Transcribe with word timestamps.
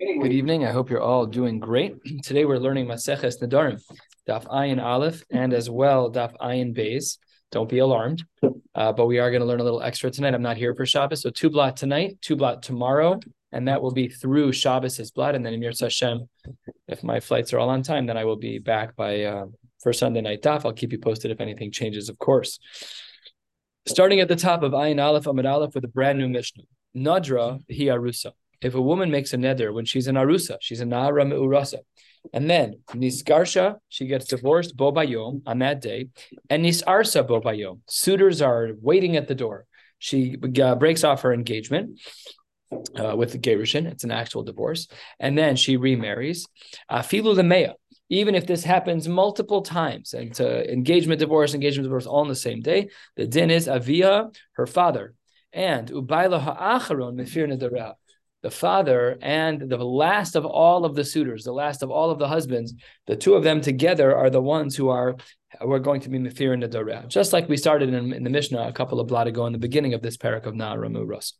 Good 0.00 0.32
evening. 0.32 0.64
I 0.64 0.72
hope 0.72 0.90
you're 0.90 1.00
all 1.00 1.26
doing 1.26 1.58
great. 1.58 1.96
Today 2.22 2.44
we're 2.44 2.58
learning 2.58 2.86
Maseches 2.86 3.40
Nedarim, 3.40 3.80
Daf 4.28 4.46
Ayin 4.46 4.82
Aleph, 4.82 5.22
and 5.30 5.52
as 5.52 5.70
well 5.70 6.10
Daf 6.10 6.34
Ayin 6.40 6.76
Beis. 6.76 7.18
Don't 7.52 7.68
be 7.68 7.78
alarmed, 7.78 8.24
uh, 8.74 8.92
but 8.92 9.06
we 9.06 9.18
are 9.18 9.30
going 9.30 9.40
to 9.40 9.46
learn 9.46 9.60
a 9.60 9.64
little 9.64 9.82
extra 9.82 10.10
tonight. 10.10 10.34
I'm 10.34 10.42
not 10.42 10.56
here 10.56 10.74
for 10.74 10.84
Shabbos, 10.84 11.22
so 11.22 11.30
two 11.30 11.48
blot 11.48 11.76
tonight, 11.76 12.18
two 12.20 12.36
blot 12.36 12.62
tomorrow, 12.62 13.20
and 13.52 13.68
that 13.68 13.80
will 13.80 13.92
be 13.92 14.08
through 14.08 14.52
Shabbos' 14.52 15.10
blot. 15.12 15.34
And 15.34 15.46
then 15.46 15.54
in 15.54 15.60
Emir 15.60 15.72
Hashem, 15.78 16.28
if 16.88 17.04
my 17.04 17.20
flights 17.20 17.52
are 17.52 17.58
all 17.58 17.70
on 17.70 17.82
time, 17.82 18.06
then 18.06 18.16
I 18.16 18.24
will 18.24 18.36
be 18.36 18.58
back 18.58 18.96
by 18.96 19.22
uh, 19.22 19.46
for 19.80 19.92
Sunday 19.92 20.20
night 20.20 20.42
Daf. 20.42 20.64
I'll 20.64 20.72
keep 20.72 20.92
you 20.92 20.98
posted 20.98 21.30
if 21.30 21.40
anything 21.40 21.70
changes, 21.70 22.08
of 22.08 22.18
course. 22.18 22.58
Starting 23.86 24.20
at 24.20 24.28
the 24.28 24.36
top 24.36 24.62
of 24.62 24.72
Ayin 24.72 25.02
Aleph 25.02 25.26
Amid 25.26 25.46
Aleph 25.46 25.74
with 25.74 25.84
a 25.84 25.88
brand 25.88 26.18
new 26.18 26.28
Mishnah. 26.28 26.64
Nadra 26.96 27.60
hi 27.70 27.86
arusa. 27.86 28.32
If 28.62 28.74
a 28.74 28.80
woman 28.80 29.10
makes 29.10 29.32
a 29.32 29.36
neder 29.36 29.74
when 29.74 29.84
she's 29.84 30.06
an 30.06 30.14
arusa, 30.14 30.56
she's 30.60 30.80
a 30.80 30.84
na'ara 30.84 31.28
me'urasa, 31.28 31.80
and 32.32 32.48
then 32.48 32.80
nisgarsha, 32.90 33.76
she 33.88 34.06
gets 34.06 34.26
divorced 34.26 34.76
bo 34.76 34.92
bayom 34.92 35.42
on 35.46 35.58
that 35.58 35.80
day, 35.80 36.08
and 36.48 36.64
nisarsa 36.64 37.26
bo 37.26 37.40
bayom. 37.40 37.80
Suitors 37.86 38.40
are 38.40 38.70
waiting 38.80 39.16
at 39.16 39.28
the 39.28 39.34
door. 39.34 39.66
She 39.98 40.36
uh, 40.62 40.74
breaks 40.76 41.04
off 41.04 41.22
her 41.22 41.32
engagement. 41.32 42.00
Uh, 42.98 43.14
with 43.14 43.30
the 43.30 43.38
gerushin, 43.38 43.86
it's 43.86 44.02
an 44.02 44.10
actual 44.10 44.42
divorce, 44.42 44.88
and 45.20 45.38
then 45.38 45.54
she 45.54 45.76
remarries. 45.76 46.48
filu 46.90 47.22
Afilu 47.22 47.36
lemeya, 47.36 47.74
even 48.08 48.34
if 48.34 48.46
this 48.46 48.64
happens 48.64 49.06
multiple 49.06 49.62
times, 49.62 50.12
and 50.12 50.30
it's 50.30 50.40
engagement, 50.40 51.20
divorce, 51.20 51.54
engagement, 51.54 51.84
divorce, 51.84 52.06
all 52.06 52.20
on 52.20 52.28
the 52.28 52.34
same 52.34 52.60
day, 52.62 52.88
the 53.16 53.26
din 53.26 53.50
is 53.50 53.68
avia, 53.68 54.28
her 54.54 54.66
father, 54.66 55.14
and 55.54 55.88
ubayla 55.90 56.40
ha'acharon 56.40 57.14
mefir 57.14 57.50
nedarah. 57.50 57.94
The 58.42 58.50
father 58.50 59.16
and 59.22 59.70
the 59.70 59.78
last 59.78 60.36
of 60.36 60.44
all 60.44 60.84
of 60.84 60.94
the 60.94 61.04
suitors, 61.04 61.44
the 61.44 61.52
last 61.52 61.82
of 61.82 61.90
all 61.90 62.10
of 62.10 62.18
the 62.18 62.28
husbands, 62.28 62.74
the 63.06 63.16
two 63.16 63.34
of 63.34 63.42
them 63.42 63.62
together 63.62 64.14
are 64.14 64.28
the 64.28 64.42
ones 64.42 64.76
who 64.76 64.90
are 64.90 65.16
we're 65.62 65.78
going 65.78 66.02
to 66.02 66.10
be 66.10 66.18
mefir 66.18 66.62
nedarah. 66.62 67.08
Just 67.08 67.32
like 67.32 67.48
we 67.48 67.56
started 67.56 67.94
in, 67.94 68.12
in, 68.12 68.22
the 68.24 68.28
Mishnah 68.28 68.68
a 68.68 68.72
couple 68.72 69.00
of 69.00 69.06
blot 69.06 69.28
ago 69.28 69.46
in 69.46 69.52
the 69.52 69.58
beginning 69.58 69.94
of 69.94 70.02
this 70.02 70.18
parak 70.18 70.44
of 70.44 70.52
Na'aramu 70.52 71.08
Ras. 71.08 71.32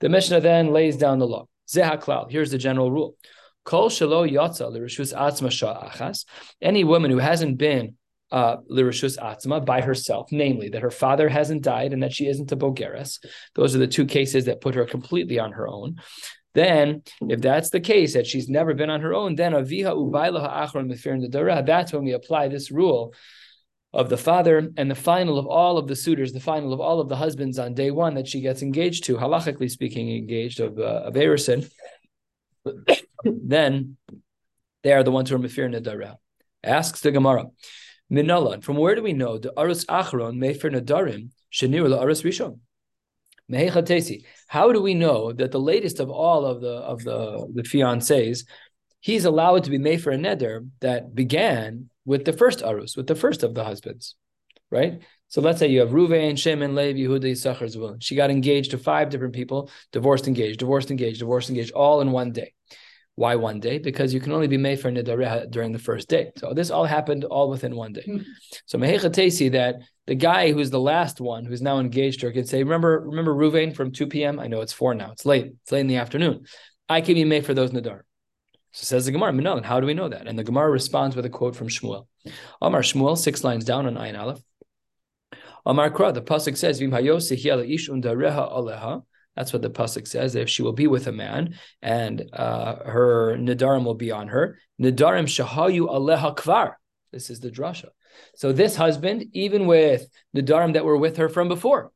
The 0.00 0.08
Mishnah 0.08 0.40
then 0.40 0.72
lays 0.72 0.96
down 0.96 1.18
the 1.18 1.26
law. 1.26 1.48
Zehaklal. 1.68 2.30
Here's 2.30 2.50
the 2.50 2.56
general 2.56 2.90
rule. 2.90 3.16
Kol 3.64 3.90
shelo 3.90 4.26
yotza 4.26 4.70
l'rishus 4.70 5.14
atzma 5.14 5.50
achas. 5.90 6.24
Any 6.62 6.84
woman 6.84 7.10
who 7.10 7.18
hasn't 7.18 7.58
been 7.58 7.97
uh, 8.30 8.56
l'rishus 8.68 9.18
atzma 9.18 9.64
by 9.64 9.80
herself, 9.80 10.28
namely 10.30 10.68
that 10.68 10.82
her 10.82 10.90
father 10.90 11.28
hasn't 11.28 11.62
died 11.62 11.92
and 11.92 12.02
that 12.02 12.12
she 12.12 12.26
isn't 12.26 12.52
a 12.52 12.56
bogeres. 12.56 13.24
Those 13.54 13.74
are 13.74 13.78
the 13.78 13.86
two 13.86 14.06
cases 14.06 14.46
that 14.46 14.60
put 14.60 14.74
her 14.74 14.84
completely 14.84 15.38
on 15.38 15.52
her 15.52 15.66
own. 15.66 15.96
Then, 16.54 17.02
if 17.20 17.40
that's 17.40 17.70
the 17.70 17.80
case, 17.80 18.14
that 18.14 18.26
she's 18.26 18.48
never 18.48 18.74
been 18.74 18.90
on 18.90 19.00
her 19.00 19.14
own, 19.14 19.34
then 19.34 19.52
aviha 19.52 19.94
ubayla 19.94 20.40
ha'achron 20.40 20.90
mefir 20.90 21.66
That's 21.66 21.92
when 21.92 22.04
we 22.04 22.12
apply 22.12 22.48
this 22.48 22.70
rule 22.70 23.14
of 23.92 24.08
the 24.10 24.16
father 24.16 24.70
and 24.76 24.90
the 24.90 24.94
final 24.94 25.38
of 25.38 25.46
all 25.46 25.78
of 25.78 25.86
the 25.86 25.96
suitors, 25.96 26.32
the 26.32 26.40
final 26.40 26.72
of 26.72 26.80
all 26.80 27.00
of 27.00 27.08
the 27.08 27.16
husbands 27.16 27.58
on 27.58 27.74
day 27.74 27.90
one 27.90 28.14
that 28.14 28.28
she 28.28 28.40
gets 28.40 28.60
engaged 28.60 29.04
to, 29.04 29.16
halachically 29.16 29.70
speaking, 29.70 30.14
engaged 30.14 30.60
of 30.60 30.78
uh, 30.78 31.10
of 31.10 31.14
then 33.24 33.96
they 34.82 34.92
are 34.92 35.02
the 35.02 35.10
ones 35.10 35.30
who 35.30 35.36
are 35.36 35.38
Mefir 35.38 35.74
Nadara. 35.74 36.16
Asks 36.62 37.00
the 37.00 37.12
Gemara, 37.12 37.46
Minala, 38.10 38.62
from 38.62 38.76
where 38.76 38.94
do 38.94 39.02
we 39.02 39.12
know 39.12 39.38
the 39.38 39.52
Arus 39.56 39.84
Achron 39.86 40.38
Mefir 40.38 40.72
Nadarim 40.72 41.30
Shenir 41.52 41.86
Arus 41.88 42.24
Rishon? 42.24 42.58
How 44.48 44.72
do 44.72 44.82
we 44.82 44.94
know 44.94 45.32
that 45.32 45.52
the 45.52 45.60
latest 45.60 46.00
of 46.00 46.10
all 46.10 46.44
of 46.44 46.60
the 46.60 46.74
of 46.74 47.02
the 47.02 47.50
the 47.54 47.62
fiancés, 47.62 48.44
he's 49.00 49.24
allowed 49.24 49.64
to 49.64 49.70
be 49.70 49.78
made 49.78 50.02
for 50.02 50.10
a 50.10 50.18
neder 50.18 50.68
that 50.80 51.14
began 51.14 51.88
with 52.04 52.24
the 52.24 52.32
first 52.32 52.60
arus, 52.60 52.96
with 52.96 53.06
the 53.06 53.14
first 53.14 53.42
of 53.42 53.54
the 53.54 53.64
husbands, 53.64 54.16
right? 54.70 55.00
So 55.28 55.40
let's 55.40 55.58
say 55.58 55.68
you 55.68 55.80
have 55.80 55.90
Ruvain, 55.90 56.38
Shimon, 56.38 56.74
Levi, 56.74 57.00
Yehuda, 57.00 57.32
Yisachar, 57.32 57.74
Zvulun. 57.74 58.02
She 58.02 58.16
got 58.16 58.30
engaged 58.30 58.70
to 58.70 58.78
five 58.78 59.10
different 59.10 59.34
people, 59.34 59.70
divorced, 59.92 60.26
engaged, 60.26 60.58
divorced, 60.58 60.90
engaged, 60.90 61.18
divorced, 61.18 61.50
engaged, 61.50 61.72
all 61.72 62.00
in 62.00 62.12
one 62.12 62.32
day. 62.32 62.54
Why 63.18 63.34
one 63.34 63.58
day? 63.58 63.78
Because 63.78 64.14
you 64.14 64.20
can 64.20 64.30
only 64.30 64.46
be 64.46 64.56
made 64.56 64.78
for 64.78 64.92
nidareha 64.92 65.50
during 65.50 65.72
the 65.72 65.80
first 65.80 66.08
day. 66.08 66.30
So 66.36 66.54
this 66.54 66.70
all 66.70 66.84
happened 66.84 67.24
all 67.24 67.50
within 67.50 67.74
one 67.74 67.92
day. 67.92 68.02
Hmm. 68.02 68.18
So 68.66 68.78
mehecha 68.78 69.10
tesi 69.10 69.50
that 69.50 69.74
the 70.06 70.14
guy 70.14 70.52
who's 70.52 70.70
the 70.70 70.78
last 70.78 71.20
one, 71.20 71.44
who's 71.44 71.60
now 71.60 71.80
engaged 71.80 72.20
to 72.20 72.26
her, 72.26 72.32
can 72.32 72.46
say, 72.46 72.62
"Remember, 72.62 73.00
remember 73.00 73.34
Ruvain 73.34 73.74
from 73.74 73.90
two 73.90 74.06
p.m. 74.06 74.38
I 74.38 74.46
know 74.46 74.60
it's 74.60 74.72
four 74.72 74.94
now. 74.94 75.10
It's 75.10 75.26
late. 75.26 75.46
It's 75.62 75.72
late 75.72 75.80
in 75.80 75.88
the 75.88 75.96
afternoon. 75.96 76.46
I 76.88 77.00
can 77.00 77.14
be 77.14 77.24
made 77.24 77.44
for 77.44 77.54
those 77.54 77.72
nadar." 77.72 78.02
So 78.70 78.84
says 78.84 79.06
the 79.06 79.10
Gemara, 79.10 79.32
"No, 79.32 79.60
how 79.62 79.80
do 79.80 79.88
we 79.88 79.94
know 79.94 80.08
that?" 80.08 80.28
And 80.28 80.38
the 80.38 80.44
Gemara 80.44 80.70
responds 80.70 81.16
with 81.16 81.26
a 81.26 81.30
quote 81.30 81.56
from 81.56 81.66
Shmuel. 81.66 82.06
Omar 82.62 82.82
Shmuel, 82.82 83.18
six 83.18 83.42
lines 83.42 83.64
down 83.64 83.86
on 83.86 83.96
Ayin 83.96 84.16
Aleph. 84.16 84.40
Amar 85.66 85.90
Kra, 85.90 86.14
the 86.14 86.22
pasuk 86.22 86.56
says, 86.56 86.78
"Vim 86.78 86.94
ish 86.94 87.88
undareha 87.88 88.44
aleha." 88.58 89.02
That's 89.38 89.52
what 89.52 89.62
the 89.62 89.70
pasuk 89.70 90.08
says. 90.08 90.34
If 90.34 90.48
she 90.50 90.62
will 90.62 90.72
be 90.72 90.88
with 90.88 91.06
a 91.06 91.12
man, 91.12 91.54
and 91.80 92.28
uh, 92.32 92.74
her 92.82 93.36
nidarim 93.36 93.84
will 93.84 93.94
be 93.94 94.10
on 94.10 94.26
her, 94.26 94.58
nidarim 94.82 95.26
shahayu 95.26 95.88
aleha 95.88 96.36
kvar. 96.36 96.72
This 97.12 97.30
is 97.30 97.38
the 97.38 97.48
drasha. 97.48 97.90
So 98.34 98.50
this 98.50 98.74
husband, 98.74 99.26
even 99.34 99.68
with 99.68 100.08
nidarim 100.36 100.72
that 100.72 100.84
were 100.84 100.96
with 100.96 101.18
her 101.18 101.28
from 101.28 101.46
before, 101.46 101.92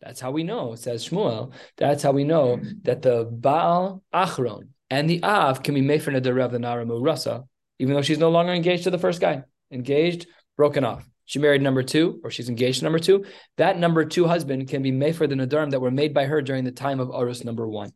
that's 0.00 0.18
how 0.18 0.32
we 0.32 0.42
know. 0.42 0.74
Says 0.74 1.08
Shmuel. 1.08 1.52
That's 1.76 2.02
how 2.02 2.10
we 2.10 2.24
know 2.24 2.60
that 2.82 3.02
the 3.02 3.26
Baal 3.30 4.02
Achron 4.12 4.70
and 4.90 5.08
the 5.08 5.22
Av 5.22 5.62
can 5.62 5.74
be 5.74 5.82
made 5.82 6.02
for 6.02 6.10
Nadarev 6.10 6.50
the 6.50 6.58
Naramu 6.58 6.98
Rasa, 7.00 7.44
even 7.78 7.94
though 7.94 8.02
she's 8.02 8.18
no 8.18 8.30
longer 8.30 8.52
engaged 8.52 8.84
to 8.84 8.90
the 8.90 8.98
first 8.98 9.20
guy. 9.20 9.44
Engaged, 9.70 10.26
broken 10.56 10.84
off 10.84 11.09
she 11.30 11.38
married 11.38 11.62
number 11.62 11.84
two, 11.84 12.20
or 12.24 12.30
she's 12.32 12.48
engaged 12.48 12.80
to 12.80 12.84
number 12.84 12.98
two, 12.98 13.24
that 13.56 13.78
number 13.78 14.04
two 14.04 14.26
husband 14.26 14.66
can 14.66 14.82
be 14.82 14.90
made 14.90 15.14
for 15.14 15.28
the 15.28 15.36
nadarim 15.36 15.70
that 15.70 15.80
were 15.80 15.92
made 15.92 16.12
by 16.12 16.24
her 16.24 16.42
during 16.42 16.64
the 16.64 16.72
time 16.72 16.98
of 16.98 17.06
Arus 17.10 17.44
number 17.44 17.68
one. 17.68 17.92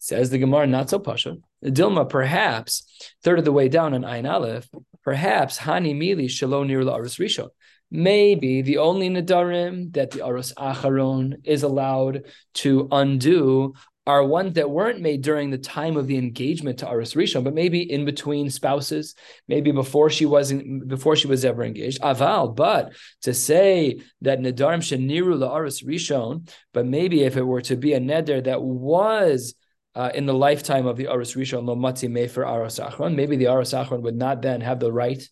Says 0.00 0.30
the 0.30 0.38
Gemara, 0.38 0.66
not 0.66 0.90
so 0.90 0.98
pasha. 0.98 1.36
Dilma, 1.64 2.08
perhaps, 2.08 2.84
third 3.22 3.38
of 3.38 3.44
the 3.44 3.52
way 3.52 3.68
down 3.68 3.94
on 3.94 4.02
Ayin 4.02 4.28
Aleph, 4.28 4.68
perhaps 5.04 5.60
Hani 5.60 5.94
Mili 5.94 6.28
Shalom 6.28 6.66
Nir 6.66 6.82
Arus 6.82 7.20
Rishon. 7.20 7.50
Maybe 7.88 8.62
the 8.62 8.78
only 8.78 9.08
nadarim 9.08 9.92
that 9.92 10.10
the 10.10 10.18
Arus 10.18 10.52
Acharon 10.54 11.34
is 11.44 11.62
allowed 11.62 12.24
to 12.54 12.88
undo 12.90 13.74
are 14.10 14.24
ones 14.24 14.54
that 14.54 14.70
weren't 14.70 15.00
made 15.00 15.22
during 15.22 15.50
the 15.50 15.58
time 15.58 15.96
of 15.96 16.06
the 16.06 16.16
engagement 16.16 16.78
to 16.78 16.90
Aris 16.90 17.14
Rishon, 17.14 17.44
but 17.44 17.54
maybe 17.54 17.80
in 17.80 18.04
between 18.04 18.50
spouses, 18.50 19.14
maybe 19.48 19.72
before 19.72 20.10
she 20.10 20.26
wasn't 20.26 20.88
before 20.88 21.16
she 21.16 21.28
was 21.28 21.44
ever 21.44 21.62
engaged. 21.62 22.00
Aval, 22.00 22.54
but 22.54 22.92
to 23.22 23.32
say 23.32 24.00
that 24.22 24.40
Nadarim 24.40 24.80
Sheniru 24.80 25.38
La 25.38 25.54
Aris 25.56 25.82
Rishon, 25.82 26.48
but 26.72 26.86
maybe 26.86 27.22
if 27.22 27.36
it 27.36 27.42
were 27.42 27.62
to 27.62 27.76
be 27.76 27.92
a 27.94 28.00
neder 28.00 28.42
that 28.44 28.60
was 28.60 29.54
uh, 29.94 30.10
in 30.14 30.26
the 30.26 30.34
lifetime 30.34 30.86
of 30.86 30.96
the 30.96 31.08
Aris 31.08 31.34
Rishon 31.34 31.64
Lo 31.64 31.76
Matzi 31.76 32.08
Mefer 32.08 32.46
Aros 32.46 32.78
Achron, 32.78 33.14
maybe 33.14 33.36
the 33.36 33.48
Aros 33.48 33.72
Achron 33.72 34.02
would 34.02 34.16
not 34.16 34.42
then 34.42 34.60
have 34.60 34.80
the 34.80 34.92
right 34.92 35.22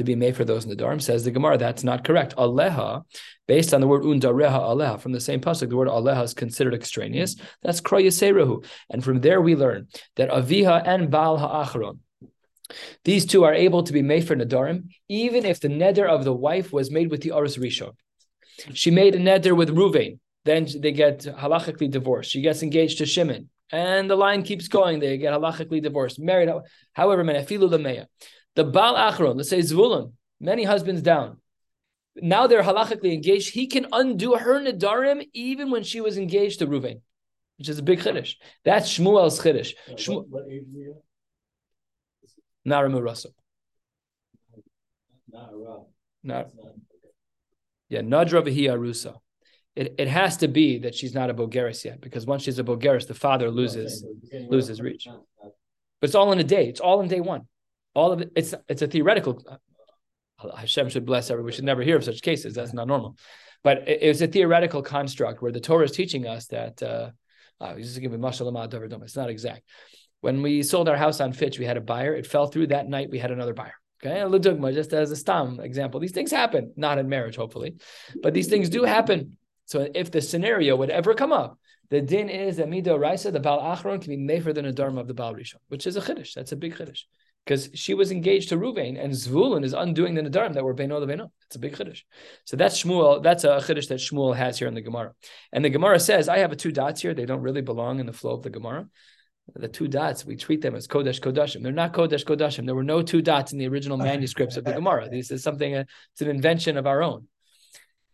to 0.00 0.04
be 0.04 0.16
made 0.16 0.34
for 0.34 0.46
those 0.46 0.64
Nadarim, 0.64 1.00
says 1.00 1.24
the 1.24 1.30
Gemara. 1.30 1.58
That's 1.58 1.84
not 1.84 2.04
correct. 2.04 2.34
Aleha, 2.36 3.04
based 3.46 3.74
on 3.74 3.82
the 3.82 3.86
word 3.86 4.02
undareha 4.02 4.58
aleha, 4.58 4.98
from 4.98 5.12
the 5.12 5.20
same 5.20 5.40
pasuk, 5.40 5.68
the 5.68 5.76
word 5.76 5.88
aleha 5.88 6.24
is 6.24 6.32
considered 6.32 6.72
extraneous. 6.72 7.36
That's 7.62 7.82
kroyaserehu. 7.82 8.64
And 8.88 9.04
from 9.04 9.20
there 9.20 9.42
we 9.42 9.54
learn 9.54 9.88
that 10.16 10.30
aviha 10.30 10.82
and 10.86 11.10
baal 11.10 11.36
ha'achron, 11.36 11.98
these 13.04 13.26
two 13.26 13.44
are 13.44 13.52
able 13.52 13.82
to 13.82 13.92
be 13.92 14.00
made 14.00 14.26
for 14.26 14.36
Nadarim, 14.36 14.88
even 15.08 15.44
if 15.44 15.60
the 15.60 15.68
neder 15.68 16.08
of 16.08 16.24
the 16.24 16.32
wife 16.32 16.72
was 16.72 16.90
made 16.90 17.10
with 17.10 17.20
the 17.22 17.32
Aris 17.32 17.58
Rishon. 17.58 17.92
She 18.72 18.90
made 18.90 19.14
a 19.14 19.18
neder 19.18 19.54
with 19.56 19.70
Ruvain, 19.70 20.18
then 20.44 20.66
they 20.78 20.92
get 20.92 21.18
halachically 21.20 21.90
divorced. 21.90 22.30
She 22.30 22.40
gets 22.40 22.62
engaged 22.62 22.98
to 22.98 23.06
Shimon, 23.06 23.48
and 23.72 24.08
the 24.08 24.16
line 24.16 24.42
keeps 24.42 24.68
going. 24.68 25.00
They 25.00 25.18
get 25.18 25.34
halachically 25.34 25.82
divorced, 25.82 26.18
married. 26.18 26.48
However, 26.92 27.24
menafilu 27.24 27.68
lemeya. 27.68 28.06
The 28.56 28.64
Baal 28.64 28.96
Achron, 28.96 29.36
let's 29.36 29.48
say 29.48 29.60
Zvulun, 29.60 30.12
many 30.40 30.64
husbands 30.64 31.02
down. 31.02 31.38
Now 32.16 32.46
they're 32.46 32.62
halachically 32.62 33.12
engaged. 33.12 33.54
He 33.54 33.66
can 33.66 33.86
undo 33.92 34.34
her 34.34 34.60
Nadarim 34.60 35.28
even 35.32 35.70
when 35.70 35.84
she 35.84 36.00
was 36.00 36.18
engaged 36.18 36.58
to 36.58 36.66
Ruvain, 36.66 37.00
which 37.58 37.68
is 37.68 37.78
a 37.78 37.82
big 37.82 38.00
chiddush. 38.00 38.34
That's 38.64 38.90
Shmuel's 38.90 39.40
chiddush. 39.40 39.74
Shmu- 39.90 40.26
what, 40.28 40.44
age 40.50 40.64
Naramu 42.66 43.02
Russell. 43.02 43.34
Not, 46.22 46.50
yeah, 47.88 48.00
Nadra 48.00 48.42
Vahi 48.42 48.64
Arusa. 48.68 49.14
It, 49.76 49.94
it 49.98 50.08
has 50.08 50.38
to 50.38 50.48
be 50.48 50.80
that 50.80 50.94
she's 50.94 51.14
not 51.14 51.30
a 51.30 51.34
Bogeris 51.34 51.84
yet, 51.84 52.00
because 52.00 52.26
once 52.26 52.42
she's 52.42 52.58
a 52.58 52.64
Bogeris, 52.64 53.06
the 53.06 53.14
father 53.14 53.50
loses 53.50 54.04
loses 54.32 54.80
reach. 54.80 55.06
But 55.06 56.06
it's 56.08 56.14
all 56.16 56.32
in 56.32 56.40
a 56.40 56.44
day. 56.44 56.66
It's 56.66 56.80
all 56.80 57.00
in 57.00 57.08
day 57.08 57.20
one 57.20 57.46
all 57.94 58.12
of 58.12 58.20
it, 58.20 58.32
it's 58.36 58.54
it's 58.68 58.82
a 58.82 58.86
theoretical. 58.86 59.42
Uh, 59.48 60.56
Hashem 60.56 60.88
should 60.88 61.06
bless 61.06 61.30
everyone. 61.30 61.46
We 61.46 61.52
should 61.52 61.64
never 61.64 61.82
hear 61.82 61.96
of 61.96 62.04
such 62.04 62.22
cases. 62.22 62.54
That's 62.54 62.72
not 62.72 62.86
normal. 62.86 63.16
But 63.62 63.88
it, 63.88 64.02
it's 64.02 64.20
a 64.20 64.26
theoretical 64.26 64.82
construct 64.82 65.42
where 65.42 65.52
the 65.52 65.60
Torah 65.60 65.84
is 65.84 65.92
teaching 65.92 66.26
us 66.26 66.46
that 66.46 66.82
uh, 66.82 67.10
he's 67.76 67.88
just 67.88 68.00
giving 68.00 68.20
me 68.20 68.28
It's 68.28 69.16
not 69.16 69.30
exact. 69.30 69.62
When 70.20 70.42
we 70.42 70.62
sold 70.62 70.88
our 70.88 70.96
house 70.96 71.20
on 71.20 71.32
Fitch, 71.32 71.58
we 71.58 71.64
had 71.64 71.76
a 71.76 71.82
buyer. 71.82 72.14
It 72.14 72.26
fell 72.26 72.46
through 72.46 72.68
that 72.68 72.88
night. 72.88 73.10
We 73.10 73.18
had 73.18 73.30
another 73.30 73.54
buyer. 73.54 73.74
Okay, 74.02 74.18
Ladugma, 74.20 74.72
just 74.72 74.94
as 74.94 75.10
a 75.10 75.16
stam 75.16 75.60
example. 75.60 76.00
These 76.00 76.12
things 76.12 76.30
happen, 76.30 76.72
not 76.76 76.96
in 76.96 77.08
marriage, 77.08 77.36
hopefully, 77.36 77.76
but 78.22 78.32
these 78.32 78.48
things 78.48 78.70
do 78.70 78.84
happen. 78.84 79.36
So 79.66 79.86
if 79.94 80.10
the 80.10 80.22
scenario 80.22 80.74
would 80.76 80.88
ever 80.88 81.12
come 81.12 81.32
up, 81.32 81.58
the 81.90 82.00
din 82.00 82.30
is 82.30 82.56
that 82.56 82.68
mido 82.68 82.98
raisa, 82.98 83.30
the 83.30 83.40
bal 83.40 83.60
achron, 83.60 84.00
can 84.00 84.10
be 84.10 84.16
made 84.16 84.42
for 84.42 84.54
the 84.54 84.62
nadarm 84.62 84.98
of 84.98 85.06
the 85.06 85.12
bal 85.12 85.34
rishon, 85.34 85.56
which 85.68 85.86
is 85.86 85.96
a 85.96 86.00
chiddush. 86.00 86.32
That's 86.32 86.52
a 86.52 86.56
big 86.56 86.76
chiddush 86.76 87.02
because 87.44 87.70
she 87.74 87.94
was 87.94 88.10
engaged 88.10 88.50
to 88.50 88.56
Ruvain, 88.56 89.02
and 89.02 89.12
Zvulun 89.12 89.64
is 89.64 89.72
undoing 89.72 90.14
the 90.14 90.22
nadarim 90.22 90.54
that 90.54 90.64
were 90.64 90.74
beino 90.74 91.00
leveno. 91.00 91.30
It's 91.46 91.56
a 91.56 91.58
big 91.58 91.74
chiddush. 91.74 92.02
So 92.44 92.56
that's 92.56 92.82
Shmuel. 92.82 93.22
That's 93.22 93.44
a 93.44 93.58
chiddush 93.58 93.88
that 93.88 93.98
Shmuel 93.98 94.36
has 94.36 94.58
here 94.58 94.68
in 94.68 94.74
the 94.74 94.82
Gemara. 94.82 95.12
And 95.52 95.64
the 95.64 95.70
Gemara 95.70 95.98
says, 95.98 96.28
I 96.28 96.38
have 96.38 96.52
a 96.52 96.56
two 96.56 96.72
dots 96.72 97.00
here. 97.00 97.14
They 97.14 97.26
don't 97.26 97.42
really 97.42 97.62
belong 97.62 97.98
in 97.98 98.06
the 98.06 98.12
flow 98.12 98.32
of 98.32 98.42
the 98.42 98.50
Gemara 98.50 98.86
the 99.56 99.68
two 99.68 99.88
dots, 99.88 100.24
we 100.24 100.36
treat 100.36 100.60
them 100.60 100.74
as 100.74 100.86
Kodesh 100.86 101.20
Kodashim. 101.20 101.62
They're 101.62 101.72
not 101.72 101.92
Kodesh 101.92 102.24
Kodashim. 102.24 102.66
There 102.66 102.74
were 102.74 102.84
no 102.84 103.02
two 103.02 103.22
dots 103.22 103.52
in 103.52 103.58
the 103.58 103.68
original 103.68 103.96
manuscripts 103.98 104.56
of 104.56 104.64
the 104.64 104.72
Gemara. 104.72 105.08
This 105.08 105.30
is 105.30 105.42
something, 105.42 105.74
uh, 105.74 105.84
it's 106.12 106.20
an 106.20 106.28
invention 106.28 106.76
of 106.76 106.86
our 106.86 107.02
own. 107.02 107.26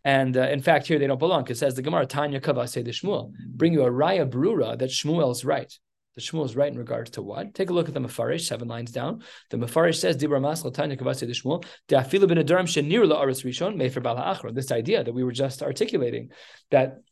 And 0.05 0.37
uh, 0.37 0.43
in 0.43 0.62
fact, 0.62 0.87
here 0.87 0.99
they 0.99 1.06
don't 1.06 1.19
belong 1.19 1.43
because 1.43 1.58
it 1.58 1.61
says 1.61 1.75
the 1.75 1.82
Gemara, 1.82 2.06
Tanya 2.06 2.40
Kava 2.40 2.69
say 2.69 2.82
the 2.82 2.93
Shmuel, 2.93 3.32
bring 3.49 3.73
you 3.73 3.82
a 3.82 3.90
Raya 3.90 4.28
Brura 4.28 4.78
that 4.78 4.90
Shmuel's 4.90 5.44
right. 5.44 5.73
The 6.16 6.22
Shmuel 6.22 6.46
is 6.46 6.56
right 6.56 6.72
in 6.72 6.78
regards 6.78 7.10
to 7.10 7.22
what? 7.22 7.54
Take 7.54 7.68
a 7.68 7.74
look 7.74 7.88
at 7.88 7.94
the 7.94 8.00
Mefarish, 8.00 8.46
seven 8.46 8.68
lines 8.68 8.90
down. 8.90 9.22
The 9.50 9.58
Mefarish 9.58 9.98
says, 10.00 10.16
Dibra 10.16 10.40
Masla 10.40 10.72
Tanya 10.72 10.96
Kava 10.96 11.14
say 11.14 11.26
the 11.26 11.34
Shmuel, 11.34 11.64
De'afilu 11.88 12.26
ben 12.26 12.38
Aduram 12.38 12.64
shenir 12.64 13.04
la'aris 13.04 13.44
rishon, 13.44 13.76
mefer 13.76 14.02
bala 14.02 14.52
This 14.52 14.72
idea 14.72 15.04
that 15.04 15.12
we 15.12 15.22
were 15.22 15.32
just 15.32 15.62
articulating, 15.62 16.30
that 16.70 17.02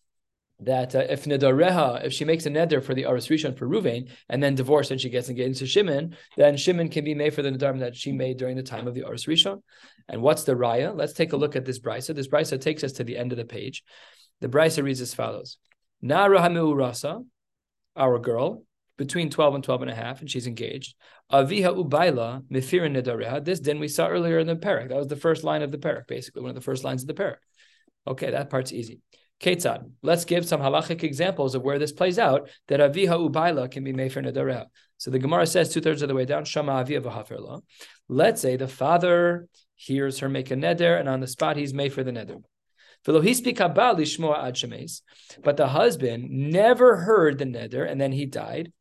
that 0.60 0.94
uh, 0.94 1.00
if 1.00 1.24
nedareha, 1.24 2.04
if 2.04 2.12
she 2.12 2.24
makes 2.24 2.46
a 2.46 2.50
neder 2.50 2.82
for 2.82 2.94
the 2.94 3.06
aris 3.06 3.26
rishon 3.26 3.58
for 3.58 3.66
Ruvain 3.66 4.08
and 4.28 4.42
then 4.42 4.54
divorced 4.54 4.92
and 4.92 5.00
she 5.00 5.10
gets 5.10 5.28
engaged 5.28 5.58
to 5.58 5.66
Shimon, 5.66 6.16
then 6.36 6.56
Shimon 6.56 6.88
can 6.88 7.04
be 7.04 7.14
made 7.14 7.34
for 7.34 7.42
the 7.42 7.50
nedar 7.50 7.78
that 7.80 7.96
she 7.96 8.12
made 8.12 8.38
during 8.38 8.56
the 8.56 8.62
time 8.62 8.86
of 8.86 8.94
the 8.94 9.04
aris 9.04 9.26
rishon. 9.26 9.62
And 10.08 10.22
what's 10.22 10.44
the 10.44 10.54
raya? 10.54 10.96
Let's 10.96 11.12
take 11.12 11.32
a 11.32 11.36
look 11.36 11.56
at 11.56 11.64
this 11.64 11.80
brisa. 11.80 12.14
This 12.14 12.28
brisa 12.28 12.60
takes 12.60 12.84
us 12.84 12.92
to 12.92 13.04
the 13.04 13.16
end 13.16 13.32
of 13.32 13.38
the 13.38 13.44
page. 13.44 13.82
The 14.40 14.48
brisa 14.48 14.82
reads 14.82 15.00
as 15.00 15.12
follows: 15.12 15.58
Nara 16.00 16.48
rasa, 16.74 17.22
our 17.96 18.18
girl, 18.18 18.62
between 18.96 19.30
12 19.30 19.56
and 19.56 19.64
12 19.64 19.82
and 19.82 19.90
a 19.90 19.94
half, 19.94 20.20
and 20.20 20.30
she's 20.30 20.46
engaged. 20.46 20.94
Aviha 21.32 21.74
ubaila 21.74 22.42
mifirin 22.50 22.96
nedareha. 22.96 23.44
This 23.44 23.60
din 23.60 23.78
we 23.78 23.88
saw 23.88 24.08
earlier 24.08 24.38
in 24.38 24.46
the 24.46 24.56
parak. 24.56 24.88
That 24.88 24.98
was 24.98 25.08
the 25.08 25.16
first 25.16 25.44
line 25.44 25.62
of 25.62 25.72
the 25.72 25.78
parak, 25.78 26.06
basically 26.06 26.42
one 26.42 26.50
of 26.50 26.54
the 26.54 26.60
first 26.60 26.84
lines 26.84 27.02
of 27.02 27.08
the 27.08 27.14
parak. 27.14 27.36
Okay, 28.06 28.30
that 28.30 28.50
part's 28.50 28.72
easy. 28.72 29.00
Ketzad. 29.40 29.90
Let's 30.02 30.24
give 30.24 30.46
some 30.46 30.60
halachic 30.60 31.02
examples 31.02 31.54
of 31.54 31.62
where 31.62 31.78
this 31.78 31.92
plays 31.92 32.18
out 32.18 32.48
that 32.68 32.80
aviha 32.80 33.30
ubaila 33.30 33.70
can 33.70 33.82
be 33.82 33.92
made 33.92 34.12
for 34.12 34.22
nadareha. 34.22 34.66
So 34.96 35.10
the 35.10 35.18
Gemara 35.18 35.46
says 35.46 35.72
two 35.72 35.80
thirds 35.80 36.02
of 36.02 36.08
the 36.08 36.14
way 36.14 36.24
down, 36.24 36.44
shama 36.44 36.72
avia 36.72 37.00
v'haferla. 37.00 37.62
Let's 38.08 38.40
say 38.40 38.56
the 38.56 38.68
father 38.68 39.48
hears 39.74 40.20
her 40.20 40.28
make 40.28 40.50
a 40.50 40.54
neder, 40.54 40.98
and 40.98 41.08
on 41.08 41.20
the 41.20 41.26
spot 41.26 41.56
he's 41.56 41.74
made 41.74 41.92
for 41.92 42.04
the 42.04 42.12
neder. 42.12 42.42
But 43.04 43.22
the 45.56 45.68
husband 45.68 46.30
never 46.30 46.96
heard 46.96 47.38
the 47.38 47.44
neder, 47.44 47.90
and 47.90 48.00
then 48.00 48.12
he 48.12 48.26
died. 48.26 48.72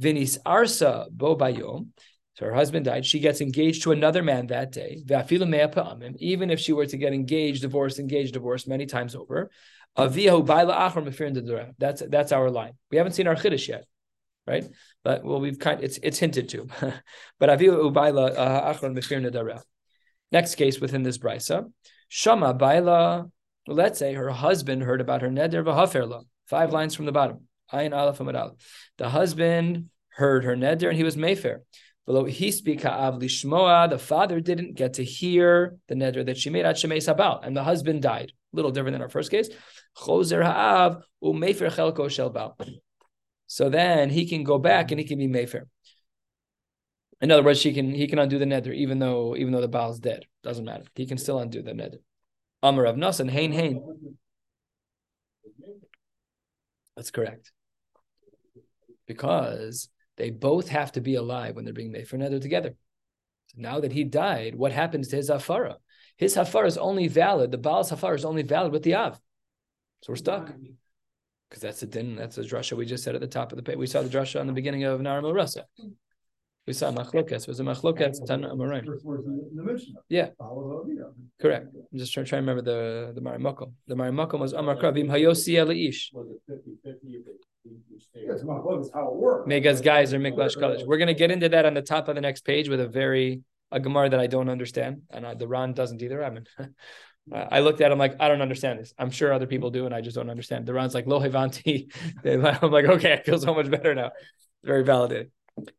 Vinis 0.00 0.38
arsa 0.44 1.08
bo 1.10 1.36
bayom. 1.36 1.88
So 2.34 2.46
her 2.46 2.54
husband 2.54 2.84
died. 2.84 3.06
She 3.06 3.20
gets 3.20 3.40
engaged 3.40 3.84
to 3.84 3.92
another 3.92 4.22
man 4.22 4.48
that 4.48 4.70
day. 4.70 5.02
Even 6.18 6.50
if 6.50 6.60
she 6.60 6.74
were 6.74 6.86
to 6.86 6.96
get 6.96 7.14
engaged, 7.14 7.62
divorced, 7.62 7.98
engaged, 7.98 8.34
divorced 8.34 8.68
many 8.68 8.84
times 8.84 9.14
over. 9.14 9.50
That's 9.96 12.02
that's 12.08 12.32
our 12.32 12.50
line. 12.50 12.72
We 12.90 12.98
haven't 12.98 13.12
seen 13.12 13.26
our 13.26 13.36
chiddush 13.36 13.68
yet, 13.68 13.86
right? 14.46 14.66
But 15.02 15.24
well, 15.24 15.40
we've 15.40 15.58
kind 15.58 15.82
it's 15.82 15.98
it's 16.02 16.18
hinted 16.18 16.50
to. 16.50 16.66
but 17.38 17.48
Next 20.32 20.56
case 20.56 20.80
within 20.80 21.02
this 21.02 21.16
brisa, 21.16 21.72
shama 22.08 22.52
baila. 22.52 23.30
Let's 23.66 23.98
say 23.98 24.14
her 24.14 24.30
husband 24.30 24.82
heard 24.82 25.00
about 25.00 25.22
her 25.22 25.28
neder 25.28 25.64
v'haferla. 25.64 26.24
Five 26.46 26.72
lines 26.72 26.94
from 26.94 27.06
the 27.06 27.12
bottom. 27.12 27.48
Ayin 27.72 27.96
aleph 27.96 28.18
amad 28.18 28.52
The 28.98 29.08
husband 29.08 29.90
heard 30.10 30.44
her 30.44 30.54
neder 30.54 30.88
and 30.88 30.96
he 30.96 31.02
was 31.02 31.16
mayfair. 31.16 31.62
Below 32.06 32.24
lishmoa. 32.24 33.90
The 33.90 33.98
father 33.98 34.38
didn't 34.38 34.74
get 34.74 34.94
to 34.94 35.04
hear 35.04 35.76
the 35.88 35.96
neder 35.96 36.24
that 36.26 36.38
she 36.38 36.50
made 36.50 36.64
at 36.64 36.76
shemei 36.76 36.98
sabal, 36.98 37.44
and 37.44 37.56
the 37.56 37.64
husband 37.64 38.02
died. 38.02 38.32
A 38.52 38.56
little 38.56 38.70
different 38.70 38.94
than 38.94 39.02
our 39.02 39.08
first 39.08 39.32
case. 39.32 39.48
Choser 39.96 40.44
ha'av 40.44 41.02
u'mefer 41.22 41.68
chelko 41.68 42.08
shel. 42.08 42.56
So 43.48 43.68
then 43.68 44.10
he 44.10 44.26
can 44.26 44.44
go 44.44 44.58
back 44.58 44.92
and 44.92 45.00
he 45.00 45.06
can 45.06 45.18
be 45.18 45.26
mefer. 45.26 45.62
In 47.20 47.32
other 47.32 47.42
words, 47.42 47.60
she 47.60 47.72
can 47.72 47.92
he 47.92 48.06
can 48.06 48.20
undo 48.20 48.38
the 48.38 48.44
neder 48.44 48.72
even 48.72 49.00
though 49.00 49.34
even 49.34 49.52
though 49.52 49.60
the 49.60 49.68
baal 49.68 49.90
is 49.90 49.98
dead. 49.98 50.26
Doesn't 50.44 50.64
matter. 50.64 50.84
He 50.94 51.06
can 51.06 51.18
still 51.18 51.40
undo 51.40 51.62
the 51.62 51.72
neder. 51.72 51.98
Amar 52.66 52.86
Nasan, 52.94 53.30
hein 53.30 53.52
hein. 53.52 54.16
That's 56.96 57.10
correct. 57.10 57.52
Because 59.06 59.88
they 60.16 60.30
both 60.30 60.68
have 60.68 60.92
to 60.92 61.00
be 61.00 61.14
alive 61.14 61.54
when 61.54 61.64
they're 61.64 61.74
being 61.74 61.92
made 61.92 62.08
for 62.08 62.16
another 62.16 62.40
together. 62.40 62.74
So 63.48 63.56
now 63.60 63.80
that 63.80 63.92
he 63.92 64.04
died, 64.04 64.54
what 64.54 64.72
happens 64.72 65.08
to 65.08 65.16
his 65.16 65.30
hafara? 65.30 65.76
His 66.16 66.34
hafara 66.34 66.66
is 66.66 66.78
only 66.78 67.06
valid. 67.08 67.50
The 67.50 67.58
Baal's 67.58 67.92
hafara 67.92 68.16
is 68.16 68.24
only 68.24 68.42
valid 68.42 68.72
with 68.72 68.82
the 68.82 68.94
av. 68.94 69.20
So 70.02 70.12
we're 70.12 70.16
stuck. 70.16 70.52
Because 71.48 71.62
that's 71.62 71.80
the 71.80 71.86
din, 71.86 72.16
that's 72.16 72.36
the 72.36 72.42
drasha 72.42 72.76
we 72.76 72.86
just 72.86 73.04
said 73.04 73.14
at 73.14 73.20
the 73.20 73.26
top 73.28 73.52
of 73.52 73.56
the 73.56 73.62
page. 73.62 73.76
We 73.76 73.86
saw 73.86 74.02
the 74.02 74.08
drasha 74.08 74.40
on 74.40 74.48
the 74.48 74.52
beginning 74.52 74.84
of 74.84 75.00
Naram 75.00 75.24
Rasa. 75.32 75.66
We 76.66 76.72
saw 76.72 76.90
machlokas. 76.90 77.42
It 77.42 77.48
was 77.48 77.60
a 77.60 77.62
machlokas 77.62 78.26
tan 78.26 78.42
amarim. 78.42 78.86
Yeah, 80.08 80.30
correct. 81.40 81.68
I'm 81.92 81.98
just 81.98 82.12
trying, 82.12 82.26
trying 82.26 82.44
to 82.44 82.50
remember 82.50 82.62
the 82.62 83.12
the 83.14 83.20
marimakom. 83.20 83.72
The 83.86 83.94
marimakom 83.94 84.40
was 84.40 84.52
amar 84.52 84.76
kravim 84.76 85.06
hayosi 85.06 85.54
eliish. 85.62 86.10
Megas 89.46 89.80
guys 89.80 90.12
are 90.12 90.18
miklash 90.18 90.58
college. 90.58 90.82
We're 90.84 90.98
going 90.98 91.08
to 91.08 91.14
get 91.14 91.30
into 91.30 91.48
that 91.50 91.66
on 91.66 91.74
the 91.74 91.82
top 91.82 92.08
of 92.08 92.14
the 92.16 92.20
next 92.20 92.44
page 92.44 92.68
with 92.68 92.80
a 92.80 92.88
very 92.88 93.42
a 93.70 93.80
gemara 93.80 94.08
that 94.10 94.20
I 94.20 94.26
don't 94.26 94.48
understand, 94.48 95.02
and 95.10 95.26
I, 95.26 95.34
the 95.34 95.46
Ran 95.46 95.72
doesn't 95.72 96.02
either. 96.02 96.24
I 96.24 96.30
mean, 96.30 96.46
I 97.32 97.60
looked 97.60 97.80
at 97.80 97.92
him 97.92 97.98
like 97.98 98.16
I 98.20 98.28
don't 98.28 98.42
understand 98.42 98.80
this. 98.80 98.92
I'm 98.98 99.10
sure 99.10 99.32
other 99.32 99.46
people 99.46 99.70
do, 99.70 99.86
and 99.86 99.94
I 99.94 100.00
just 100.00 100.16
don't 100.16 100.30
understand. 100.30 100.66
The 100.66 100.74
Ran's 100.74 100.94
like 100.94 101.06
lo 101.06 101.20
hevanti. 101.20 101.92
I'm 102.62 102.72
like 102.72 102.86
okay, 102.86 103.12
I 103.12 103.22
feel 103.22 103.38
so 103.38 103.54
much 103.54 103.70
better 103.70 103.94
now. 103.94 104.10
Very 104.64 104.82
validated. 104.82 105.30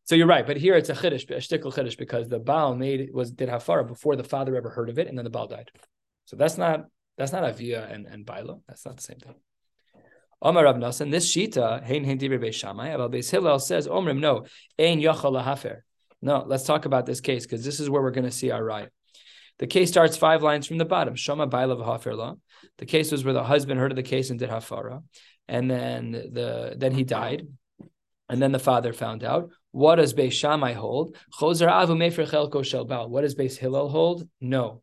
So 0.06 0.16
you're 0.16 0.28
right, 0.28 0.46
but 0.46 0.58
here 0.58 0.76
it's 0.76 0.90
a 0.90 0.94
chiddush, 0.96 1.30
a 1.30 1.36
shtickle 1.36 1.74
chiddush, 1.74 1.98
because 1.98 2.28
the 2.28 2.40
Baal 2.40 2.76
made 2.76 3.10
was 3.14 3.32
did 3.32 3.50
hafara 3.50 3.88
before 3.88 4.16
the 4.16 4.24
father 4.24 4.56
ever 4.56 4.70
heard 4.70 4.90
of 4.90 4.98
it, 4.98 5.08
and 5.08 5.18
then 5.18 5.24
the 5.24 5.30
Baal 5.30 5.48
died. 5.48 5.70
So 6.26 6.36
that's 6.36 6.58
not 6.58 6.86
that's 7.18 7.32
not 7.32 7.44
avia 7.44 7.88
and 7.88 8.06
and 8.06 8.26
baila. 8.26 8.58
That's 8.68 8.86
not 8.86 8.98
the 8.98 9.04
same 9.04 9.20
thing. 9.20 9.36
Omar 10.42 10.66
Rav 10.66 10.76
Nasan, 10.76 11.10
this 11.12 11.34
shita 11.36 11.84
hein 11.84 12.04
hein 12.04 12.18
dibre 12.18 12.38
Beis 12.38 12.54
Shammai. 12.54 12.94
Abel 12.94 13.10
Beis 13.10 13.30
Hillel 13.30 13.60
says 13.60 13.88
Omrim 13.88 14.20
no 14.20 14.46
ein 14.78 15.00
yachal 15.00 15.32
lahafer. 15.32 15.82
No, 16.22 16.44
let's 16.46 16.64
talk 16.64 16.86
about 16.86 17.06
this 17.06 17.22
case 17.22 17.46
because 17.46 17.64
this 17.64 17.80
is 17.80 17.90
where 17.90 18.02
we're 18.02 18.12
going 18.12 18.26
to 18.26 18.32
see 18.32 18.52
our 18.52 18.64
right. 18.64 18.90
The 19.60 19.68
case 19.68 19.90
starts 19.90 20.18
five 20.18 20.44
lines 20.44 20.68
from 20.68 20.78
the 20.78 20.86
bottom. 20.86 21.16
Shama 21.16 21.48
baila 21.48 21.76
v'hafer 21.76 22.38
The 22.78 22.86
case 22.86 23.12
was 23.12 23.24
where 23.24 23.34
the 23.34 23.44
husband 23.44 23.80
heard 23.80 23.92
of 23.92 23.96
the 23.96 24.04
case 24.04 24.30
and 24.30 24.40
did 24.40 24.50
hafara, 24.50 25.04
and 25.48 25.70
then 25.70 26.12
the 26.12 26.76
then 26.78 26.92
he 26.92 27.04
died, 27.04 27.48
and 28.30 28.42
then 28.42 28.52
the 28.52 28.60
father 28.60 28.94
found 28.94 29.24
out. 29.24 29.50
What 29.78 29.98
does 29.98 30.16
Beis 30.16 30.32
Shammai 30.32 30.74
hold? 30.74 31.16
Chozer 31.40 31.70
avu 31.70 31.96
mefer 31.96 32.28
chelko 32.28 32.66
shel. 32.66 32.88
What 33.08 33.22
does 33.22 33.36
Beis 33.36 33.58
Hillel 33.58 33.90
hold? 33.90 34.28
No, 34.42 34.82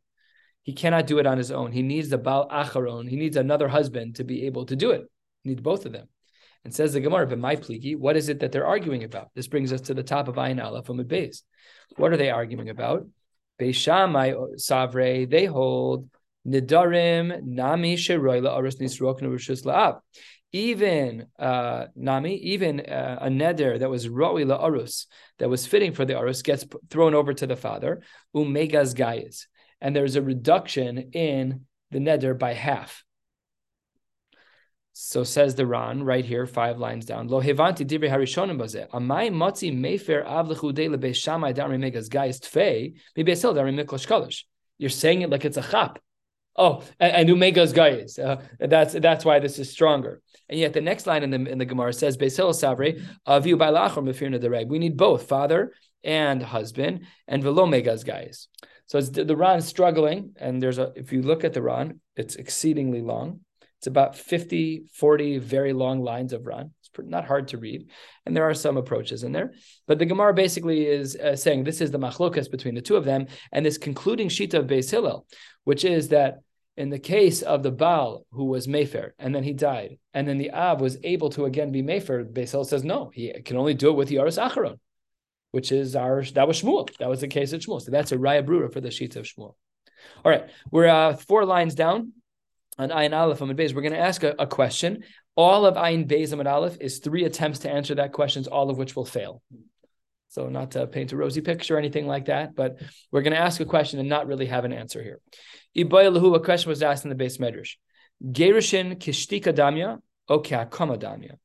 he 0.63 0.73
cannot 0.73 1.09
do 1.09 1.19
it 1.19 1.27
on 1.27 1.37
his 1.37 1.51
own. 1.51 1.73
He 1.73 1.83
needs 1.83 2.11
the 2.11 2.17
bal 2.17 2.49
acharon. 2.49 3.09
He 3.09 3.17
needs 3.17 3.37
another 3.37 3.67
husband 3.67 4.15
to 4.17 4.25
be 4.25 4.47
able 4.47 4.67
to 4.67 4.77
do 4.77 4.93
it. 4.93 5.03
He 5.43 5.51
needs 5.51 5.63
both 5.63 5.85
of 5.85 5.91
them. 5.91 6.07
And 6.65 6.73
says 6.73 6.93
the 6.93 7.01
Gemara, 7.01 7.27
but 7.27 7.41
my 7.41 7.57
pligi, 7.57 7.99
what 7.99 8.17
is 8.17 8.29
it 8.29 8.39
that 8.39 8.53
they're 8.53 8.69
arguing 8.69 9.03
about? 9.03 9.31
This 9.35 9.49
brings 9.49 9.73
us 9.73 9.81
to 9.81 9.95
the 9.95 10.05
top 10.05 10.29
of 10.29 10.37
Ayin 10.37 10.65
Aleph 10.65 10.87
from 10.87 11.03
base. 11.03 11.43
What 11.97 12.13
are 12.13 12.17
they 12.17 12.31
arguing 12.31 12.69
about? 12.69 13.05
Beis 13.61 13.75
Shammai 13.75 14.31
uh, 14.31 14.55
Savre, 14.57 15.29
they 15.29 15.47
hold 15.47 16.09
Nidarim 16.47 17.43
Nami 17.43 17.97
Sheroila 17.97 18.57
Arus 18.57 18.81
Nisrok 18.81 19.21
La'ab 19.21 20.01
even 20.55 21.27
uh, 21.37 21.87
nami, 21.97 22.37
even 22.37 22.79
uh, 22.79 23.19
a 23.23 23.29
neder 23.29 23.77
that 23.77 23.91
was 23.91 24.07
la 24.07 24.65
arus, 24.65 25.07
that 25.41 25.51
was 25.51 25.67
fitting 25.67 25.93
for 25.93 26.05
the 26.05 26.13
arus, 26.13 26.45
gets 26.45 26.65
thrown 26.91 27.13
over 27.13 27.35
to 27.35 27.45
the 27.45 27.57
father, 27.57 28.03
umegas 28.37 28.95
gayas, 28.95 29.47
and 29.81 29.97
there's 29.97 30.15
a 30.15 30.23
reduction 30.23 31.11
in 31.13 31.63
the 31.91 31.99
neder 31.99 32.39
by 32.39 32.53
half. 32.55 33.03
So 34.93 35.25
says 35.25 35.57
the 35.57 35.67
Ran 35.67 36.05
right 36.05 36.25
here, 36.25 36.47
five 36.47 36.79
lines 36.79 37.05
down. 37.05 37.27
Lo 37.27 37.43
hevanti 37.43 37.85
divrei 37.85 38.09
harishonim 38.09 38.57
bazeh. 38.57 38.89
Amai 38.91 39.33
motzi 39.33 39.77
mefer 39.77 40.25
avlechu 40.25 40.73
de 40.73 40.89
lebe 40.89 41.11
shamai 41.11 41.53
damri 41.53 41.81
megas 41.81 42.09
gayas 42.09 42.39
tfei 42.39 42.95
mibeisel 43.19 43.55
damri 43.57 43.75
miklosh 43.75 44.07
kolish. 44.07 44.45
You're 44.79 44.91
saying 44.91 45.23
it 45.23 45.31
like 45.31 45.45
it's 45.45 45.57
a 45.57 45.63
chap. 45.63 45.99
Oh, 46.57 46.83
and, 47.01 47.29
Umega's 47.29 47.73
guys. 47.73 48.19
Uh, 48.19 48.41
that's 48.61 48.95
that's 48.95 49.25
why 49.25 49.41
this 49.41 49.59
is 49.59 49.71
stronger. 49.71 50.21
And 50.49 50.59
yet 50.59 50.73
the 50.73 50.81
next 50.81 51.07
line 51.07 51.23
in 51.23 51.31
the 51.31 51.51
in 51.51 51.59
the 51.59 51.65
Gemara 51.65 51.93
says 51.93 52.17
Beisil 52.17 52.51
Savre 52.51 53.03
Aviu 53.27 53.57
Bailachor 53.57 54.05
Mefirna 54.05 54.41
Dereg. 54.41 54.69
We 54.69 54.79
need 54.79 54.97
both 54.97 55.27
father 55.27 55.73
and 56.05 56.43
husband 56.43 57.07
and 57.27 57.43
Velo 57.43 57.67
Mega's 57.67 58.05
guys. 58.05 58.49
So 58.87 59.01
the, 59.01 59.25
the 59.25 59.37
Ran 59.37 59.59
is 59.59 59.67
struggling, 59.67 60.35
and 60.37 60.63
there's 60.63 60.79
a 60.79 60.93
if 60.95 61.13
you 61.13 61.23
look 61.23 61.43
at 61.43 61.55
the 61.55 61.63
Ran, 61.63 62.01
it's 62.17 62.37
exceedingly 62.37 63.01
long. 63.01 63.41
It's 63.79 63.87
about 63.87 64.17
50, 64.17 64.85
40 64.95 65.39
very 65.39 65.73
long 65.73 66.03
lines 66.03 66.33
of 66.33 66.47
Ran. 66.47 66.71
Not 66.99 67.27
hard 67.27 67.49
to 67.49 67.59
read. 67.59 67.91
And 68.27 68.37
there 68.37 68.49
are 68.49 68.55
some 68.55 68.77
approaches 68.77 69.25
in 69.25 69.33
there. 69.33 69.53
But 69.87 69.99
the 69.99 70.07
Gemara 70.07 70.35
basically 70.35 70.87
is 70.87 71.17
uh, 71.17 71.37
saying 71.37 71.65
this 71.65 71.81
is 71.81 71.91
the 71.91 71.99
machlokas 71.99 72.51
between 72.51 72.75
the 72.75 72.83
two 72.83 72.97
of 72.97 73.05
them. 73.05 73.27
And 73.53 73.65
this 73.65 73.79
concluding 73.79 74.29
sheet 74.29 74.55
of 74.55 74.67
Beis 74.67 74.91
Hillel, 74.91 75.27
which 75.65 75.85
is 75.85 76.09
that 76.09 76.41
in 76.77 76.91
the 76.91 76.99
case 76.99 77.43
of 77.43 77.63
the 77.63 77.71
Baal 77.71 78.27
who 78.33 78.47
was 78.47 78.67
Mayfair 78.67 79.15
and 79.19 79.35
then 79.35 79.45
he 79.45 79.53
died, 79.53 79.99
and 80.13 80.27
then 80.27 80.39
the 80.39 80.53
Av 80.53 80.81
was 80.81 80.99
able 81.05 81.31
to 81.31 81.45
again 81.45 81.71
be 81.71 81.83
Mayfair, 81.83 82.25
Beis 82.25 82.51
Hillel 82.51 82.65
says 82.65 82.85
no, 82.85 83.11
he 83.15 83.33
can 83.45 83.57
only 83.57 83.75
do 83.75 83.91
it 83.91 83.97
with 83.97 84.09
the 84.09 84.17
Yaris 84.17 84.43
Acharon, 84.43 84.79
which 85.53 85.71
is 85.71 85.95
our, 85.95 86.25
that 86.25 86.49
was 86.49 86.61
Shmuel. 86.61 86.95
That 86.99 87.09
was 87.09 87.21
the 87.21 87.29
case 87.29 87.53
of 87.53 87.61
Shmuel. 87.61 87.81
So 87.81 87.91
that's 87.91 88.13
a 88.13 88.17
Raya 88.17 88.45
Brura 88.45 88.73
for 88.73 88.81
the 88.81 88.89
Shita 88.89 89.17
of 89.17 89.25
Shmuel. 89.25 89.55
All 90.25 90.33
right, 90.33 90.49
we're 90.71 90.89
uh, 90.89 91.17
four 91.17 91.45
lines 91.45 91.75
down 91.75 92.13
on 92.79 92.91
Ayin 92.91 93.17
Aleph 93.17 93.41
Amid 93.41 93.57
Beis. 93.57 93.75
We're 93.75 93.83
going 93.83 93.93
to 93.93 93.99
ask 93.99 94.23
a, 94.23 94.35
a, 94.39 94.47
question. 94.47 95.05
All 95.37 95.67
of 95.67 95.75
Ayin 95.75 96.07
Beis 96.07 96.33
Amid 96.33 96.47
Aleph 96.47 96.77
is 96.81 96.99
three 96.99 97.25
attempts 97.25 97.61
to 97.61 97.71
answer 97.71 97.97
that 97.97 98.13
questions, 98.13 98.47
all 98.47 98.71
of 98.71 98.79
which 98.79 98.95
will 98.95 99.05
fail. 99.05 99.43
So 100.29 100.49
not 100.49 100.73
to 100.73 100.87
paint 100.87 101.13
a 101.13 101.17
rosy 101.17 101.41
picture 101.41 101.77
or 101.77 101.79
anything 101.79 102.07
like 102.07 102.27
that, 102.27 102.55
but 102.55 102.81
we're 103.11 103.23
going 103.23 103.35
to 103.35 103.41
ask 103.41 103.61
a 103.61 103.65
question 103.65 104.01
and 104.01 104.09
not 104.09 104.27
really 104.27 104.47
have 104.47 104.65
an 104.65 104.73
answer 104.73 105.03
here. 105.03 105.21
Ibayalahu, 105.77 106.37
a 106.37 106.41
question 106.41 106.71
was 106.71 106.83
asked 106.83 107.05
in 107.05 107.09
the 107.09 107.15
base 107.15 107.39
medrash. 107.39 107.77
Gerushin 108.23 108.97
kishtika 108.97 109.53
damya 109.53 109.99
o 110.29 110.41
damya. 110.41 111.33
A 111.33 111.37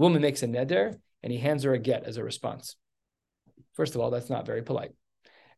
woman 0.00 0.22
makes 0.22 0.42
a 0.42 0.46
neder 0.46 0.96
and 1.22 1.32
he 1.32 1.38
hands 1.38 1.64
her 1.64 1.74
a 1.74 1.78
get 1.78 2.04
as 2.04 2.16
a 2.16 2.24
response. 2.24 2.76
First 3.74 3.94
of 3.94 4.00
all, 4.00 4.10
that's 4.10 4.30
not 4.30 4.46
very 4.46 4.62
polite. 4.62 4.92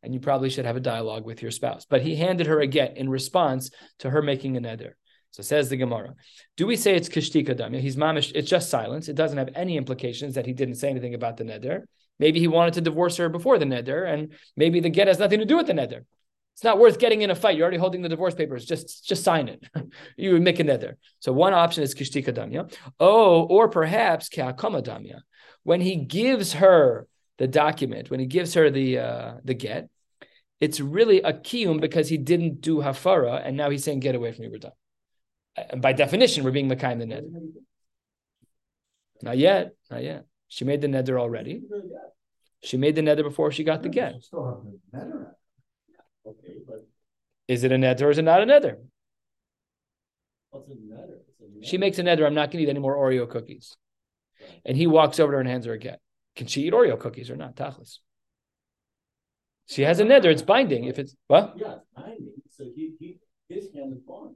And 0.02 0.14
you 0.14 0.20
probably 0.20 0.50
should 0.50 0.64
have 0.64 0.76
a 0.76 0.80
dialogue 0.80 1.25
with 1.25 1.42
your 1.42 1.50
spouse. 1.50 1.87
But 1.88 2.02
he 2.02 2.16
handed 2.16 2.47
her 2.47 2.61
a 2.61 2.66
get 2.66 2.97
in 2.97 3.09
response 3.09 3.70
to 3.99 4.11
her 4.11 4.23
making 4.23 4.56
a 4.56 4.61
neder. 4.61 4.92
So 5.32 5.42
says 5.42 5.68
the 5.68 5.76
Gemara. 5.76 6.14
Do 6.56 6.66
we 6.66 6.76
say 6.76 6.96
it's 6.96 7.08
kishtika 7.08 7.54
damya? 7.54 7.80
He's 7.80 7.96
mamish. 7.96 8.32
It's 8.34 8.50
just 8.50 8.68
silence. 8.68 9.08
It 9.08 9.14
doesn't 9.14 9.38
have 9.38 9.50
any 9.54 9.76
implications 9.76 10.34
that 10.34 10.46
he 10.46 10.52
didn't 10.52 10.75
say 10.75 10.90
anything 10.90 11.14
about 11.14 11.37
the 11.37 11.44
neder. 11.44 11.82
Maybe 12.18 12.40
he 12.40 12.49
wanted 12.49 12.75
to 12.75 12.80
divorce 12.80 13.16
her 13.16 13.28
before 13.28 13.58
the 13.58 13.64
neder, 13.64 14.12
and 14.12 14.34
maybe 14.56 14.80
the 14.80 14.90
get 14.90 15.08
has 15.08 15.18
nothing 15.18 15.38
to 15.38 15.44
do 15.44 15.56
with 15.56 15.66
the 15.66 15.72
neder. 15.72 16.04
It's 16.54 16.64
not 16.64 16.78
worth 16.78 16.99
getting 16.99 17.22
in 17.22 17.30
a 17.30 17.34
fight. 17.34 17.56
You're 17.56 17.64
already 17.64 17.78
holding 17.78 18.02
the 18.02 18.08
divorce 18.08 18.34
papers. 18.34 18.66
Just 18.66 19.06
just 19.06 19.25
sign 19.25 19.49
it. 19.49 19.64
you 20.16 20.32
would 20.32 20.42
make 20.42 20.60
a 20.60 20.64
neder. 20.64 20.94
So 21.20 21.32
one 21.32 21.54
option 21.54 21.82
is 21.82 21.94
kishtika 21.94 22.34
damya. 22.34 22.70
Oh, 22.99 23.44
or 23.44 23.68
perhaps 23.68 24.28
ke'akama 24.28 24.84
damya. 24.84 25.20
When 25.62 25.80
he 25.80 25.96
gives 25.96 26.54
her 26.54 27.06
the 27.38 27.46
document, 27.46 28.10
when 28.10 28.20
he 28.20 28.26
gives 28.26 28.54
her 28.54 28.68
the 28.68 28.99
uh, 28.99 29.34
the 29.44 29.54
get, 29.54 29.88
it's 30.60 30.80
really 30.80 31.22
a 31.22 31.32
kiyum 31.32 31.80
because 31.80 32.08
he 32.08 32.18
didn't 32.18 32.60
do 32.60 32.78
hafara, 32.78 33.40
and 33.42 33.56
now 33.56 33.70
he's 33.70 33.84
saying, 33.84 34.00
"Get 34.00 34.14
away 34.14 34.32
from 34.32 34.42
me, 34.42 34.49
we're 34.50 34.58
done." 34.58 34.72
And 35.57 35.83
by 35.83 35.92
definition, 35.92 36.45
we're 36.45 36.52
being 36.52 36.69
Makai 36.69 36.99
the 36.99 37.04
neder. 37.04 37.30
Not 39.23 39.37
yet, 39.37 39.73
not 39.90 40.02
yet. 40.02 40.26
She 40.49 40.64
made 40.64 40.80
the 40.80 40.87
neder 40.88 41.19
already. 41.19 41.62
She 42.62 42.76
made 42.76 42.95
the 42.95 43.02
neder 43.02 43.23
before 43.23 43.50
she 43.50 43.64
got 43.64 43.83
the 43.83 43.88
get. 43.88 44.14
Is 47.49 47.64
it 47.64 47.73
a 47.73 47.76
neder 47.76 48.02
or 48.02 48.11
is 48.11 48.19
it 48.19 48.23
not 48.23 48.42
a 48.42 48.47
neder? 48.47 48.76
She 51.62 51.78
makes 51.78 51.99
a 51.99 52.02
neder. 52.02 52.26
I'm 52.26 52.35
not 52.35 52.50
going 52.50 52.64
to 52.64 52.69
eat 52.69 52.71
any 52.71 52.80
more 52.80 52.97
Oreo 52.97 53.28
cookies. 53.28 53.76
And 54.64 54.76
he 54.76 54.87
walks 54.87 55.21
over 55.21 55.33
to 55.33 55.37
her 55.37 55.40
and 55.40 55.49
hands 55.49 55.66
her 55.66 55.73
a 55.73 55.78
get. 55.78 56.00
Can 56.37 56.47
she 56.47 56.62
eat 56.62 56.73
Oreo 56.73 56.99
cookies 56.99 57.30
or 57.30 57.37
not? 57.37 57.57
Tachlis. 57.57 57.99
She 59.66 59.83
has 59.83 60.00
a 60.00 60.04
neder. 60.04 60.26
It's 60.26 60.42
binding. 60.42 60.85
If 60.85 60.99
it's 60.99 61.14
what? 61.28 61.54
Yeah, 61.57 61.76
binding. 61.95 62.33
So 62.50 62.64
he, 62.75 62.95
he 62.99 63.19
his 63.49 63.73
hand 63.75 63.92
is 63.92 64.00
bond. 64.00 64.35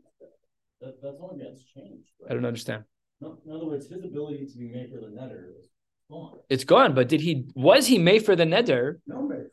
That, 0.84 1.00
that's 1.02 1.16
only 1.20 1.42
gets 1.42 1.64
changed. 1.64 2.10
Right? 2.20 2.30
I 2.30 2.34
don't 2.34 2.44
understand. 2.44 2.84
No, 3.20 3.38
in 3.46 3.52
other 3.52 3.64
words, 3.64 3.88
his 3.88 4.04
ability 4.04 4.46
to 4.46 4.58
be 4.58 4.68
made 4.68 4.90
for 4.90 5.00
the 5.00 5.06
neder 5.06 5.48
is 5.58 5.68
gone. 6.10 6.38
It's 6.50 6.64
gone. 6.64 6.94
But 6.94 7.08
did 7.08 7.20
he? 7.22 7.46
Was 7.54 7.86
he 7.86 7.98
made 7.98 8.24
for 8.24 8.36
the 8.36 8.44
neder? 8.44 8.96
No, 9.06 9.22
made. 9.22 9.46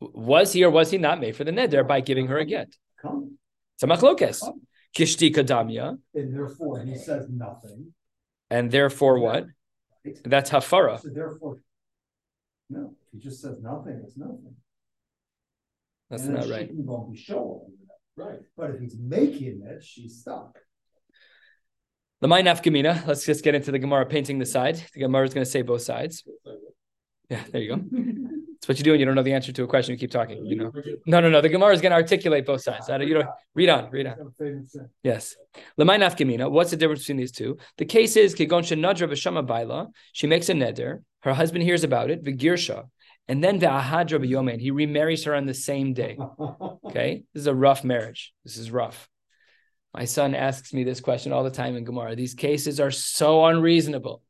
Was 0.00 0.52
he 0.52 0.64
or 0.64 0.70
was 0.70 0.90
he 0.90 0.98
not 0.98 1.20
made 1.20 1.36
for 1.36 1.44
the 1.44 1.52
neder 1.52 1.86
by 1.86 2.00
giving 2.00 2.26
her 2.26 2.38
a 2.38 2.44
get? 2.44 2.74
Come. 3.00 3.38
It's 3.74 3.84
a 3.84 3.86
machlokes. 3.86 4.42
Kishti 4.96 5.32
kadamya. 5.32 5.98
And 6.14 6.34
therefore, 6.34 6.84
he 6.84 6.96
says 6.96 7.28
nothing. 7.30 7.94
And 8.50 8.70
therefore, 8.70 9.20
what? 9.20 9.46
Right. 10.04 10.18
That's 10.24 10.50
hafara. 10.50 11.00
So 11.00 11.08
therefore, 11.08 11.58
no. 12.68 12.94
He 13.12 13.18
just 13.18 13.40
says 13.40 13.60
nothing. 13.62 14.02
It's 14.04 14.16
nothing. 14.16 14.56
That's 16.10 16.24
and 16.24 16.34
not 16.34 16.48
right. 16.48 16.68
Won't 16.72 17.12
be 17.12 17.18
showing. 17.18 17.60
Right. 18.16 18.40
But 18.56 18.70
if 18.70 18.80
he's 18.80 18.96
making 18.98 19.62
it, 19.64 19.82
she's 19.82 20.20
stuck. 20.20 20.58
The 22.22 22.28
mind 22.28 22.46
nafkamina. 22.46 23.04
Let's 23.04 23.26
just 23.26 23.42
get 23.42 23.56
into 23.56 23.72
the 23.72 23.80
Gemara 23.80 24.06
painting 24.06 24.38
the 24.38 24.46
side. 24.46 24.76
The 24.94 25.00
Gemara 25.00 25.26
is 25.26 25.34
going 25.34 25.44
to 25.44 25.50
say 25.50 25.62
both 25.62 25.82
sides. 25.82 26.22
Yeah, 27.28 27.42
there 27.50 27.60
you 27.60 27.74
go. 27.74 27.82
That's 28.62 28.68
what 28.68 28.78
you 28.78 28.84
do 28.84 28.92
when 28.92 29.00
you 29.00 29.06
don't 29.06 29.16
know 29.16 29.24
the 29.24 29.32
answer 29.32 29.50
to 29.50 29.64
a 29.64 29.66
question. 29.66 29.94
You 29.94 29.98
keep 29.98 30.12
talking. 30.12 30.46
You 30.46 30.54
know. 30.54 30.72
No, 31.04 31.18
no, 31.18 31.28
no. 31.28 31.40
The 31.40 31.48
Gemara 31.48 31.74
is 31.74 31.80
going 31.80 31.90
to 31.90 31.96
articulate 31.96 32.46
both 32.46 32.62
sides. 32.62 32.88
You 32.88 33.14
know, 33.14 33.24
read 33.56 33.70
on, 33.70 33.90
read 33.90 34.06
on. 34.06 34.34
Yes. 35.02 35.34
Lemay 35.76 35.98
nafkamina. 35.98 36.48
What's 36.48 36.70
the 36.70 36.76
difference 36.76 37.00
between 37.00 37.16
these 37.16 37.32
two? 37.32 37.58
The 37.76 37.86
case 37.86 38.14
is 38.16 38.36
kigon 38.36 38.62
nadra 38.80 39.08
v'shama 39.08 39.44
baila. 39.44 39.88
She 40.12 40.28
makes 40.28 40.48
a 40.48 40.52
neder. 40.52 41.02
Her 41.22 41.34
husband 41.34 41.64
hears 41.64 41.82
about 41.82 42.12
it. 42.12 42.22
V'girsha. 42.22 42.84
And 43.26 43.42
then 43.42 43.58
the 43.58 43.66
ahadra 43.66 44.24
b'yomen, 44.24 44.60
he 44.60 44.70
remarries 44.70 45.24
her 45.24 45.34
on 45.34 45.46
the 45.46 45.54
same 45.54 45.92
day. 45.92 46.16
Okay, 46.84 47.22
this 47.32 47.40
is 47.40 47.46
a 47.46 47.54
rough 47.54 47.84
marriage. 47.84 48.34
This 48.44 48.58
is 48.58 48.70
rough. 48.70 49.08
My 49.94 50.04
son 50.06 50.34
asks 50.34 50.72
me 50.72 50.84
this 50.84 51.00
question 51.00 51.32
all 51.32 51.44
the 51.44 51.50
time 51.50 51.76
in 51.76 51.84
Gemara. 51.84 52.16
These 52.16 52.34
cases 52.34 52.80
are 52.80 52.90
so 52.90 53.44
unreasonable. 53.44 54.22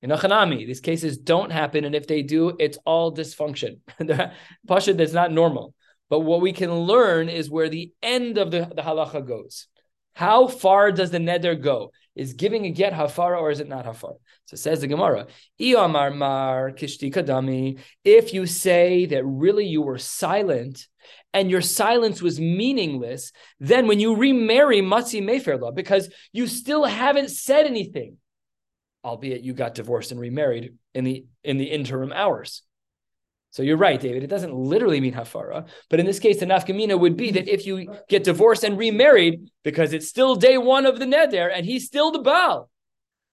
In 0.00 0.10
Achanami, 0.10 0.66
these 0.66 0.80
cases 0.80 1.18
don't 1.18 1.52
happen, 1.52 1.84
and 1.84 1.94
if 1.94 2.06
they 2.06 2.22
do, 2.22 2.56
it's 2.58 2.78
all 2.84 3.14
dysfunction. 3.14 3.78
Pasha, 4.66 4.94
that's 4.94 5.12
not 5.12 5.30
normal. 5.30 5.74
But 6.08 6.20
what 6.20 6.40
we 6.40 6.52
can 6.52 6.72
learn 6.72 7.28
is 7.28 7.50
where 7.50 7.68
the 7.68 7.92
end 8.02 8.36
of 8.36 8.50
the, 8.50 8.70
the 8.74 8.82
halacha 8.82 9.26
goes. 9.26 9.68
How 10.14 10.46
far 10.46 10.92
does 10.92 11.10
the 11.10 11.18
neder 11.18 11.60
go? 11.60 11.92
Is 12.14 12.34
giving 12.34 12.66
a 12.66 12.70
get 12.70 12.92
hafara 12.92 13.40
or 13.40 13.50
is 13.50 13.60
it 13.60 13.68
not 13.68 13.86
hafara? 13.86 14.16
So 14.44 14.56
says 14.56 14.82
the 14.82 14.86
Gemara, 14.86 15.28
Iyamar 15.58 16.14
mar 16.14 16.72
kishti 16.72 17.12
kadami. 17.12 17.78
If 18.04 18.34
you 18.34 18.44
say 18.44 19.06
that 19.06 19.24
really 19.24 19.66
you 19.66 19.80
were 19.80 19.96
silent 19.96 20.86
and 21.34 21.50
your 21.50 21.62
silence 21.62 22.20
was 22.20 22.38
meaningless, 22.38 23.32
then 23.58 23.86
when 23.86 24.00
you 24.00 24.16
remarry 24.16 24.80
Matzi 24.80 25.22
Mayfairla, 25.22 25.74
because 25.74 26.08
you 26.32 26.46
still 26.46 26.84
haven't 26.84 27.30
said 27.30 27.66
anything, 27.66 28.18
albeit 29.04 29.42
you 29.42 29.54
got 29.54 29.74
divorced 29.74 30.12
and 30.12 30.20
remarried 30.20 30.74
in 30.94 31.04
the 31.04 31.24
in 31.42 31.58
the 31.58 31.64
interim 31.64 32.12
hours. 32.12 32.62
So 33.50 33.62
you're 33.62 33.76
right, 33.76 34.00
David. 34.00 34.22
It 34.22 34.28
doesn't 34.30 34.54
literally 34.54 34.98
mean 34.98 35.12
hafara, 35.12 35.68
but 35.90 36.00
in 36.00 36.06
this 36.06 36.18
case, 36.18 36.40
the 36.40 36.46
nafkamina 36.46 36.98
would 36.98 37.18
be 37.18 37.32
that 37.32 37.48
if 37.48 37.66
you 37.66 37.94
get 38.08 38.24
divorced 38.24 38.64
and 38.64 38.78
remarried, 38.78 39.50
because 39.62 39.92
it's 39.92 40.08
still 40.08 40.36
day 40.36 40.56
one 40.56 40.86
of 40.86 40.98
the 40.98 41.04
neder 41.04 41.50
and 41.54 41.66
he's 41.66 41.84
still 41.86 42.10
the 42.12 42.20
baal. 42.20 42.70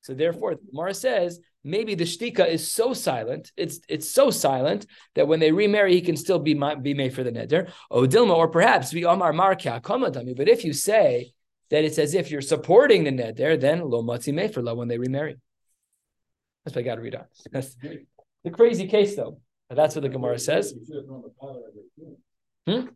So 0.02 0.14
therefore, 0.14 0.56
the 0.56 0.62
Mara 0.74 0.94
says 0.94 1.40
maybe 1.64 1.96
the 1.96 2.06
shtika 2.06 2.48
is 2.48 2.72
so 2.72 2.94
silent, 2.94 3.52
it's 3.58 3.80
it's 3.88 4.10
so 4.10 4.32
silent 4.32 4.86
that 5.16 5.28
when 5.28 5.40
they 5.40 5.52
remarry, 5.52 5.94
he 5.94 6.02
can 6.02 6.18
still 6.18 6.40
be 6.40 6.54
be 6.82 6.94
made 6.94 7.14
for 7.14 7.24
the 7.24 7.32
neder. 7.32 7.72
Oh, 7.92 8.04
Dilma, 8.08 8.36
or 8.36 8.48
perhaps 8.48 8.94
be 8.94 9.06
Omar 9.06 9.34
Marka 9.34 9.82
Komadami. 9.82 10.36
But 10.36 10.50
if 10.50 10.64
you 10.64 10.74
say 10.74 11.34
that 11.70 11.84
it's 11.84 12.00
as 12.00 12.14
if 12.14 12.32
you're 12.32 12.42
supporting 12.42 13.04
the 13.04 13.12
neder, 13.12 13.60
then 13.60 13.82
lo 13.82 14.02
matzi 14.04 14.34
meferla 14.34 14.76
when 14.76 14.88
they 14.88 14.98
remarry. 14.98 15.38
That's 16.66 16.76
what 16.76 16.82
I 16.82 16.86
got 16.86 16.96
to 16.96 17.02
read 17.02 17.16
on. 17.16 17.26
That's 17.52 17.76
the 18.44 18.50
crazy 18.52 18.88
case, 18.88 19.16
though. 19.16 19.40
That's 19.70 19.96
what 19.96 20.02
the 20.02 20.10
Gemara 20.10 20.40
says. 20.40 20.74
Hmm? 22.68 22.88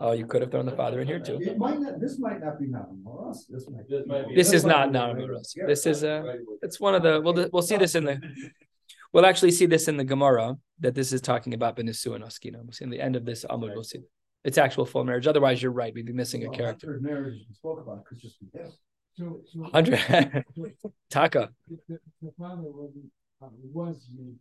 Oh, 0.00 0.12
you 0.12 0.26
could 0.26 0.42
have 0.42 0.52
thrown 0.52 0.66
the 0.66 0.76
father 0.76 1.00
in 1.00 1.08
here 1.08 1.18
too. 1.18 1.38
It 1.40 1.58
might 1.58 1.80
not, 1.80 2.00
this 2.00 2.20
might 2.20 2.40
not 2.40 2.60
be 2.60 2.66
Namaras. 2.66 3.38
This 3.48 3.68
might, 3.68 3.88
this 3.88 4.06
might 4.06 4.28
be. 4.28 4.34
This 4.34 4.52
is 4.52 4.64
not 4.64 4.90
Namaras. 4.90 5.54
This 5.66 5.86
is 5.86 6.04
a. 6.04 6.36
It's 6.62 6.78
one 6.78 6.94
of 6.94 7.02
the. 7.02 7.20
We'll 7.20 7.48
we'll 7.52 7.62
see 7.62 7.76
this 7.76 7.94
in 7.94 8.04
the. 8.04 8.20
We'll 9.12 9.26
actually 9.26 9.50
see 9.52 9.66
this 9.66 9.88
in 9.88 9.96
the 9.96 10.04
Gemara 10.04 10.56
that 10.80 10.94
this 10.94 11.12
is 11.12 11.20
talking 11.20 11.54
about 11.54 11.76
Benisu 11.76 12.14
and 12.14 12.22
Oskina. 12.22 12.62
We'll 12.62 12.72
see 12.72 12.84
in 12.84 12.90
the 12.90 13.00
end 13.00 13.16
of 13.16 13.24
this 13.24 13.44
Amud. 13.44 13.74
We'll 13.74 13.82
see 13.82 14.00
it's 14.44 14.58
actual 14.58 14.86
full 14.86 15.04
marriage. 15.04 15.26
Otherwise, 15.26 15.62
you're 15.62 15.72
right. 15.72 15.92
We'd 15.92 16.06
be 16.06 16.12
missing 16.12 16.46
a 16.46 16.50
character. 16.50 16.98
Marriage 17.02 17.40
spoke 17.54 17.80
about 17.80 18.04
could 18.04 18.20
just 18.20 18.38
be 18.40 18.46
this. 18.52 18.76
Hundred 19.72 19.98
Taka. 21.10 21.50
The, 21.68 21.98
the 22.22 22.32
father 22.38 22.62
wasn't 22.62 23.10
uh, 23.42 23.48
was 23.72 24.08
made 24.16 24.36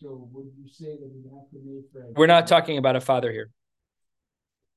So 0.00 0.28
would 0.32 0.46
you 0.58 0.68
say 0.68 0.96
that 0.96 1.10
he 1.12 1.22
have 1.28 1.50
to 1.50 1.58
make 1.62 1.84
for? 1.92 2.10
We're 2.16 2.26
not 2.26 2.46
talking 2.46 2.78
about 2.78 2.96
a 2.96 3.00
father 3.00 3.30
here. 3.30 3.50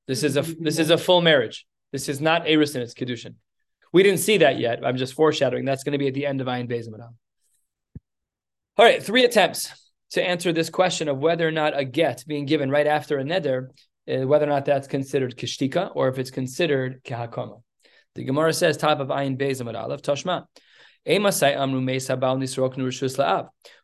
This 0.06 0.22
is 0.22 0.36
a 0.36 0.42
this 0.42 0.78
is 0.78 0.90
a 0.90 0.98
full 0.98 1.20
marriage. 1.20 1.66
This 1.92 2.08
is 2.08 2.20
not 2.20 2.46
Eris 2.46 2.74
and 2.74 2.82
it's 2.82 2.94
Kedushin. 2.94 3.34
We 3.92 4.02
didn't 4.02 4.20
see 4.20 4.38
that 4.38 4.58
yet. 4.58 4.84
I'm 4.84 4.96
just 4.96 5.14
foreshadowing. 5.14 5.64
That's 5.64 5.84
going 5.84 5.92
to 5.92 5.98
be 5.98 6.08
at 6.08 6.14
the 6.14 6.26
end 6.26 6.40
of 6.40 6.46
Ayin 6.46 6.68
Beis 6.68 6.86
All 8.76 8.84
right, 8.84 9.02
three 9.02 9.24
attempts 9.24 9.72
to 10.10 10.22
answer 10.22 10.52
this 10.52 10.70
question 10.70 11.08
of 11.08 11.18
whether 11.18 11.46
or 11.46 11.52
not 11.52 11.78
a 11.78 11.84
get 11.84 12.24
being 12.26 12.46
given 12.46 12.70
right 12.70 12.86
after 12.86 13.18
a 13.18 13.24
neder, 13.24 13.68
uh, 14.08 14.26
whether 14.26 14.44
or 14.44 14.50
not 14.50 14.64
that's 14.64 14.86
considered 14.86 15.36
kishtika 15.36 15.90
or 15.94 16.08
if 16.08 16.18
it's 16.18 16.30
considered 16.30 17.02
kehakama. 17.04 17.62
The 18.14 18.24
Gemara 18.24 18.52
says, 18.52 18.76
top 18.76 19.00
of 19.00 19.08
Ayin 19.08 19.38
Beis 19.38 19.60
Aleph, 19.64 20.02
Tashma. 20.02 20.46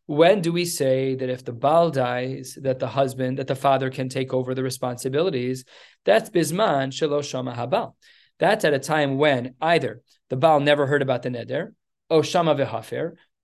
When 0.06 0.40
do 0.40 0.52
we 0.52 0.64
say 0.64 1.14
that 1.14 1.28
if 1.28 1.44
the 1.44 1.52
Baal 1.52 1.90
dies, 1.90 2.58
that 2.60 2.80
the 2.80 2.88
husband, 2.88 3.38
that 3.38 3.46
the 3.46 3.54
father 3.54 3.88
can 3.88 4.08
take 4.08 4.34
over 4.34 4.54
the 4.54 4.62
responsibilities? 4.62 5.64
That's 6.04 6.28
bisman 6.28 6.90
shelo 6.90 7.22
shama 7.22 7.54
habal. 7.54 7.94
That's 8.38 8.64
at 8.64 8.74
a 8.74 8.80
time 8.80 9.18
when 9.18 9.54
either 9.60 10.02
the 10.28 10.36
Baal 10.36 10.60
never 10.60 10.86
heard 10.86 11.02
about 11.02 11.22
the 11.22 11.30
neder, 11.30 11.74
o 12.10 12.22
shama 12.22 12.56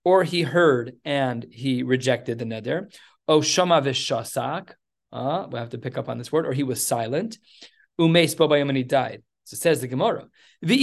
or 0.03 0.23
he 0.23 0.41
heard 0.41 0.95
and 1.05 1.45
he 1.49 1.83
rejected 1.83 2.39
the 2.39 2.45
neder, 2.45 2.93
o 3.27 3.41
shama 3.41 3.81
v'shasak. 3.81 4.71
Uh, 5.11 5.47
we 5.49 5.57
have 5.57 5.69
to 5.69 5.77
pick 5.77 5.97
up 5.97 6.09
on 6.09 6.17
this 6.17 6.31
word, 6.31 6.45
or 6.45 6.53
he 6.53 6.63
was 6.63 6.85
silent. 6.85 7.37
Umeis 7.99 8.35
bobayim 8.35 8.67
and 8.67 8.77
he 8.77 8.83
died. 8.83 9.23
So 9.45 9.57
says 9.57 9.81
the 9.81 9.87
Gemara. 9.87 10.27
If 10.61 10.79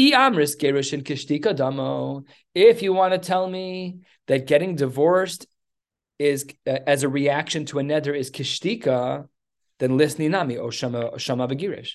you 2.83 2.93
want 2.93 3.13
to 3.13 3.19
tell 3.19 3.49
me 3.49 3.99
that 4.27 4.47
getting 4.47 4.75
divorced 4.75 5.47
is 6.19 6.47
uh, 6.67 6.79
as 6.87 7.03
a 7.03 7.09
reaction 7.09 7.67
to 7.67 7.79
a 7.79 7.83
neder 7.83 8.17
is 8.17 8.31
kishtika, 8.31 9.29
then 9.79 9.97
list 9.97 10.19
ninami 10.19 10.59
o 10.59 10.71
shama 10.71 11.19
shama 11.19 11.49
v'girish. 11.49 11.93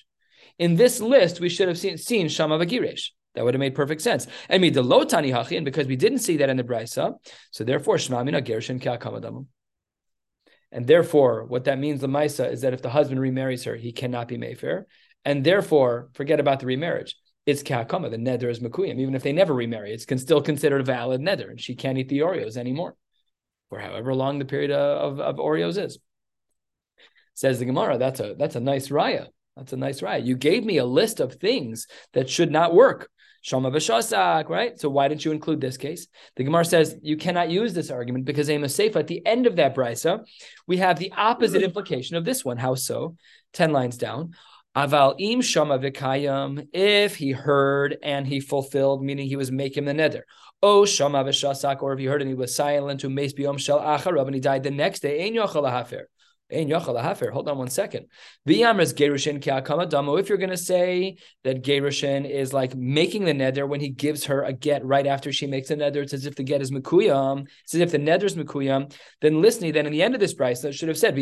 In 0.58 0.76
this 0.76 1.00
list, 1.00 1.40
we 1.40 1.48
should 1.48 1.68
have 1.68 1.78
seen, 1.78 1.98
seen 1.98 2.28
shama 2.28 2.58
v'girish. 2.58 3.10
That 3.34 3.44
would 3.44 3.54
have 3.54 3.60
made 3.60 3.74
perfect 3.74 4.02
sense. 4.02 4.26
And 4.48 4.60
me 4.60 4.70
the 4.70 4.82
lo 4.82 5.04
tani 5.04 5.32
and 5.32 5.64
because 5.64 5.86
we 5.86 5.96
didn't 5.96 6.18
see 6.18 6.36
that 6.38 6.50
in 6.50 6.56
the 6.56 6.64
brisa, 6.64 7.14
so 7.50 7.64
therefore 7.64 7.96
shma 7.96 8.24
mina 8.24 8.42
gerushin 8.42 8.80
ka'akamadam. 8.80 9.46
And 10.70 10.86
therefore, 10.86 11.44
what 11.44 11.64
that 11.64 11.78
means, 11.78 12.00
the 12.00 12.08
Maisa, 12.08 12.50
is 12.50 12.62
that 12.62 12.72
if 12.72 12.80
the 12.80 12.88
husband 12.88 13.20
remarries 13.20 13.64
her, 13.64 13.76
he 13.76 13.92
cannot 13.92 14.26
be 14.26 14.38
Mayfair. 14.38 14.86
And 15.22 15.44
therefore, 15.44 16.08
forget 16.14 16.40
about 16.40 16.60
the 16.60 16.66
remarriage. 16.66 17.14
It's 17.44 17.62
Kahakama, 17.62 18.10
the 18.10 18.16
neder 18.16 18.50
is 18.50 18.60
Makuyim. 18.60 18.98
Even 18.98 19.14
if 19.14 19.22
they 19.22 19.32
never 19.32 19.52
remarry, 19.52 19.92
it's 19.92 20.06
can 20.06 20.16
still 20.16 20.40
considered 20.40 20.80
a 20.80 20.84
valid 20.84 21.20
neder, 21.20 21.50
and 21.50 21.60
she 21.60 21.74
can't 21.74 21.98
eat 21.98 22.08
the 22.08 22.20
Oreos 22.20 22.56
anymore 22.56 22.96
for 23.72 23.78
however 23.78 24.14
long 24.14 24.38
the 24.38 24.44
period 24.44 24.70
uh, 24.70 24.98
of, 25.00 25.18
of 25.18 25.36
Oreos 25.36 25.82
is. 25.82 25.96
Says 27.32 27.58
the 27.58 27.64
Gemara, 27.64 27.96
that's 27.96 28.20
a 28.20 28.34
that's 28.38 28.54
a 28.54 28.60
nice 28.60 28.88
raya. 28.88 29.28
That's 29.56 29.72
a 29.72 29.78
nice 29.78 30.02
raya. 30.02 30.22
You 30.22 30.36
gave 30.36 30.62
me 30.62 30.76
a 30.76 30.84
list 30.84 31.20
of 31.20 31.36
things 31.36 31.86
that 32.12 32.28
should 32.28 32.50
not 32.50 32.74
work. 32.74 33.08
Shama 33.40 33.70
v'shasak, 33.70 34.50
right? 34.50 34.78
So 34.78 34.90
why 34.90 35.08
didn't 35.08 35.24
you 35.24 35.32
include 35.32 35.62
this 35.62 35.78
case? 35.78 36.06
The 36.36 36.44
Gemara 36.44 36.66
says 36.66 36.98
you 37.00 37.16
cannot 37.16 37.48
use 37.48 37.72
this 37.72 37.90
argument 37.90 38.26
because 38.26 38.50
Ema 38.50 38.66
Seifa, 38.66 38.96
at 38.96 39.06
the 39.06 39.26
end 39.26 39.46
of 39.46 39.56
that 39.56 39.74
brisa, 39.74 40.22
we 40.66 40.76
have 40.76 40.98
the 40.98 41.10
opposite 41.16 41.62
implication 41.70 42.16
of 42.16 42.26
this 42.26 42.44
one. 42.44 42.58
How 42.58 42.74
so? 42.74 43.16
Ten 43.54 43.72
lines 43.72 43.96
down. 43.96 44.34
Aval 44.74 45.14
im 45.18 45.42
shama 45.42 45.78
v'kayam, 45.78 46.66
if 46.72 47.16
he 47.16 47.32
heard 47.32 47.98
and 48.02 48.26
he 48.26 48.40
fulfilled, 48.40 49.04
meaning 49.04 49.26
he 49.26 49.36
was 49.36 49.52
making 49.52 49.84
the 49.84 49.92
neder. 49.92 50.22
Oh, 50.62 50.86
Shama 50.86 51.24
v'shasak, 51.24 51.82
or 51.82 51.92
if 51.92 51.98
he 51.98 52.06
heard 52.06 52.22
and 52.22 52.28
he 52.28 52.34
was 52.34 52.54
silent 52.54 53.00
to 53.00 53.10
Mace 53.10 53.34
Biyom 53.34 53.58
Shel 53.58 53.80
Acharav, 53.80 54.26
and 54.26 54.34
he 54.34 54.40
died 54.40 54.62
the 54.62 54.70
next 54.70 55.00
day, 55.00 55.26
Ein 55.26 55.34
Yochel 55.34 55.70
Hold 56.52 57.48
on 57.48 57.58
one 57.58 57.70
second. 57.70 58.06
If 58.46 60.28
you're 60.28 60.38
going 60.38 60.50
to 60.50 60.56
say 60.56 61.16
that 61.44 61.62
Gerushin 61.62 62.28
is 62.28 62.52
like 62.52 62.74
making 62.74 63.24
the 63.24 63.32
neder 63.32 63.68
when 63.68 63.80
he 63.80 63.88
gives 63.88 64.24
her 64.26 64.42
a 64.42 64.52
get 64.52 64.84
right 64.84 65.06
after 65.06 65.32
she 65.32 65.46
makes 65.46 65.70
a 65.70 65.76
neder, 65.76 65.96
it's 65.96 66.12
as 66.12 66.26
if 66.26 66.36
the 66.36 66.42
get 66.42 66.60
is 66.60 66.70
Mekuyam, 66.70 67.46
it's 67.64 67.74
as 67.74 67.80
if 67.80 67.90
the 67.90 67.98
neder 67.98 68.24
is 68.24 68.36
Mekuyam, 68.36 68.94
then 69.20 69.40
listening, 69.40 69.72
then 69.72 69.86
in 69.86 69.92
the 69.92 70.02
end 70.02 70.14
of 70.14 70.20
this 70.20 70.34
price, 70.34 70.60
that 70.60 70.74
should 70.74 70.88
have 70.88 70.98
said. 70.98 71.16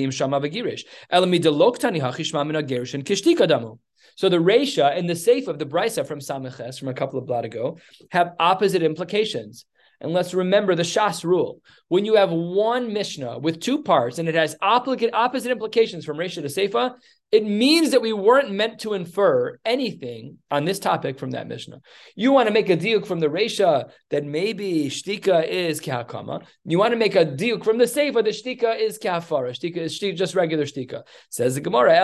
So 4.16 4.28
the 4.28 4.36
Resha 4.36 4.98
and 4.98 5.08
the 5.08 5.14
Seif 5.14 5.46
of 5.48 5.58
the 5.58 5.66
Brisa 5.66 6.06
from 6.06 6.18
Samiches 6.18 6.78
from 6.78 6.88
a 6.88 6.94
couple 6.94 7.18
of 7.18 7.26
blot 7.26 7.44
ago 7.44 7.78
have 8.10 8.34
opposite 8.38 8.82
implications. 8.82 9.64
And 10.00 10.12
let's 10.12 10.32
remember 10.32 10.74
the 10.74 10.82
Shas 10.82 11.24
rule. 11.24 11.60
When 11.88 12.04
you 12.04 12.16
have 12.16 12.30
one 12.30 12.92
Mishnah 12.92 13.38
with 13.38 13.60
two 13.60 13.82
parts 13.82 14.18
and 14.18 14.28
it 14.28 14.34
has 14.34 14.56
opposite, 14.62 15.50
implications 15.50 16.04
from 16.04 16.16
Resha 16.16 16.36
to 16.36 16.42
Seifa, 16.42 16.94
it 17.32 17.44
means 17.44 17.92
that 17.92 18.02
we 18.02 18.12
weren't 18.12 18.50
meant 18.50 18.80
to 18.80 18.94
infer 18.94 19.58
anything 19.64 20.38
on 20.50 20.64
this 20.64 20.80
topic 20.80 21.18
from 21.18 21.30
that 21.30 21.46
Mishnah. 21.46 21.80
You 22.16 22.32
want 22.32 22.48
to 22.48 22.52
make 22.52 22.68
a 22.68 22.76
diuk 22.76 23.06
from 23.06 23.20
the 23.20 23.28
Resha 23.28 23.90
that 24.10 24.24
maybe 24.24 24.86
Shtika 24.88 25.46
is 25.46 25.80
Kahakama. 25.80 26.44
You 26.64 26.78
want 26.78 26.92
to 26.92 26.98
make 26.98 27.14
a 27.14 27.24
diuk 27.24 27.64
from 27.64 27.78
the 27.78 27.84
Seifa 27.84 28.24
that 28.24 28.26
Shtika 28.26 28.78
is 28.78 28.98
Kahafara. 28.98 29.50
Shtika 29.50 29.76
is 29.76 29.98
shtika, 29.98 30.16
just 30.16 30.34
regular 30.34 30.64
Shtika. 30.64 31.02
Says 31.30 31.54
the 31.54 31.60
Gemara, 31.60 32.00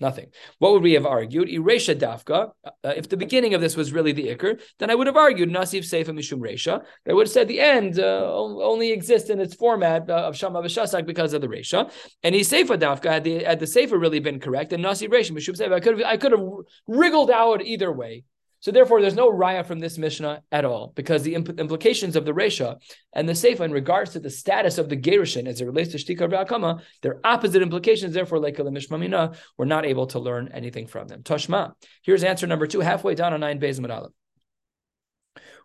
Nothing. 0.00 0.26
What 0.58 0.72
would 0.72 0.82
we 0.82 0.92
have 0.94 1.06
argued? 1.06 1.48
Eresha 1.48 1.94
Dafka. 1.94 2.50
Uh, 2.64 2.70
if 2.96 3.08
the 3.08 3.16
beginning 3.16 3.54
of 3.54 3.60
this 3.60 3.76
was 3.76 3.92
really 3.92 4.12
the 4.12 4.34
Iker, 4.34 4.60
then 4.78 4.90
I 4.90 4.94
would 4.94 5.06
have 5.06 5.16
argued 5.16 5.50
Nasif 5.50 5.84
Seifa 5.84 6.08
Mishum 6.08 6.40
Resha. 6.40 6.82
I 7.08 7.12
would 7.12 7.26
have 7.26 7.32
said 7.32 7.46
the 7.46 7.60
end 7.60 8.00
uh, 8.00 8.34
only 8.34 8.90
exists 8.90 9.30
in 9.30 9.40
its 9.40 9.54
format 9.54 10.10
uh, 10.10 10.14
of 10.14 10.36
Shama 10.36 10.62
V'Shasak 10.62 11.06
because 11.06 11.32
of 11.32 11.40
the 11.40 11.48
Resha. 11.48 11.90
And 12.22 12.34
he 12.34 12.40
Seifa 12.40 12.78
Dafka 12.78 13.10
had 13.10 13.24
the, 13.24 13.44
had 13.44 13.60
the 13.60 13.67
Sefer 13.68 13.98
really 13.98 14.20
been 14.20 14.40
correct, 14.40 14.72
and 14.72 14.82
Nasi 14.82 15.06
Reish 15.08 15.30
Mishum 15.30 15.56
Sefer, 15.56 15.74
I 15.74 15.80
could 15.80 15.98
have 15.98 16.06
I 16.06 16.16
could 16.16 16.32
have 16.32 16.44
wriggled 16.86 17.30
out 17.30 17.62
either 17.62 17.92
way. 17.92 18.24
So 18.60 18.72
therefore, 18.72 19.00
there's 19.00 19.14
no 19.14 19.30
raya 19.30 19.64
from 19.64 19.78
this 19.78 19.98
Mishnah 19.98 20.42
at 20.50 20.64
all, 20.64 20.92
because 20.96 21.22
the 21.22 21.34
imp- 21.36 21.60
implications 21.60 22.16
of 22.16 22.24
the 22.24 22.32
Resha 22.32 22.80
and 23.12 23.28
the 23.28 23.32
Seifa 23.32 23.60
in 23.60 23.70
regards 23.70 24.12
to 24.12 24.20
the 24.20 24.30
status 24.30 24.78
of 24.78 24.88
the 24.88 24.96
Gerushin 24.96 25.46
as 25.46 25.60
it 25.60 25.66
relates 25.66 25.92
to 25.92 25.98
Shtika 25.98 26.28
B'Akama, 26.28 26.82
they're 27.00 27.20
opposite 27.22 27.62
implications. 27.62 28.14
Therefore, 28.14 28.40
like 28.40 28.56
Mishmamina, 28.56 29.36
we're 29.56 29.64
not 29.64 29.86
able 29.86 30.08
to 30.08 30.18
learn 30.18 30.50
anything 30.52 30.88
from 30.88 31.06
them. 31.06 31.22
Toshma. 31.22 31.74
Here's 32.02 32.24
answer 32.24 32.48
number 32.48 32.66
two, 32.66 32.80
halfway 32.80 33.14
down 33.14 33.32
on 33.32 33.40
nine 33.40 33.60
Beis 33.60 33.78
Madalef. 33.78 34.10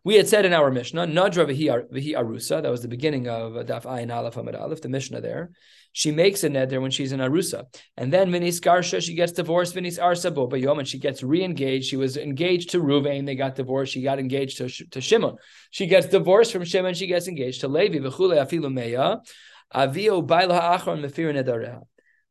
We 0.06 0.16
had 0.16 0.28
said 0.28 0.46
in 0.46 0.52
our 0.52 0.70
Mishnah, 0.70 1.08
Nadra 1.08 1.48
v'hi 1.48 2.14
arusa, 2.14 2.62
that 2.62 2.70
was 2.70 2.82
the 2.82 2.90
beginning 2.90 3.30
of 3.30 3.54
Daf 3.54 3.84
Ayin 3.84 4.14
Aleph 4.14 4.36
Hamad 4.36 4.60
Aleph, 4.60 4.82
the 4.82 4.90
Mishnah 4.90 5.22
there. 5.22 5.52
She 5.94 6.12
makes 6.12 6.44
a 6.44 6.50
neder 6.50 6.82
when 6.82 6.92
she's 6.92 7.14
in 7.14 7.22
arusa. 7.22 7.74
And 7.96 8.12
then 8.12 8.30
Vinis 8.30 8.60
Garsha, 8.60 9.02
she 9.02 9.14
gets 9.14 9.32
divorced, 9.32 9.74
Vinis 9.76 9.98
Arsa 9.98 10.34
Bobayom, 10.34 10.80
and 10.80 10.88
she 10.88 11.00
gets 11.00 11.24
re-engaged. 11.24 11.86
She 11.86 11.96
was 11.96 12.18
engaged 12.18 12.72
to 12.72 12.80
Ruvain, 12.80 13.26
they 13.26 13.36
got 13.36 13.56
divorced. 13.56 13.94
She 13.94 14.02
got 14.02 14.20
engaged 14.20 14.58
to, 14.58 14.68
to 14.90 15.00
Shimon. 15.00 15.38
She 15.72 15.88
gets 15.88 16.08
divorced 16.08 16.52
from 16.52 16.66
Shimon, 16.66 16.96
she 16.96 17.08
gets 17.08 17.30
engaged 17.30 17.62
to 17.62 17.70
Levi, 17.70 18.00
Afilu 18.00 18.74
Meya, 18.74 19.26
Avio 19.74 20.26
Baila 20.26 20.60
Achron 20.60 21.02
Mefir 21.02 21.34
Nedareha. 21.34 21.82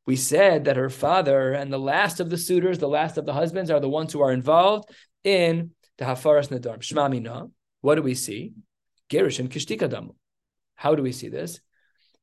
We 0.04 0.16
said 0.16 0.64
that 0.64 0.76
her 0.76 0.90
father 0.90 1.52
and 1.52 1.72
the 1.72 1.78
last 1.78 2.20
of 2.20 2.28
the 2.28 2.37
suitors, 2.37 2.78
the 2.78 2.88
last 2.88 3.16
of 3.16 3.24
the 3.24 3.32
husbands, 3.32 3.70
are 3.70 3.80
the 3.80 3.88
ones 3.88 4.12
who 4.12 4.20
are 4.20 4.32
involved 4.32 4.90
in 5.24 5.70
the 5.96 6.04
Hafaras 6.04 6.48
Nedarim. 6.48 6.80
Shmamina. 6.80 7.50
What 7.83 7.97
do 7.97 8.03
we 8.03 8.14
see? 8.14 8.55
Gerushin 9.11 9.49
Kishtikadamu. 9.49 10.14
How 10.77 10.95
do 10.95 11.03
we 11.03 11.12
see 11.12 11.29
this? 11.29 11.61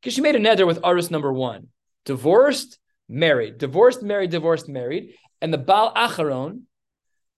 Because 0.01 0.13
she 0.13 0.21
made 0.21 0.35
a 0.35 0.39
neder 0.39 0.65
with 0.65 0.81
Arus 0.81 1.11
number 1.11 1.31
one. 1.31 1.67
Divorced, 2.05 2.79
married. 3.07 3.57
Divorced, 3.57 4.01
married, 4.01 4.31
divorced, 4.31 4.67
married. 4.67 5.13
And 5.41 5.53
the 5.53 5.57
Baal 5.57 5.93
Acharon 5.93 6.63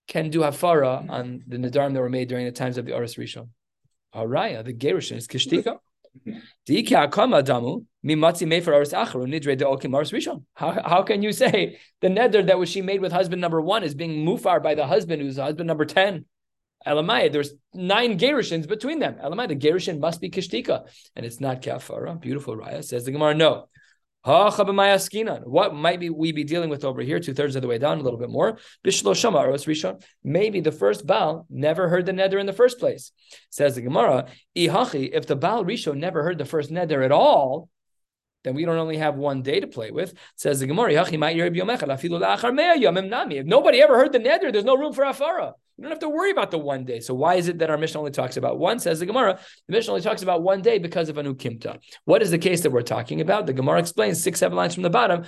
can 0.07 0.29
do 0.29 0.41
hafara 0.41 1.09
on 1.09 1.43
the 1.47 1.57
nadarim 1.57 1.93
that 1.93 1.99
were 1.99 2.09
made 2.09 2.29
during 2.29 2.45
the 2.45 2.51
times 2.51 2.77
of 2.77 2.85
the 2.85 2.91
Arus 2.91 3.17
Rishon. 3.17 3.49
Haraya, 4.15 4.63
the 4.63 4.73
Gerushin 4.73 5.17
is 5.17 5.27
Kishtika. 5.27 5.77
How, 10.53 10.71
how 10.71 11.03
can 11.03 11.23
you 11.23 11.31
say 11.31 11.79
the 12.01 12.09
neder 12.09 12.45
that 12.45 12.59
was 12.59 12.69
she 12.69 12.81
made 12.81 13.01
with 13.01 13.11
husband 13.11 13.41
number 13.41 13.61
one 13.61 13.83
is 13.83 13.95
being 13.95 14.25
mufar 14.25 14.61
by 14.61 14.75
the 14.75 14.85
husband 14.85 15.21
who's 15.21 15.37
husband 15.37 15.67
number 15.67 15.85
10? 15.85 16.25
Elamai, 16.87 17.31
there's 17.31 17.53
nine 17.73 18.17
Gerushins 18.17 18.67
between 18.67 18.99
them. 18.99 19.15
Elamai, 19.15 19.47
the 19.47 19.55
Gerushin 19.55 19.99
must 19.99 20.19
be 20.19 20.29
Kishtika, 20.29 20.87
and 21.15 21.25
it's 21.25 21.39
not 21.39 21.61
Kafara. 21.61 22.19
Beautiful 22.19 22.57
Raya 22.57 22.83
says 22.83 23.05
the 23.05 23.11
Gemara. 23.11 23.33
No. 23.35 23.67
What 24.23 25.73
might 25.73 25.99
be 25.99 26.11
we 26.11 26.31
be 26.31 26.43
dealing 26.43 26.69
with 26.69 26.85
over 26.85 27.01
here, 27.01 27.19
two 27.19 27.33
thirds 27.33 27.55
of 27.55 27.63
the 27.63 27.67
way 27.67 27.79
down, 27.79 27.97
a 27.97 28.03
little 28.03 28.19
bit 28.19 28.29
more? 28.29 28.59
Maybe 30.23 30.59
the 30.59 30.71
first 30.71 31.07
Baal 31.07 31.47
never 31.49 31.89
heard 31.89 32.05
the 32.05 32.11
neder 32.11 32.39
in 32.39 32.45
the 32.45 32.53
first 32.53 32.77
place. 32.77 33.11
Says 33.49 33.73
the 33.73 33.81
Gemara, 33.81 34.27
if 34.53 35.25
the 35.25 35.35
Baal 35.35 35.65
Rishon 35.65 35.97
never 35.97 36.21
heard 36.21 36.37
the 36.37 36.45
first 36.45 36.71
neder 36.71 37.03
at 37.03 37.11
all, 37.11 37.67
then 38.43 38.53
we 38.53 38.63
don't 38.63 38.77
only 38.77 38.97
have 38.97 39.15
one 39.15 39.41
day 39.41 39.59
to 39.59 39.65
play 39.65 39.89
with. 39.89 40.13
Says 40.35 40.59
the 40.59 40.67
Gemara, 40.67 40.93
if 40.93 41.11
nobody 43.45 43.81
ever 43.81 43.97
heard 43.97 44.11
the 44.11 44.19
neder, 44.19 44.51
there's 44.51 44.65
no 44.65 44.77
room 44.77 44.93
for 44.93 45.03
afara. 45.03 45.53
You 45.81 45.85
don't 45.85 45.93
have 45.93 45.99
to 46.01 46.09
worry 46.09 46.29
about 46.29 46.51
the 46.51 46.59
one 46.59 46.85
day. 46.85 46.99
So 46.99 47.15
why 47.15 47.35
is 47.35 47.47
it 47.47 47.57
that 47.57 47.71
our 47.71 47.77
mission 47.77 47.97
only 47.97 48.11
talks 48.11 48.37
about 48.37 48.59
one? 48.59 48.77
Says 48.77 48.99
the 48.99 49.07
Gemara. 49.07 49.39
The 49.67 49.73
mission 49.73 49.89
only 49.89 50.03
talks 50.03 50.21
about 50.21 50.43
one 50.43 50.61
day 50.61 50.77
because 50.77 51.09
of 51.09 51.17
anu 51.17 51.33
kimta. 51.33 51.79
What 52.05 52.21
is 52.21 52.29
the 52.29 52.37
case 52.37 52.61
that 52.61 52.69
we're 52.69 52.83
talking 52.83 53.19
about? 53.19 53.47
The 53.47 53.53
Gemara 53.53 53.79
explains 53.79 54.21
six, 54.21 54.39
seven 54.39 54.55
lines 54.55 54.75
from 54.75 54.83
the 54.83 54.91
bottom. 54.91 55.25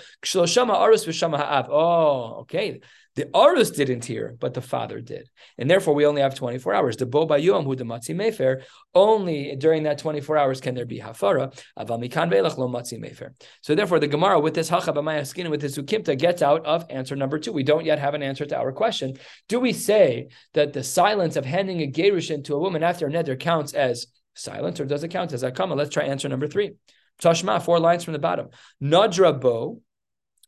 Oh, 1.71 2.41
okay. 2.41 2.81
The 3.15 3.25
Arus 3.25 3.75
didn't 3.75 4.05
hear, 4.05 4.35
but 4.39 4.55
the 4.55 4.61
father 4.61 4.99
did. 4.99 5.29
And 5.59 5.69
therefore, 5.69 5.93
we 5.93 6.05
only 6.05 6.21
have 6.21 6.33
24 6.33 6.73
hours. 6.73 6.97
The 6.97 7.05
Bo 7.05 7.27
Bayom 7.27 7.63
Hu 7.63 7.75
Matzi 7.75 8.15
Mefer, 8.15 8.63
only 8.95 9.55
during 9.55 9.83
that 9.83 9.99
24 9.99 10.37
hours 10.37 10.59
can 10.59 10.73
there 10.73 10.85
be 10.85 10.99
Hafara. 10.99 11.53
Avamikan 11.77 12.31
Velach 12.31 12.57
Lo 12.57 12.67
Matzi 12.67 12.99
Mefer. 12.99 13.29
So 13.61 13.75
therefore, 13.75 13.99
the 13.99 14.07
Gemara 14.07 14.39
with 14.39 14.55
this 14.55 14.69
Hachabamaya 14.69 15.27
skin, 15.27 15.51
with 15.51 15.61
this 15.61 15.77
Ukimta, 15.77 16.17
gets 16.17 16.41
out 16.41 16.65
of 16.65 16.85
answer 16.89 17.15
number 17.15 17.37
two. 17.37 17.51
We 17.51 17.63
don't 17.63 17.85
yet 17.85 17.99
have 17.99 18.15
an 18.15 18.23
answer 18.23 18.45
to 18.45 18.57
our 18.57 18.71
question. 18.71 19.17
Do 19.47 19.59
we 19.59 19.73
say 19.73 20.29
that 20.53 20.73
the 20.73 20.83
silence 20.83 21.35
of 21.35 21.45
handing 21.45 21.81
a 21.81 21.91
Gerushin 21.91 22.43
to 22.45 22.55
a 22.55 22.59
woman 22.59 22.81
after 22.81 23.07
a 23.07 23.11
neder 23.11 23.39
counts 23.39 23.73
as 23.73 24.07
silence, 24.33 24.79
or 24.79 24.85
does 24.85 25.03
it 25.03 25.09
count 25.09 25.33
as 25.33 25.43
Akama? 25.43 25.75
Let's 25.75 25.93
try 25.93 26.03
answer 26.03 26.29
number 26.29 26.47
three. 26.47 26.73
Tashma, 27.21 27.61
four 27.61 27.79
lines 27.79 28.03
from 28.03 28.13
the 28.13 28.19
bottom. 28.19 28.49
Nadra 28.81 29.39
Bo, 29.39 29.81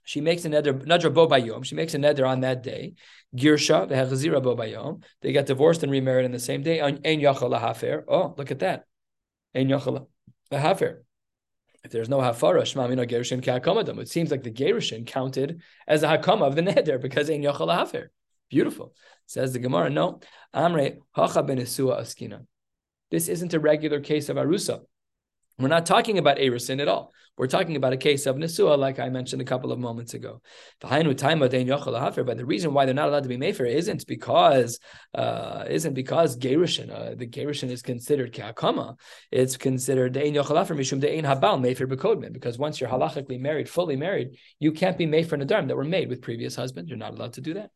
she 0.06 0.22
makes 0.22 0.46
a 0.46 0.50
neder, 0.50 0.86
nadra 0.86 1.14
bo 1.14 1.28
bayom. 1.28 1.66
She 1.66 1.76
makes 1.76 1.96
a 1.96 1.98
neder 1.98 2.28
on 2.28 2.42
that 2.42 2.62
day. 2.62 2.94
Girsha 3.36 3.90
vehechazira 3.90 4.42
bo 4.42 4.56
bayom. 4.56 5.04
They 5.22 5.34
got 5.34 5.48
divorced 5.48 5.82
and 5.82 5.92
remarried 5.92 6.26
on 6.26 6.32
the 6.32 6.40
same 6.40 6.62
day. 6.62 6.80
Ein 6.80 7.02
yachal 7.02 7.50
lahafer. 7.50 8.04
Oh, 8.08 8.36
look 8.38 8.52
at 8.52 8.60
that. 8.60 8.86
Ein 9.56 9.68
yachal 9.68 10.08
lahafer. 10.52 11.00
If 11.84 11.92
there's 11.92 12.08
no 12.08 12.20
hafara, 12.20 12.62
shma 12.62 12.88
mina 12.88 13.06
gerushin 13.06 13.44
ka'akamadam. 13.44 14.00
It 14.00 14.10
seems 14.10 14.30
like 14.30 14.44
the 14.44 14.52
gerushin 14.52 15.08
counted 15.08 15.62
as 15.88 16.04
a 16.04 16.08
hakama 16.08 16.44
of 16.44 16.56
the 16.56 16.62
neder 16.62 17.02
because 17.02 17.30
ein 17.30 17.42
yachal 17.42 17.68
lahafer. 17.68 18.08
Beautiful. 18.50 18.94
Says 19.26 19.54
the 19.54 19.60
Gemara. 19.60 19.90
No, 19.90 20.20
amre 20.54 21.00
hacha 21.16 21.42
ben 21.42 21.58
askina. 21.58 22.46
This 23.10 23.28
isn't 23.28 23.56
a 23.56 23.60
regular 23.60 24.02
case 24.02 24.30
of 24.30 24.38
arusa. 24.38 24.82
We're 25.58 25.70
not 25.70 25.86
talking 25.86 26.18
about 26.18 26.38
Erisin 26.38 26.82
at 26.82 26.88
all. 26.90 27.14
We're 27.38 27.48
talking 27.48 27.76
about 27.76 27.92
a 27.92 27.98
case 27.98 28.26
of 28.28 28.38
Nesua, 28.38 28.78
like 28.78 28.98
I 28.98 29.10
mentioned 29.10 29.42
a 29.42 29.46
couple 29.46 29.74
of 29.74 29.80
moments 29.80 30.14
ago. 30.14 30.42
But 30.80 31.04
the 31.04 32.44
reason 32.46 32.74
why 32.74 32.86
they're 32.86 32.94
not 32.94 33.10
allowed 33.10 33.24
to 33.24 33.30
be 33.30 33.38
Mefer 33.38 33.70
isn't 33.70 34.08
because 34.08 34.80
uh, 35.14 35.66
isn't 35.70 35.94
because 35.94 36.38
Gerushin, 36.38 36.90
uh, 36.90 37.16
the 37.16 37.28
Gerushin 37.28 37.70
is 37.70 37.82
considered 37.82 38.34
Ke'akama. 38.34 38.98
It's 39.32 39.58
considered 39.58 40.14
De'en 40.14 40.34
Yochalafer 40.34 40.78
Mishum 40.78 41.02
De'en 41.02 41.26
Habal 41.26 41.60
Mefer 41.60 41.88
Bekodman, 41.88 42.32
because 42.32 42.58
once 42.58 42.80
you're 42.80 42.90
halachically 42.90 43.40
married, 43.40 43.68
fully 43.68 43.98
married, 43.98 44.38
you 44.60 44.72
can't 44.72 44.98
be 44.98 45.06
Mefer 45.06 45.42
Nadarm 45.42 45.68
that 45.68 45.76
were 45.76 45.84
made 45.84 46.08
with 46.10 46.22
previous 46.22 46.56
husbands. 46.56 46.90
You're 46.90 46.98
not 46.98 47.14
allowed 47.14 47.34
to 47.34 47.42
do 47.42 47.56
that. 47.56 47.72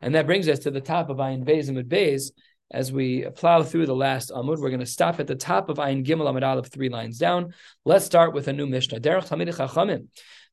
And 0.00 0.14
that 0.14 0.26
brings 0.26 0.48
us 0.48 0.60
to 0.60 0.70
the 0.70 0.80
top 0.80 1.10
of 1.10 1.18
Ayin 1.18 1.44
Beis 1.44 1.68
and 1.68 1.76
Beis, 1.78 2.30
as 2.70 2.92
we 2.92 3.24
plow 3.34 3.62
through 3.62 3.86
the 3.86 3.94
last 3.94 4.30
Amud, 4.30 4.58
we're 4.58 4.68
going 4.70 4.80
to 4.80 4.86
stop 4.86 5.20
at 5.20 5.26
the 5.26 5.34
top 5.34 5.68
of 5.68 5.78
Ayin 5.78 6.04
Gimel 6.04 6.30
Amud 6.30 6.46
Aleph, 6.46 6.70
three 6.70 6.88
lines 6.88 7.18
down. 7.18 7.54
Let's 7.84 8.04
start 8.04 8.34
with 8.34 8.48
a 8.48 8.52
new 8.52 8.66
Mishnah. 8.66 9.00
Derech 9.00 9.28
Talmidei 9.28 9.54
Chachamim. 9.54 10.08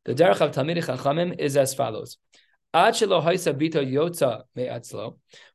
The 0.05 0.15
Derech 0.15 0.39
of 0.39 0.51
Talmidei 0.51 0.85
Chachamim 0.85 1.37
is 1.39 1.57
as 1.57 1.73
follows. 1.73 2.17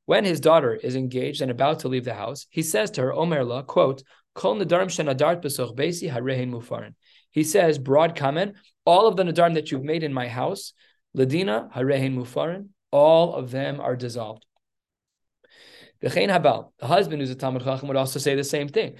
When 0.06 0.24
his 0.24 0.40
daughter 0.40 0.74
is 0.74 0.96
engaged 0.96 1.42
and 1.42 1.50
about 1.50 1.80
to 1.80 1.88
leave 1.88 2.04
the 2.04 2.14
house, 2.14 2.46
he 2.50 2.62
says 2.62 2.90
to 2.92 3.02
her, 3.02 3.12
Omer 3.12 3.44
la, 3.44 3.62
quote, 3.62 4.02
Kol 4.34 4.56
shenadart 4.56 5.42
harehin 5.42 6.50
mufarin. 6.50 6.94
He 7.30 7.44
says, 7.44 7.78
broad 7.78 8.16
comment, 8.16 8.56
all 8.84 9.06
of 9.06 9.16
the 9.16 9.22
nadarim 9.24 9.54
that 9.54 9.70
you've 9.70 9.84
made 9.84 10.02
in 10.02 10.12
my 10.12 10.28
house, 10.28 10.72
ladina 11.16 11.72
harehin 11.74 12.16
mufarin, 12.16 12.68
all 12.90 13.34
of 13.34 13.50
them 13.50 13.80
are 13.80 13.96
dissolved. 13.96 14.44
The 16.02 16.68
husband 16.80 17.20
who's 17.20 17.30
a 17.30 17.34
Talmud 17.34 17.62
Chacham 17.62 17.88
would 17.88 17.96
also 17.96 18.18
say 18.18 18.34
the 18.34 18.44
same 18.44 18.68
thing. 18.68 18.96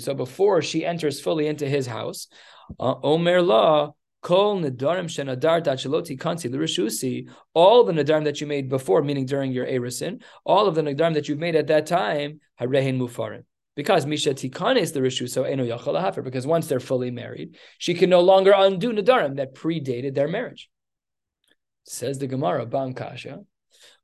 So 0.00 0.14
before 0.14 0.62
she 0.62 0.86
enters 0.86 1.20
fully 1.20 1.46
into 1.46 1.68
his 1.68 1.86
house, 1.86 2.28
uh, 2.78 2.94
Omer 3.02 3.42
La, 3.42 3.90
Kol 4.22 4.60
Nadarim 4.60 5.06
Shenadar 5.06 5.62
Dachaloti 5.62 6.18
Kansi 6.18 6.50
L'Rishusi, 6.50 7.28
all 7.54 7.84
the 7.84 7.92
Nadarim 7.92 8.24
that 8.24 8.40
you 8.40 8.46
made 8.46 8.68
before, 8.68 9.02
meaning 9.02 9.26
during 9.26 9.52
your 9.52 9.66
Erisin, 9.66 10.22
all 10.44 10.66
of 10.66 10.74
the 10.74 10.82
Nadarim 10.82 11.14
that 11.14 11.28
you've 11.28 11.38
made 11.38 11.56
at 11.56 11.68
that 11.68 11.86
time, 11.86 12.40
Harehin 12.60 12.98
Mufarim. 12.98 13.44
Because 13.76 14.04
Misha 14.04 14.34
Tikanes 14.34 14.92
the 14.92 15.00
Rishu, 15.00 15.28
so 15.28 15.44
Eno 15.44 15.64
Yachal 15.64 16.24
because 16.24 16.46
once 16.46 16.66
they're 16.66 16.80
fully 16.80 17.10
married, 17.10 17.56
she 17.78 17.94
can 17.94 18.10
no 18.10 18.20
longer 18.20 18.52
undo 18.54 18.92
Nadarim 18.92 19.36
that 19.36 19.54
predated 19.54 20.14
their 20.14 20.28
marriage. 20.28 20.68
Says 21.84 22.18
the 22.18 22.26
Gemara, 22.26 22.66
Bam 22.66 22.92
Kasha, 22.92 23.40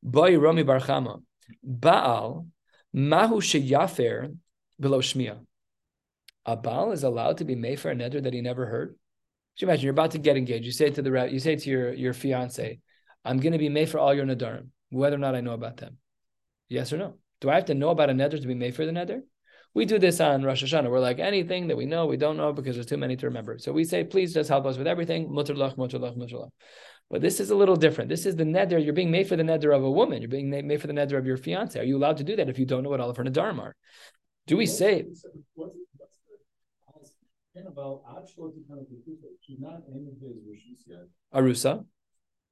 Boy 0.02 0.38
Rami 0.38 0.64
Barchama. 0.64 1.22
Baal, 1.62 2.46
Mahu 2.92 3.40
Sheyafer 3.40 4.36
below 4.78 5.00
Shmiya. 5.00 5.38
A 6.44 6.56
Baal 6.56 6.92
is 6.92 7.02
allowed 7.02 7.38
to 7.38 7.44
be 7.44 7.54
made 7.54 7.80
for 7.80 7.90
a 7.90 7.94
neder 7.94 8.22
that 8.22 8.32
he 8.32 8.40
never 8.40 8.66
heard. 8.66 8.88
Could 8.88 9.62
you 9.62 9.68
imagine 9.68 9.84
you're 9.84 9.92
about 9.92 10.12
to 10.12 10.18
get 10.18 10.36
engaged? 10.36 10.66
You 10.66 10.72
say 10.72 10.90
to 10.90 11.02
the 11.02 11.28
you 11.30 11.40
say 11.40 11.56
to 11.56 11.70
your 11.70 11.92
your 11.92 12.12
fiance, 12.12 12.78
"I'm 13.24 13.38
going 13.38 13.52
to 13.52 13.58
be 13.58 13.68
made 13.68 13.88
for 13.88 13.98
all 13.98 14.14
your 14.14 14.26
nedarim, 14.26 14.68
whether 14.90 15.16
or 15.16 15.18
not 15.18 15.34
I 15.34 15.40
know 15.40 15.54
about 15.54 15.78
them." 15.78 15.98
Yes 16.68 16.92
or 16.92 16.98
no? 16.98 17.14
Do 17.40 17.50
I 17.50 17.54
have 17.54 17.66
to 17.66 17.74
know 17.74 17.90
about 17.90 18.10
a 18.10 18.12
neder 18.12 18.40
to 18.40 18.46
be 18.46 18.54
made 18.54 18.74
for 18.74 18.86
the 18.86 18.92
neder? 18.92 19.22
We 19.74 19.84
do 19.84 19.98
this 19.98 20.20
on 20.20 20.42
Rosh 20.42 20.64
Hashanah. 20.64 20.90
We're 20.90 21.00
like 21.00 21.18
anything 21.18 21.68
that 21.68 21.76
we 21.76 21.84
know, 21.84 22.06
we 22.06 22.16
don't 22.16 22.38
know 22.38 22.52
because 22.52 22.76
there's 22.76 22.86
too 22.86 22.96
many 22.96 23.14
to 23.16 23.26
remember. 23.26 23.58
So 23.58 23.72
we 23.72 23.84
say, 23.84 24.04
please 24.04 24.32
just 24.32 24.48
help 24.48 24.64
us 24.64 24.78
with 24.78 24.86
everything. 24.86 25.28
Mutar 25.28 25.54
lach, 25.54 25.76
mutar 25.76 26.00
lach, 26.00 26.16
mutar 26.16 26.32
lach. 26.32 26.50
But 27.08 27.20
this 27.20 27.38
is 27.38 27.50
a 27.50 27.54
little 27.54 27.76
different. 27.76 28.08
This 28.08 28.26
is 28.26 28.34
the 28.34 28.44
neder. 28.44 28.82
You're 28.82 28.92
being 28.92 29.12
made 29.12 29.28
for 29.28 29.36
the 29.36 29.44
neder 29.44 29.74
of 29.74 29.84
a 29.84 29.90
woman. 29.90 30.20
You're 30.20 30.28
being 30.28 30.50
made 30.50 30.80
for 30.80 30.88
the 30.88 30.92
neder 30.92 31.16
of 31.16 31.26
your 31.26 31.36
fiance. 31.36 31.78
Are 31.78 31.84
you 31.84 31.96
allowed 31.96 32.16
to 32.16 32.24
do 32.24 32.36
that 32.36 32.48
if 32.48 32.58
you 32.58 32.66
don't 32.66 32.82
know 32.82 32.90
what 32.90 33.00
all 33.00 33.10
of 33.10 33.16
her 33.16 33.24
nedarim 33.24 33.60
are? 33.60 33.76
Do 34.46 34.56
we 34.56 34.66
say? 34.66 35.04
Arusa. 41.34 41.84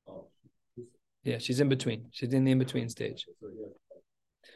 Oh, 0.08 0.28
yeah, 1.24 1.38
she's 1.38 1.60
in 1.60 1.68
between. 1.68 2.06
She's 2.10 2.32
in 2.32 2.44
the 2.44 2.52
in 2.52 2.58
between 2.58 2.88
stage. 2.88 3.26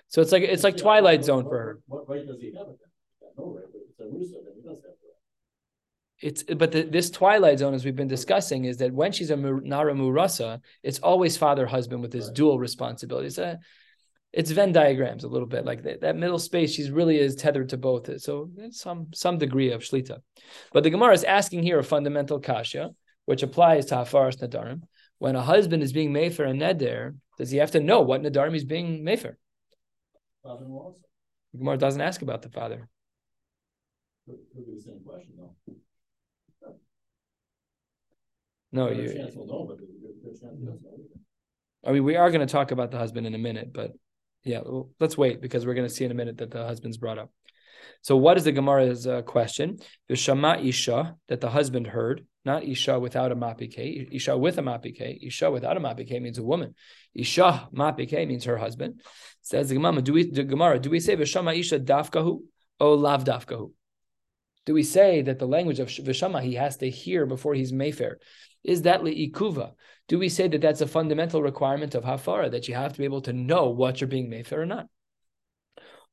So 0.08 0.20
it's 0.22 0.32
like 0.32 0.42
it's 0.42 0.64
like 0.64 0.76
Twilight 0.76 1.24
Zone 1.24 1.44
for 1.44 1.58
her. 1.58 1.78
What 1.86 2.08
right 2.08 2.26
does 2.26 2.40
he 2.40 2.52
have? 2.56 2.66
No 3.36 3.56
right, 3.56 3.64
but 3.72 3.80
it's 3.88 4.00
Arusa. 4.00 4.44
Then 4.44 4.54
he 4.56 4.68
does 4.68 4.82
have 4.82 4.97
it's 6.20 6.42
but 6.42 6.72
the, 6.72 6.82
this 6.82 7.10
twilight 7.10 7.60
zone, 7.60 7.74
as 7.74 7.84
we've 7.84 7.94
been 7.94 8.08
discussing, 8.08 8.64
is 8.64 8.78
that 8.78 8.92
when 8.92 9.12
she's 9.12 9.30
a 9.30 9.36
nara 9.36 9.94
murasa, 9.94 10.60
it's 10.82 10.98
always 10.98 11.36
father 11.36 11.66
husband 11.66 12.02
with 12.02 12.10
this 12.10 12.26
right. 12.26 12.34
dual 12.34 12.58
responsibilities. 12.58 13.38
Uh, 13.38 13.56
it's 14.32 14.50
Venn 14.50 14.72
diagrams 14.72 15.24
a 15.24 15.28
little 15.28 15.46
bit 15.46 15.64
like 15.64 15.84
that. 15.84 16.02
That 16.02 16.16
middle 16.16 16.38
space, 16.38 16.74
she's 16.74 16.90
really 16.90 17.18
is 17.18 17.34
tethered 17.34 17.70
to 17.70 17.76
both. 17.76 18.20
So 18.20 18.50
some 18.70 19.08
some 19.14 19.38
degree 19.38 19.72
of 19.72 19.82
shlita. 19.82 20.18
But 20.72 20.82
the 20.82 20.90
Gemara 20.90 21.14
is 21.14 21.24
asking 21.24 21.62
here 21.62 21.78
a 21.78 21.84
fundamental 21.84 22.40
kasha, 22.40 22.90
which 23.24 23.42
applies 23.42 23.86
to 23.86 23.94
hafaras 23.94 24.36
nadarim. 24.36 24.82
When 25.18 25.36
a 25.36 25.42
husband 25.42 25.82
is 25.82 25.92
being 25.92 26.12
made 26.12 26.34
for 26.34 26.44
a 26.44 26.52
neder, 26.52 27.16
does 27.38 27.50
he 27.50 27.58
have 27.58 27.70
to 27.72 27.80
know 27.80 28.02
what 28.02 28.22
nadarim 28.22 28.52
he's 28.52 28.64
being 28.64 29.04
made 29.04 29.20
for? 29.20 29.38
The 31.52 31.58
Gemara 31.58 31.78
doesn't 31.78 32.00
ask 32.00 32.22
about 32.22 32.42
the 32.42 32.50
father. 32.50 32.88
Could 34.26 34.66
be 34.66 34.74
the 34.74 34.82
same 34.82 35.00
question 35.06 35.32
No, 38.72 38.90
you. 38.90 39.28
I 41.86 41.92
mean, 41.92 42.04
we 42.04 42.16
are 42.16 42.30
going 42.30 42.46
to 42.46 42.52
talk 42.52 42.70
about 42.70 42.90
the 42.90 42.98
husband 42.98 43.26
in 43.26 43.34
a 43.34 43.38
minute, 43.38 43.72
but 43.72 43.92
yeah, 44.44 44.60
well, 44.64 44.90
let's 45.00 45.16
wait 45.16 45.40
because 45.40 45.64
we're 45.64 45.74
going 45.74 45.88
to 45.88 45.94
see 45.94 46.04
in 46.04 46.10
a 46.10 46.14
minute 46.14 46.38
that 46.38 46.50
the 46.50 46.64
husband's 46.64 46.96
brought 46.96 47.18
up. 47.18 47.30
So, 48.02 48.16
what 48.16 48.36
is 48.36 48.44
the 48.44 48.52
Gemara's 48.52 49.06
uh, 49.06 49.22
question? 49.22 49.78
The 50.08 50.16
Shama 50.16 50.58
Isha 50.58 51.16
that 51.28 51.40
the 51.40 51.50
husband 51.50 51.86
heard, 51.86 52.26
not 52.44 52.64
Isha 52.64 52.98
without 52.98 53.32
a 53.32 53.36
mapike. 53.36 54.08
Isha 54.12 54.36
with 54.36 54.58
a 54.58 54.62
mapike. 54.62 55.26
Isha 55.26 55.50
without 55.50 55.76
a 55.76 55.80
mapike 55.80 56.20
means 56.20 56.38
a 56.38 56.42
woman. 56.42 56.74
Isha 57.14 57.68
mapike 57.74 58.26
means 58.26 58.44
her 58.44 58.56
husband. 58.56 59.02
Says 59.42 59.68
the 59.68 59.74
Gemara, 59.74 60.02
do 60.02 60.12
we 60.12 60.30
the 60.30 60.44
Gemara, 60.44 60.78
do 60.78 60.90
we 60.90 61.00
say 61.00 61.16
Vishama 61.16 61.58
Isha 61.58 61.80
dafkahu 61.80 62.40
or 62.80 62.96
lav 62.96 63.24
dafkahu? 63.24 63.72
Do 64.66 64.74
we 64.74 64.82
say 64.82 65.22
that 65.22 65.38
the 65.38 65.46
language 65.46 65.80
of 65.80 65.88
Vishama 65.88 66.42
he 66.42 66.54
has 66.54 66.76
to 66.78 66.90
hear 66.90 67.26
before 67.26 67.54
he's 67.54 67.72
Mayfair? 67.72 68.18
Is 68.64 68.82
that 68.82 69.02
li'ikuva? 69.02 69.72
Do 70.08 70.18
we 70.18 70.28
say 70.28 70.48
that 70.48 70.60
that's 70.60 70.80
a 70.80 70.86
fundamental 70.86 71.42
requirement 71.42 71.94
of 71.94 72.04
hafara, 72.04 72.50
that 72.50 72.68
you 72.68 72.74
have 72.74 72.92
to 72.92 72.98
be 72.98 73.04
able 73.04 73.22
to 73.22 73.32
know 73.32 73.70
what 73.70 74.00
you're 74.00 74.08
being 74.08 74.28
made 74.30 74.46
for 74.46 74.60
or 74.60 74.66
not? 74.66 74.88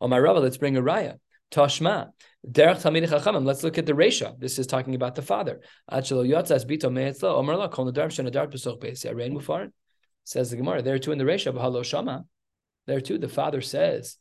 Oh 0.02 0.08
my 0.08 0.18
Rabbi, 0.20 0.40
let's 0.40 0.58
bring 0.58 0.78
a 0.78 0.82
raya. 0.82 1.20
Tashma, 1.52 2.10
derech 2.46 2.82
talmidei 2.82 3.08
chachamim. 3.08 3.46
Let's 3.46 3.64
look 3.64 3.78
at 3.78 3.86
the 3.86 3.94
resha. 3.94 4.38
This 4.40 4.60
is 4.60 4.68
talking 4.68 4.96
about 4.96 5.16
the 5.16 5.22
father. 5.22 5.62
Says 10.28 10.50
the 10.50 10.58
Gemara. 10.58 10.82
There 10.82 11.00
too 11.00 11.12
in 11.12 11.18
the 11.18 11.24
resha, 11.24 11.54
b'halo 11.54 11.86
shama. 11.86 12.26
There 12.88 13.00
too, 13.00 13.18
the 13.18 13.30
father 13.30 13.62
says, 13.62 14.18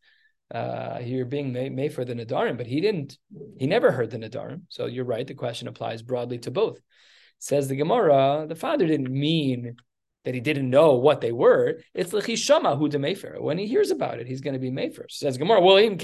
uh, 0.54 1.00
you're 1.02 1.24
being 1.24 1.52
made, 1.52 1.72
made 1.74 1.92
for 1.92 2.04
the 2.04 2.14
nadarim, 2.14 2.56
but 2.56 2.66
he 2.66 2.80
didn't. 2.80 3.18
He 3.58 3.66
never 3.66 3.90
heard 3.90 4.10
the 4.10 4.18
nadarim. 4.18 4.62
So 4.68 4.86
you're 4.86 5.04
right. 5.04 5.26
The 5.26 5.34
question 5.34 5.66
applies 5.68 6.02
broadly 6.02 6.38
to 6.40 6.50
both. 6.50 6.78
Says 7.44 7.68
the 7.68 7.76
Gemara, 7.76 8.46
the 8.48 8.54
father 8.54 8.86
didn't 8.86 9.12
mean 9.12 9.76
that 10.24 10.32
he 10.32 10.40
didn't 10.40 10.70
know 10.70 10.94
what 10.94 11.20
they 11.20 11.30
were. 11.30 11.78
It's 11.92 12.14
l'chishama 12.14 12.78
who 12.78 12.88
de 12.88 12.98
mefer. 12.98 13.38
When 13.38 13.58
he 13.58 13.66
hears 13.66 13.90
about 13.90 14.18
it, 14.18 14.26
he's 14.26 14.40
going 14.40 14.54
to 14.54 14.58
be 14.58 14.70
mefer. 14.70 15.10
Says 15.10 15.36
Gemara. 15.36 15.60
Well, 15.60 15.76
im. 15.76 15.98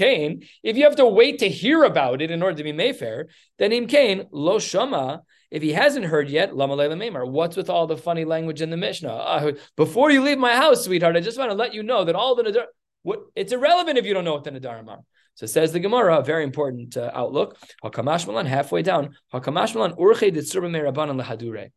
If 0.61 0.77
you 0.77 0.83
have 0.83 0.97
to 0.97 1.07
wait 1.07 1.39
to 1.39 1.49
hear 1.49 1.83
about 1.83 2.21
it 2.21 2.29
in 2.29 2.43
order 2.43 2.57
to 2.57 2.63
be 2.63 2.73
mefer, 2.73 3.25
then 3.57 3.71
im 3.71 3.87
kain 3.87 4.27
lo 4.31 4.59
shama. 4.59 5.23
If 5.49 5.63
he 5.63 5.73
hasn't 5.73 6.05
heard 6.05 6.29
yet, 6.29 6.55
lama 6.55 6.75
leila 6.75 7.25
What's 7.25 7.57
with 7.57 7.71
all 7.71 7.87
the 7.87 7.97
funny 7.97 8.23
language 8.23 8.61
in 8.61 8.69
the 8.69 8.77
Mishnah? 8.77 9.09
Uh, 9.09 9.51
before 9.75 10.11
you 10.11 10.21
leave 10.21 10.37
my 10.37 10.55
house, 10.55 10.85
sweetheart, 10.85 11.17
I 11.17 11.21
just 11.21 11.39
want 11.39 11.49
to 11.49 11.57
let 11.57 11.73
you 11.73 11.81
know 11.81 12.03
that 12.03 12.13
all 12.13 12.35
the. 12.35 12.67
What 13.03 13.21
it's 13.35 13.51
irrelevant 13.51 13.97
if 13.97 14.05
you 14.05 14.13
don't 14.13 14.25
know 14.25 14.33
what 14.33 14.43
the 14.43 14.51
nadarim 14.51 14.87
are. 14.87 15.01
So 15.35 15.47
says 15.47 15.71
the 15.71 15.79
Gemara, 15.79 16.19
a 16.19 16.23
very 16.23 16.43
important 16.43 16.97
uh, 16.97 17.11
outlook. 17.13 17.57
Hakamash 17.83 18.27
malan 18.27 18.45
halfway 18.45 18.81
down. 18.83 19.15
Hakamash 19.33 19.73
malan 19.73 19.93
urche 19.93 20.31
merabanan 20.31 21.21
lehadure. 21.21 21.71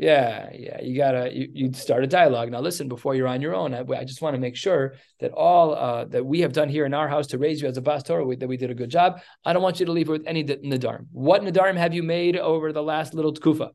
Yeah, 0.00 0.50
yeah, 0.54 0.80
you 0.80 0.96
gotta 0.96 1.34
you, 1.34 1.48
you 1.52 1.72
start 1.72 2.04
a 2.04 2.06
dialogue. 2.06 2.52
Now 2.52 2.60
listen, 2.60 2.86
before 2.86 3.16
you're 3.16 3.26
on 3.26 3.40
your 3.40 3.56
own, 3.56 3.74
I, 3.74 3.80
I 3.80 4.04
just 4.04 4.22
want 4.22 4.34
to 4.34 4.40
make 4.40 4.54
sure 4.54 4.94
that 5.18 5.32
all 5.32 5.74
uh, 5.74 6.04
that 6.04 6.24
we 6.24 6.42
have 6.42 6.52
done 6.52 6.68
here 6.68 6.86
in 6.86 6.94
our 6.94 7.08
house 7.08 7.26
to 7.28 7.38
raise 7.38 7.60
you 7.60 7.66
as 7.66 7.76
a 7.76 7.82
bas 7.82 8.04
Torah, 8.04 8.24
we, 8.24 8.36
that 8.36 8.46
we 8.46 8.56
did 8.56 8.70
a 8.70 8.74
good 8.74 8.90
job. 8.90 9.20
I 9.44 9.52
don't 9.52 9.62
want 9.62 9.80
you 9.80 9.86
to 9.86 9.92
leave 9.92 10.08
with 10.08 10.22
any 10.24 10.44
nadarim. 10.44 11.06
What 11.10 11.42
nadarim 11.42 11.76
have 11.76 11.94
you 11.94 12.04
made 12.04 12.36
over 12.36 12.72
the 12.72 12.82
last 12.82 13.12
little 13.12 13.34
tkufa? 13.34 13.70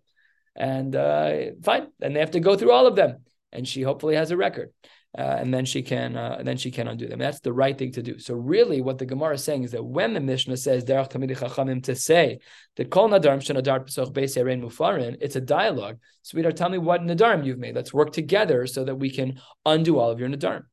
And 0.55 0.95
uh, 0.95 1.55
fine, 1.61 1.87
and 2.01 2.15
they 2.15 2.21
have 2.21 2.31
to 2.31 2.39
go 2.39 2.55
through 2.55 2.71
all 2.71 2.87
of 2.87 2.95
them. 2.95 3.17
And 3.51 3.67
she 3.67 3.81
hopefully 3.81 4.15
has 4.15 4.31
a 4.31 4.37
record 4.37 4.71
uh, 5.15 5.21
and 5.21 5.53
then 5.53 5.63
she 5.63 5.83
can 5.83 6.17
uh, 6.17 6.41
then 6.43 6.57
she 6.57 6.71
can 6.71 6.87
undo 6.87 7.07
them. 7.07 7.19
That's 7.19 7.39
the 7.39 7.53
right 7.53 7.77
thing 7.77 7.91
to 7.91 8.01
do. 8.01 8.17
So 8.17 8.33
really, 8.33 8.81
what 8.81 8.97
the 8.97 9.05
Gemara 9.05 9.35
is 9.35 9.43
saying 9.43 9.63
is 9.63 9.71
that 9.71 9.83
when 9.83 10.13
the 10.13 10.19
Mishnah 10.19 10.57
says 10.57 10.83
derech 10.83 11.11
tamidi 11.11 11.37
chachamim 11.37 11.83
to 11.83 11.95
say 11.95 12.39
that 12.77 12.89
kol 12.89 13.09
nadarim 13.09 13.37
shenadar 13.37 13.85
pesoch 13.85 14.11
beis 14.11 14.35
mufarin, 14.35 15.17
it's 15.21 15.35
a 15.35 15.41
dialogue. 15.41 15.99
Sweetheart, 16.23 16.57
tell 16.57 16.69
me 16.69 16.79
what 16.79 17.01
nadarim 17.01 17.45
you've 17.45 17.59
made. 17.59 17.75
Let's 17.75 17.93
work 17.93 18.11
together 18.11 18.65
so 18.65 18.83
that 18.85 18.95
we 18.95 19.11
can 19.11 19.39
undo 19.65 19.99
all 19.99 20.09
of 20.09 20.19
your 20.19 20.29
nadarim. 20.29 20.63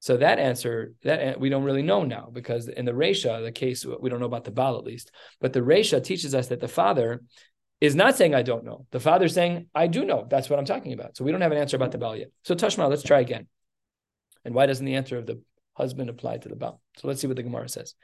So 0.00 0.16
that 0.16 0.40
answer 0.40 0.94
that 1.04 1.38
we 1.38 1.48
don't 1.48 1.64
really 1.64 1.82
know 1.82 2.04
now 2.04 2.30
because 2.32 2.68
in 2.68 2.84
the 2.84 2.92
Resha, 2.92 3.44
the 3.44 3.52
case 3.52 3.84
we 3.84 4.10
don't 4.10 4.20
know 4.20 4.26
about 4.26 4.44
the 4.44 4.50
Baal 4.50 4.78
at 4.78 4.84
least, 4.84 5.12
but 5.40 5.52
the 5.52 5.60
Resha 5.60 6.02
teaches 6.02 6.34
us 6.34 6.48
that 6.48 6.60
the 6.60 6.68
father 6.68 7.22
is 7.80 7.94
not 7.94 8.16
saying 8.16 8.34
I 8.34 8.42
don't 8.42 8.64
know. 8.64 8.86
The 8.90 9.00
father's 9.00 9.34
saying 9.34 9.66
I 9.72 9.86
do 9.86 10.04
know. 10.04 10.26
That's 10.28 10.50
what 10.50 10.58
I'm 10.58 10.64
talking 10.64 10.92
about. 10.92 11.16
So 11.16 11.24
we 11.24 11.30
don't 11.30 11.40
have 11.40 11.52
an 11.52 11.58
answer 11.58 11.76
about 11.76 11.92
the 11.92 11.98
Baal 11.98 12.16
yet. 12.16 12.30
So 12.42 12.56
Tashma, 12.56 12.88
let's 12.88 13.04
try 13.04 13.20
again. 13.20 13.46
And 14.44 14.54
why 14.54 14.66
doesn't 14.66 14.84
the 14.84 14.94
answer 14.94 15.18
of 15.18 15.26
the 15.26 15.40
husband 15.74 16.10
apply 16.10 16.38
to 16.38 16.48
the 16.48 16.56
Baal? 16.56 16.80
So 16.96 17.08
let's 17.08 17.20
see 17.20 17.26
what 17.26 17.36
the 17.36 17.42
Gemara 17.42 17.68
says. 17.68 17.94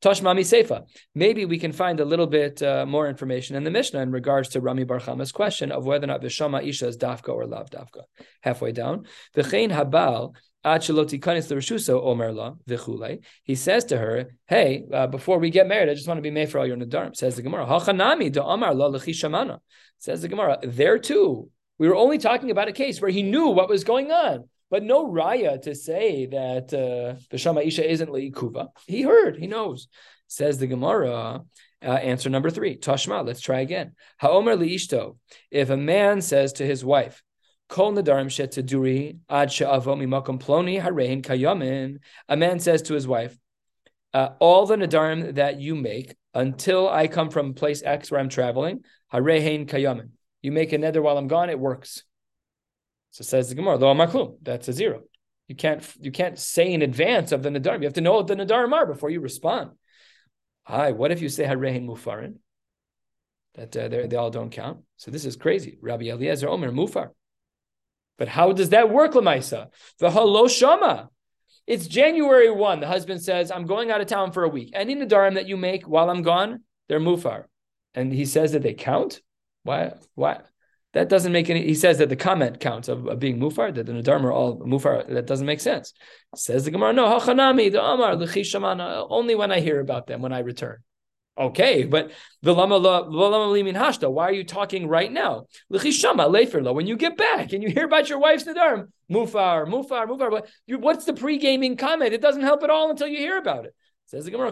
Toshmami 0.00 0.40
Seifa. 0.40 0.84
Maybe 1.14 1.44
we 1.44 1.58
can 1.58 1.72
find 1.72 1.98
a 1.98 2.04
little 2.04 2.28
bit 2.28 2.62
uh, 2.62 2.86
more 2.86 3.08
information 3.08 3.56
in 3.56 3.64
the 3.64 3.70
Mishnah 3.70 4.00
in 4.00 4.12
regards 4.12 4.50
to 4.50 4.60
Rami 4.60 4.84
Barchama's 4.84 5.32
question 5.32 5.72
of 5.72 5.84
whether 5.84 6.04
or 6.04 6.08
not 6.08 6.22
Vishama 6.22 6.64
Isha 6.64 6.86
is 6.86 6.96
Dafka 6.96 7.30
or 7.30 7.46
Lav 7.46 7.70
Dafka. 7.70 8.02
Halfway 8.42 8.72
down. 8.72 9.06
V'chein 9.36 9.72
Habal 9.72 10.34
he 10.64 10.74
says 13.54 13.84
to 13.84 13.96
her, 13.96 14.30
Hey, 14.46 14.84
uh, 14.92 15.06
before 15.06 15.38
we 15.38 15.50
get 15.50 15.68
married, 15.68 15.88
I 15.88 15.94
just 15.94 16.08
want 16.08 16.18
to 16.18 16.22
be 16.22 16.32
made 16.32 16.50
for 16.50 16.58
all 16.58 16.66
your 16.66 16.76
Nadarm. 16.76 17.14
Says 17.16 17.36
the 17.36 17.42
Gemara. 17.42 17.64
Says 19.98 20.22
the 20.22 20.28
Gemara, 20.28 20.58
there 20.64 20.98
too, 20.98 21.50
we 21.78 21.88
were 21.88 21.94
only 21.94 22.18
talking 22.18 22.50
about 22.50 22.66
a 22.68 22.72
case 22.72 23.00
where 23.00 23.10
he 23.10 23.22
knew 23.22 23.48
what 23.48 23.68
was 23.68 23.84
going 23.84 24.10
on 24.10 24.48
but 24.70 24.82
no 24.82 25.06
raya 25.08 25.60
to 25.62 25.74
say 25.74 26.26
that 26.26 26.72
uh, 26.74 27.58
Isha 27.60 27.90
isn't 27.90 28.10
Leikuva. 28.10 28.68
He 28.86 29.02
heard, 29.02 29.36
he 29.36 29.46
knows. 29.46 29.88
Says 30.26 30.58
the 30.58 30.66
Gemara, 30.66 31.42
uh, 31.82 31.86
answer 31.86 32.28
number 32.28 32.50
three, 32.50 32.76
Tashma, 32.76 33.24
let's 33.24 33.40
try 33.40 33.60
again. 33.60 33.92
Haomer 34.22 34.58
Liishto, 34.58 35.16
if 35.50 35.70
a 35.70 35.76
man 35.76 36.20
says 36.20 36.54
to 36.54 36.66
his 36.66 36.84
wife, 36.84 37.22
Kol 37.68 37.92
nadarim 37.92 38.26
shetaduri 38.26 39.18
ad 39.28 39.52
she'avo 39.52 39.94
mimakom 39.94 40.40
ploni 40.40 40.80
harein. 40.80 41.98
A 42.28 42.36
man 42.36 42.60
says 42.60 42.82
to 42.82 42.94
his 42.94 43.06
wife, 43.06 43.36
uh, 44.14 44.30
all 44.38 44.66
the 44.66 44.76
nadarim 44.76 45.34
that 45.34 45.60
you 45.60 45.74
make 45.74 46.16
until 46.34 46.88
I 46.88 47.08
come 47.08 47.30
from 47.30 47.54
place 47.54 47.82
X 47.82 48.10
where 48.10 48.20
I'm 48.20 48.30
traveling, 48.30 48.84
harein. 49.12 50.10
You 50.40 50.52
make 50.52 50.72
a 50.72 50.78
nether 50.78 51.02
while 51.02 51.18
I'm 51.18 51.28
gone, 51.28 51.50
it 51.50 51.58
works. 51.58 52.04
So 53.10 53.24
says 53.24 53.48
the 53.48 53.54
Gemara, 53.54 53.76
lo 53.76 53.94
maklum. 53.94 54.36
That's 54.42 54.68
a 54.68 54.72
zero. 54.72 55.02
You 55.48 55.54
can't 55.54 55.82
you 56.00 56.12
can't 56.12 56.38
say 56.38 56.72
in 56.72 56.82
advance 56.82 57.32
of 57.32 57.42
the 57.42 57.48
nadarim. 57.48 57.80
You 57.80 57.86
have 57.86 57.94
to 57.94 58.00
know 58.00 58.14
what 58.14 58.26
the 58.26 58.36
nadarim 58.36 58.72
are 58.72 58.86
before 58.86 59.10
you 59.10 59.20
respond. 59.20 59.70
Hi, 60.64 60.92
what 60.92 61.10
if 61.10 61.22
you 61.22 61.30
say 61.30 61.44
harehin 61.44 61.86
mufarin? 61.86 62.34
That 63.54 63.76
uh, 63.76 63.88
they 63.88 64.16
all 64.16 64.30
don't 64.30 64.50
count. 64.50 64.80
So 64.96 65.10
this 65.10 65.24
is 65.24 65.36
crazy. 65.36 65.78
Rabbi 65.80 66.04
Eliezer 66.04 66.48
Omer 66.48 66.70
mufar. 66.70 67.10
But 68.18 68.28
how 68.28 68.52
does 68.52 68.70
that 68.70 68.90
work, 68.90 69.12
Lamaisa? 69.12 69.68
The 69.98 70.10
halo 70.10 70.48
shama. 70.48 71.08
It's 71.66 71.86
January 71.86 72.50
1. 72.50 72.80
The 72.80 72.86
husband 72.86 73.22
says, 73.22 73.50
I'm 73.50 73.66
going 73.66 73.90
out 73.90 74.00
of 74.00 74.06
town 74.06 74.32
for 74.32 74.42
a 74.42 74.48
week. 74.48 74.70
Any 74.74 74.96
nadarim 74.96 75.34
that 75.34 75.48
you 75.48 75.56
make 75.56 75.84
while 75.84 76.10
I'm 76.10 76.22
gone, 76.22 76.62
they're 76.88 77.00
mufar. 77.00 77.44
And 77.94 78.12
he 78.12 78.24
says 78.24 78.52
that 78.52 78.62
they 78.62 78.74
count? 78.74 79.20
Why? 79.62 79.92
Why? 80.14 80.40
That 80.94 81.08
doesn't 81.08 81.32
make 81.32 81.50
any. 81.50 81.64
He 81.64 81.74
says 81.74 81.98
that 81.98 82.08
the 82.08 82.16
comment 82.16 82.60
counts 82.60 82.88
of, 82.88 83.06
of 83.06 83.18
being 83.18 83.38
mufar, 83.38 83.74
that 83.74 83.84
the 83.84 83.92
nadarm 83.92 84.24
are 84.24 84.32
all 84.32 84.58
mufar. 84.60 85.06
That 85.12 85.26
doesn't 85.26 85.46
make 85.46 85.60
sense. 85.60 85.92
Says 86.34 86.64
the 86.64 86.70
Gemara, 86.70 86.94
no, 86.94 87.06
hachanami, 87.06 87.70
the 87.70 87.84
amar, 87.84 88.16
the 88.16 88.24
uh, 88.80 89.06
only 89.10 89.34
when 89.34 89.52
I 89.52 89.60
hear 89.60 89.80
about 89.80 90.06
them, 90.06 90.22
when 90.22 90.32
I 90.32 90.38
return. 90.38 90.78
Okay, 91.36 91.84
but 91.84 92.10
hashta. 92.44 94.10
Why 94.10 94.24
are 94.24 94.32
you 94.32 94.44
talking 94.44 94.88
right 94.88 95.12
now? 95.12 95.46
When 95.68 96.86
you 96.86 96.96
get 96.96 97.16
back 97.16 97.52
and 97.52 97.62
you 97.62 97.68
hear 97.68 97.84
about 97.84 98.08
your 98.08 98.18
wife's 98.18 98.44
nadarm, 98.44 98.88
mufar, 99.10 99.66
mufar, 99.68 100.06
mufar. 100.08 100.30
But 100.30 100.48
you, 100.66 100.78
what's 100.78 101.04
the 101.04 101.12
pre-gaming 101.12 101.76
comment? 101.76 102.12
It 102.12 102.22
doesn't 102.22 102.42
help 102.42 102.64
at 102.64 102.70
all 102.70 102.90
until 102.90 103.06
you 103.06 103.18
hear 103.18 103.38
about 103.38 103.66
it. 103.66 103.74
Says 104.06 104.24
the 104.24 104.30
Gemara, 104.32 104.50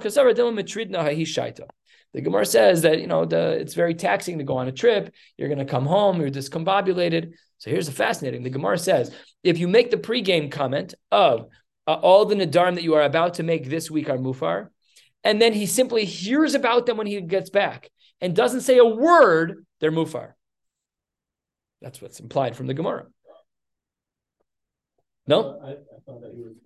the 2.17 2.23
Gemara 2.23 2.47
says 2.47 2.81
that 2.81 2.99
you 2.99 3.07
know 3.07 3.27
the, 3.27 3.51
it's 3.51 3.75
very 3.75 3.95
taxing 3.95 4.39
to 4.39 4.45
go 4.45 4.57
on 4.57 4.69
a 4.69 4.73
trip. 4.73 5.15
You're 5.37 5.51
going 5.51 5.59
to 5.59 5.67
come 5.67 5.85
home. 5.85 6.19
You're 6.19 6.31
discombobulated. 6.31 7.35
So 7.59 7.71
here's 7.71 7.85
the 7.85 7.93
fascinating. 7.93 8.43
The 8.43 8.49
Gemara 8.49 8.79
says 8.79 9.15
if 9.45 9.59
you 9.59 9.69
make 9.69 9.91
the 9.91 9.99
pregame 9.99 10.51
comment 10.51 10.95
of 11.13 11.49
uh, 11.87 11.93
all 11.93 12.25
the 12.25 12.35
nadarm 12.35 12.77
that 12.77 12.85
you 12.85 12.95
are 12.95 13.03
about 13.03 13.35
to 13.35 13.43
make 13.43 13.69
this 13.69 13.91
week 13.91 14.09
are 14.09 14.17
mufar, 14.17 14.69
and 15.25 15.43
then 15.43 15.53
he 15.53 15.67
simply 15.67 16.07
hears 16.07 16.55
about 16.55 16.87
them 16.87 16.97
when 16.97 17.07
he 17.07 17.21
gets 17.21 17.51
back 17.51 17.91
and 18.23 18.35
doesn't 18.35 18.63
say 18.63 18.79
a 18.79 18.87
word, 18.87 19.67
they're 19.81 19.93
mufar. 19.93 20.33
That's 21.83 22.01
what's 22.01 22.19
implied 22.19 22.57
from 22.57 22.67
the 22.67 22.73
Gemara. 22.73 23.09
No. 25.27 25.61
I, 25.63 25.73
I 25.73 25.75
thought 26.07 26.23
that 26.23 26.33
he 26.35 26.41
was 26.41 26.57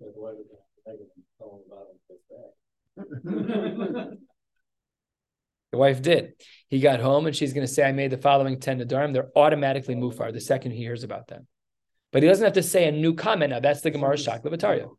about 5.71 5.77
The 5.77 5.79
wife 5.79 6.01
did. 6.01 6.33
He 6.69 6.79
got 6.79 6.99
home 6.99 7.25
and 7.25 7.35
she's 7.35 7.53
going 7.53 7.65
to 7.65 7.71
say, 7.71 7.83
I 7.83 7.91
made 7.91 8.11
the 8.11 8.17
following 8.17 8.59
10 8.59 8.79
Nadarim. 8.79 9.13
They're 9.13 9.29
automatically 9.35 9.95
mufar 9.95 10.31
the 10.33 10.41
second 10.41 10.71
he 10.71 10.79
hears 10.79 11.03
about 11.03 11.27
them. 11.27 11.47
But 12.11 12.23
he 12.23 12.29
doesn't 12.29 12.43
have 12.43 12.53
to 12.53 12.63
say 12.63 12.87
a 12.87 12.91
new 12.91 13.13
comment 13.13 13.51
now. 13.51 13.59
That's 13.59 13.81
the 13.81 13.91
Gemara 13.91 14.17
Shak 14.17 14.43
Levataria. 14.43 14.89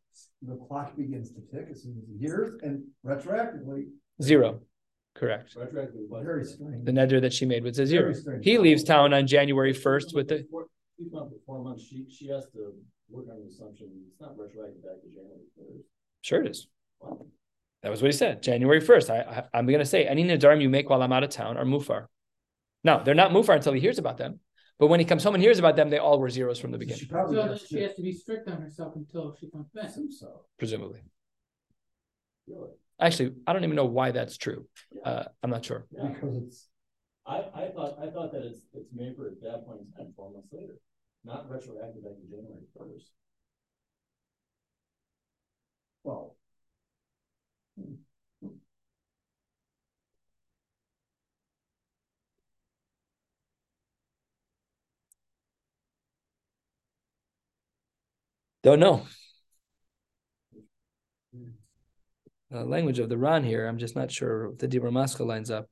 The 0.41 0.57
clock 0.69 0.97
begins 0.97 1.31
to 1.33 1.41
tick 1.41 1.69
as 1.71 1.83
soon 1.83 1.99
as 2.03 2.09
he 2.09 2.19
hears, 2.19 2.61
and 2.63 2.83
retroactively. 3.07 3.85
Zero. 4.21 4.61
Correct. 5.15 5.55
Very 5.55 6.45
strange. 6.45 6.85
The 6.85 6.93
nether 6.93 7.21
that 7.21 7.35
she 7.35 7.45
made 7.45 7.63
was 7.63 7.79
a 7.79 7.87
zero. 7.87 8.15
He 8.43 8.57
leaves 8.59 8.83
town 8.83 9.13
on 9.13 9.27
January 9.27 9.75
1st 9.75 10.15
with 10.15 10.29
the. 10.29 10.47
Four 11.47 11.63
months, 11.63 11.85
she, 11.85 12.07
she 12.09 12.29
has 12.29 12.47
to 12.53 12.73
work 13.11 13.27
on 13.31 13.41
the 13.41 13.49
assumption 13.49 13.89
it's 14.09 14.21
not 14.21 14.39
retroactive 14.39 14.83
back 14.83 15.03
to 15.03 15.09
January 15.09 15.43
1st. 15.59 15.83
Sure 16.23 16.43
it 16.43 16.51
is. 16.51 16.69
Wow. 17.01 17.27
That 17.83 17.91
was 17.91 18.01
what 18.01 18.13
he 18.13 18.17
said. 18.17 18.43
January 18.43 18.81
1st. 18.81 19.11
I, 19.11 19.45
I, 19.53 19.59
am 19.59 19.67
going 19.67 19.81
to 19.81 19.85
say 19.85 20.05
any 20.07 20.25
nadarim 20.25 20.63
you 20.63 20.69
make 20.69 20.89
while 20.89 21.03
I'm 21.03 21.13
out 21.13 21.25
of 21.25 21.31
town 21.31 21.57
are 21.57 21.65
mufar. 21.65 22.07
Now, 22.85 22.99
they're 22.99 23.15
not 23.15 23.33
mufar 23.33 23.57
until 23.57 23.73
he 23.73 23.81
hears 23.81 23.99
about 23.99 24.19
them. 24.19 24.41
But 24.79 24.87
when 24.87 25.01
he 25.01 25.07
comes 25.07 25.23
home 25.23 25.35
and 25.35 25.43
hears 25.43 25.59
about 25.59 25.77
them, 25.77 25.91
they 25.91 25.99
all 25.99 26.19
were 26.19 26.31
zeros 26.31 26.59
from 26.59 26.73
the 26.73 26.79
beginning. 26.79 27.01
She 27.01 27.07
probably 27.07 27.37
so 27.37 27.49
has, 27.49 27.67
she 27.69 27.83
has 27.83 27.95
to 27.95 28.03
be 28.03 28.13
strict 28.13 28.49
on 28.49 28.61
herself 28.61 28.97
until 28.97 29.37
she 29.39 29.51
comes 29.51 29.69
back. 29.75 29.91
So. 30.19 30.43
Presumably. 30.59 31.01
Really? 32.49 32.71
Actually, 33.01 33.35
I 33.47 33.53
don't 33.53 33.65
even 33.65 33.77
know 33.77 33.85
why 33.85 34.13
that's 34.13 34.37
true. 34.37 34.67
Yeah. 34.93 35.11
Uh, 35.11 35.25
I'm 35.43 35.51
not 35.51 35.65
sure. 35.65 35.87
Yeah. 35.91 36.09
Because 36.09 36.37
it's. 36.37 36.69
I, 37.25 37.37
I 37.55 37.71
thought 37.73 37.99
I 38.03 38.11
thought 38.11 38.33
that 38.33 38.43
it's 38.43 38.67
it's 38.75 38.91
made 38.93 39.15
for 39.15 39.29
at 39.29 39.41
that 39.43 39.65
point 39.65 39.81
in 39.81 39.93
time, 39.93 40.13
four 40.17 40.33
months 40.33 40.49
later, 40.53 40.75
not 41.25 41.49
retroactive 41.49 42.03
back 42.03 42.15
to 42.15 42.27
January 42.29 42.65
first. 42.77 43.13
Well, 46.03 46.35
Don't 58.63 58.79
know. 58.79 59.07
The 62.51 62.65
language 62.65 62.99
of 62.99 63.09
the 63.09 63.17
Ran 63.19 63.43
here, 63.45 63.67
I'm 63.67 63.79
just 63.79 63.97
not 63.97 64.13
sure 64.13 64.53
if 64.53 64.59
the 64.59 64.69
Dibra 64.69 64.93
Maska 64.93 65.27
lines 65.27 65.51
up. 65.51 65.69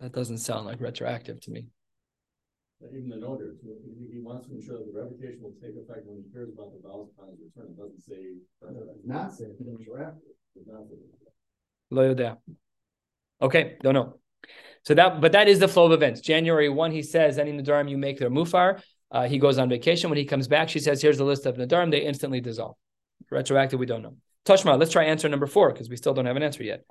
That 0.00 0.12
doesn't 0.12 0.38
sound 0.38 0.66
like 0.66 0.80
retroactive 0.80 1.40
to 1.40 1.50
me. 1.50 1.68
Even 2.80 3.08
the 3.10 3.16
notaire, 3.16 3.54
so 3.60 3.74
he, 4.12 4.20
wants 4.20 4.46
to 4.46 4.54
ensure 4.54 4.78
that 4.78 4.86
the 4.86 4.96
revocation 4.96 5.42
will 5.42 5.54
take 5.60 5.74
effect 5.74 6.06
when 6.06 6.22
he 6.22 6.30
hears 6.32 6.48
about 6.54 6.70
the 6.72 6.78
vows 6.88 7.08
upon 7.12 7.30
his 7.30 7.38
return, 7.42 7.72
it 7.72 7.76
doesn't 7.76 8.00
say. 8.00 8.38
Not 9.04 9.34
saying 9.34 9.56
retroactive. 9.58 10.22
Lo 11.90 12.14
yodea. 12.14 12.36
Okay, 13.42 13.76
don't 13.82 13.94
know. 13.94 14.18
So 14.84 14.94
that, 14.94 15.20
but 15.20 15.32
that 15.32 15.48
is 15.48 15.58
the 15.58 15.68
flow 15.68 15.86
of 15.86 15.92
events. 15.92 16.20
January 16.20 16.68
one, 16.68 16.92
he 16.92 17.02
says, 17.02 17.38
"Any 17.38 17.52
nadarim 17.52 17.90
you 17.90 17.98
make, 17.98 18.18
they're 18.18 18.30
mufar." 18.30 18.80
Uh, 19.10 19.26
he 19.26 19.38
goes 19.38 19.58
on 19.58 19.68
vacation. 19.68 20.08
When 20.10 20.16
he 20.16 20.24
comes 20.24 20.48
back, 20.48 20.68
she 20.68 20.78
says, 20.78 21.02
"Here's 21.02 21.18
the 21.18 21.24
list 21.24 21.46
of 21.46 21.56
nadarim." 21.56 21.90
They 21.90 22.00
instantly 22.00 22.40
dissolve. 22.40 22.76
Retroactive, 23.30 23.78
we 23.78 23.86
don't 23.86 24.02
know. 24.02 24.16
Toshma, 24.44 24.78
let's 24.78 24.92
try 24.92 25.04
answer 25.04 25.28
number 25.28 25.46
four 25.46 25.72
because 25.72 25.90
we 25.90 25.96
still 25.96 26.14
don't 26.14 26.26
have 26.26 26.36
an 26.36 26.42
answer 26.42 26.62
yet. 26.62 26.84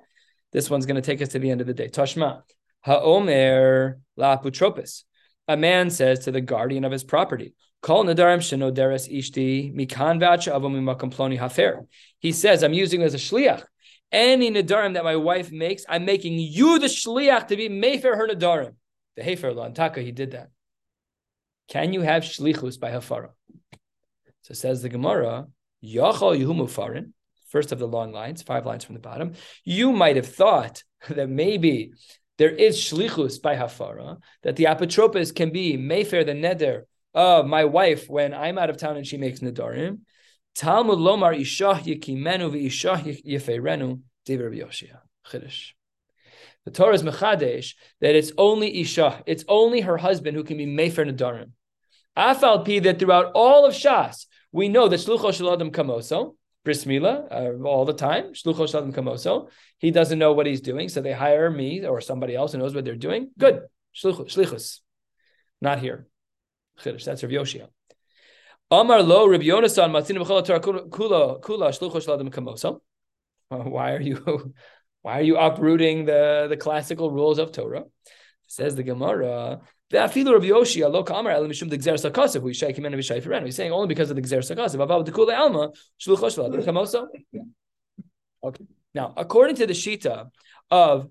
This 0.52 0.70
one's 0.70 0.86
going 0.86 0.96
to 0.96 1.02
take 1.02 1.20
us 1.22 1.28
to 1.30 1.38
the 1.38 1.50
end 1.50 1.60
of 1.60 1.66
the 1.66 1.74
day. 1.74 1.88
Toshma, 1.88 2.42
haomer 2.86 4.00
la 4.16 4.36
apotropos. 4.36 5.04
A 5.48 5.56
man 5.56 5.90
says 5.90 6.20
to 6.20 6.30
the 6.30 6.42
guardian 6.42 6.84
of 6.84 6.92
his 6.92 7.04
property, 7.04 7.54
Kol 7.80 8.04
nadarim 8.04 8.38
shenoderes 8.38 9.10
ishti 9.10 9.74
mikan 9.74 10.20
ploni 10.20 11.38
hafer. 11.38 11.86
He 12.18 12.32
says, 12.32 12.62
I'm 12.62 12.74
using 12.74 13.02
as 13.02 13.14
a 13.14 13.18
shliach. 13.18 13.64
Any 14.12 14.50
nadarim 14.50 14.94
that 14.94 15.04
my 15.04 15.16
wife 15.16 15.50
makes, 15.50 15.84
I'm 15.88 16.04
making 16.04 16.38
you 16.38 16.78
the 16.78 16.86
shliach 16.86 17.48
to 17.48 17.56
be 17.56 17.68
mefer 17.68 18.16
her 18.16 18.28
nadarim. 18.28 18.74
The 19.16 19.22
hefer 19.22 19.54
lantaka, 19.54 20.02
he 20.02 20.12
did 20.12 20.32
that. 20.32 20.50
Can 21.68 21.92
you 21.92 22.02
have 22.02 22.24
shlichus 22.24 22.78
by 22.78 22.90
hafara? 22.90 23.30
So 24.42 24.54
says 24.54 24.82
the 24.82 24.88
Gemara, 24.88 25.46
Yachal 25.84 26.38
Yehu 26.38 26.56
Mufarin, 26.56 27.12
first 27.48 27.70
of 27.70 27.78
the 27.78 27.86
long 27.86 28.12
lines, 28.12 28.42
five 28.42 28.66
lines 28.66 28.84
from 28.84 28.94
the 28.94 29.00
bottom. 29.00 29.34
You 29.64 29.92
might 29.92 30.16
have 30.16 30.26
thought 30.26 30.82
that 31.08 31.28
maybe 31.28 31.92
there 32.38 32.50
is 32.50 32.78
shlichus 32.78 33.42
by 33.42 33.56
hafara, 33.56 34.18
that 34.42 34.56
the 34.56 34.64
apotropos 34.64 35.34
can 35.34 35.50
be 35.50 35.76
mefer 35.76 36.24
the 36.24 36.32
neder 36.32 36.84
of 37.12 37.46
my 37.46 37.64
wife 37.64 38.08
when 38.08 38.32
I'm 38.32 38.58
out 38.58 38.70
of 38.70 38.76
town 38.76 38.96
and 38.96 39.06
she 39.06 39.16
makes 39.16 39.40
nadarim. 39.40 40.00
Talmud 40.54 40.98
lomar 40.98 41.38
ishah 41.38 41.80
yikimenu 41.82 42.50
v'ishah 42.52 43.24
yeferenu 43.24 44.00
divrei 44.26 44.62
Yoshia. 44.62 45.00
Chiddush. 45.26 45.72
The 46.64 46.70
Torah 46.70 46.94
is 46.94 47.02
mechadesh 47.02 47.74
that 48.00 48.14
it's 48.14 48.32
only 48.38 48.80
isha, 48.80 49.22
it's 49.26 49.44
only 49.48 49.80
her 49.80 49.96
husband 49.96 50.36
who 50.36 50.44
can 50.44 50.58
be 50.58 50.66
mefer 50.66 51.10
nadarim. 51.10 51.50
Afal 52.16 52.64
pi 52.64 52.78
that 52.80 52.98
throughout 52.98 53.32
all 53.34 53.66
of 53.66 53.74
Shas 53.74 54.26
we 54.52 54.68
know 54.68 54.88
that 54.88 55.00
shlucho 55.00 55.32
shel 55.32 55.52
adam 55.52 55.70
kamoso 55.70 56.34
bris 56.64 56.84
milah 56.84 57.26
uh, 57.30 57.66
all 57.66 57.84
the 57.84 57.92
time 57.92 58.32
shlucho 58.32 58.68
shel 58.68 58.80
adam 58.80 58.92
kamoso. 58.92 59.50
He 59.78 59.90
doesn't 59.90 60.18
know 60.18 60.32
what 60.32 60.46
he's 60.46 60.60
doing, 60.60 60.88
so 60.88 61.00
they 61.00 61.12
hire 61.12 61.50
me 61.50 61.84
or 61.86 62.00
somebody 62.00 62.34
else 62.34 62.52
who 62.52 62.58
knows 62.58 62.74
what 62.74 62.84
they're 62.84 62.96
doing. 62.96 63.30
Good 63.38 63.62
shlichus, 63.94 64.80
not 65.60 65.78
here. 65.78 66.06
Chiddush. 66.80 67.04
That's 67.04 67.22
Rav 67.22 67.32
Yoshia. 67.32 67.68
Amar 68.70 69.02
lo 69.02 69.26
Rav 69.26 69.40
Yonasan 69.40 69.90
matzinu 69.90 70.24
b'chol 70.24 70.44
Torah 70.44 70.60
kula 70.60 71.40
kula 71.40 71.68
shlucho 71.70 72.02
shel 72.02 72.14
adam 72.14 72.30
kamoso. 72.30 72.80
Uh, 73.50 73.58
Why 73.58 73.92
are 73.92 74.00
you? 74.00 74.54
Why 75.02 75.20
are 75.20 75.22
you 75.22 75.36
uprooting 75.36 76.04
the, 76.04 76.46
the 76.50 76.56
classical 76.56 77.10
rules 77.10 77.38
of 77.38 77.52
Torah? 77.52 77.84
Says 78.48 78.74
the 78.74 78.82
Gemara. 78.82 79.60
Ve'afilu 79.92 80.34
Rav 80.34 80.42
Yoshia 80.42 80.90
lo 80.90 81.02
kamar 81.02 81.32
el 81.32 81.44
mishum 81.44 81.70
de 81.70 81.78
gzer. 81.78 82.42
We 82.42 82.52
shake 82.52 82.76
him 82.76 82.84
and 82.84 82.94
we 82.94 83.02
shake 83.02 83.24
He's 83.24 83.56
saying 83.56 83.72
only 83.72 83.88
because 83.88 84.10
of 84.10 84.16
the 84.16 84.22
gzer 84.22 84.38
sakasav. 84.38 84.86
Avav 84.86 85.06
dekule 85.06 85.36
alma 85.36 85.70
shlucho 86.00 86.34
shel 86.34 86.46
adam 86.46 86.62
kamoso. 86.62 87.08
Okay. 88.42 88.64
Now, 88.94 89.14
according 89.16 89.56
to 89.56 89.66
the 89.66 89.72
Shita 89.72 90.30
of 90.70 91.08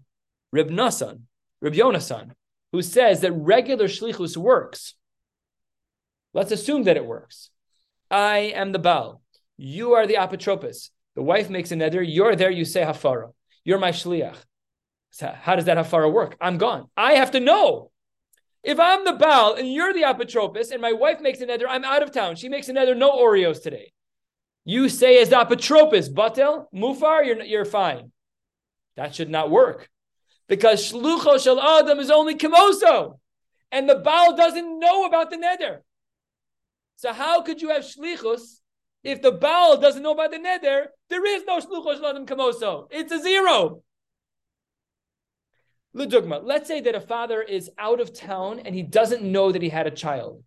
Reb 0.51 0.69
Nasan, 0.69 1.21
Reb 1.61 1.73
Yonasan, 1.73 2.31
who 2.71 2.81
says 2.81 3.21
that 3.21 3.31
regular 3.31 3.87
shlichus 3.87 4.37
works, 4.37 4.93
let's 6.33 6.51
assume 6.51 6.83
that 6.83 6.97
it 6.97 7.05
works. 7.05 7.49
I 8.09 8.53
am 8.55 8.71
the 8.71 8.79
Baal. 8.79 9.21
You 9.57 9.93
are 9.93 10.07
the 10.07 10.15
apotropos. 10.15 10.89
The 11.15 11.23
wife 11.23 11.49
makes 11.49 11.71
a 11.71 11.75
neder. 11.75 12.05
You're 12.07 12.35
there. 12.35 12.51
You 12.51 12.63
say 12.63 12.81
hafara. 12.81 13.31
You're 13.65 13.79
my 13.79 13.91
shliach. 13.91 14.37
So 15.11 15.27
how 15.27 15.55
does 15.55 15.65
that 15.65 15.77
hafara 15.77 16.11
work? 16.11 16.37
I'm 16.39 16.57
gone. 16.57 16.89
I 16.95 17.13
have 17.13 17.31
to 17.31 17.39
know. 17.39 17.91
If 18.67 18.82
I'm 18.82 19.06
the 19.06 19.13
Baal 19.13 19.53
and 19.53 19.71
you're 19.71 19.93
the 19.93 20.01
apotropos 20.01 20.71
and 20.71 20.82
my 20.82 20.91
wife 20.91 21.21
makes 21.21 21.39
a 21.39 21.47
neder, 21.47 21.63
I'm 21.69 21.86
out 21.86 22.03
of 22.03 22.12
town. 22.12 22.36
She 22.36 22.49
makes 22.49 22.67
a 22.67 22.73
neder, 22.73 22.97
no 22.97 23.17
Oreos 23.17 23.63
today. 23.63 23.93
You 24.65 24.89
say 24.89 25.21
as 25.21 25.30
the 25.30 25.38
apotropos, 25.38 26.13
batel, 26.13 26.65
mufar, 26.75 27.25
you're, 27.25 27.41
you're 27.43 27.63
fine. 27.63 28.12
That 28.97 29.15
should 29.15 29.30
not 29.30 29.49
work. 29.49 29.89
Because 30.49 30.91
shlucho 30.91 31.41
shel 31.41 31.62
adam 31.62 31.99
is 31.99 32.12
only 32.12 32.36
kimoso. 32.36 33.19
And 33.71 33.88
the 33.88 33.95
Baal 33.95 34.36
doesn't 34.36 34.80
know 34.80 35.06
about 35.06 35.30
the 35.30 35.38
neder. 35.38 35.77
So 36.97 37.13
how 37.13 37.43
could 37.43 37.62
you 37.62 37.69
have 37.69 37.84
shlichus 37.84 38.60
if 39.01 39.21
the 39.21 39.32
Baal 39.32 39.77
doesn't 39.77 40.03
know 40.03 40.12
about 40.12 40.32
the 40.32 40.39
neder? 40.39 40.88
There 41.10 41.25
is 41.25 41.45
no 41.45 41.60
shlucho 41.60 41.95
shel 41.95 42.08
adam 42.08 42.25
kimoso. 42.25 42.89
It's 42.91 43.13
a 43.13 43.21
zero. 43.21 43.82
Let's 45.97 46.67
say 46.67 46.81
that 46.81 46.95
a 46.95 47.01
father 47.01 47.41
is 47.41 47.69
out 47.77 47.99
of 47.99 48.13
town 48.13 48.60
and 48.60 48.75
he 48.75 48.83
doesn't 48.83 49.23
know 49.23 49.51
that 49.51 49.62
he 49.62 49.69
had 49.69 49.88
a 49.88 49.91
child. 49.91 50.43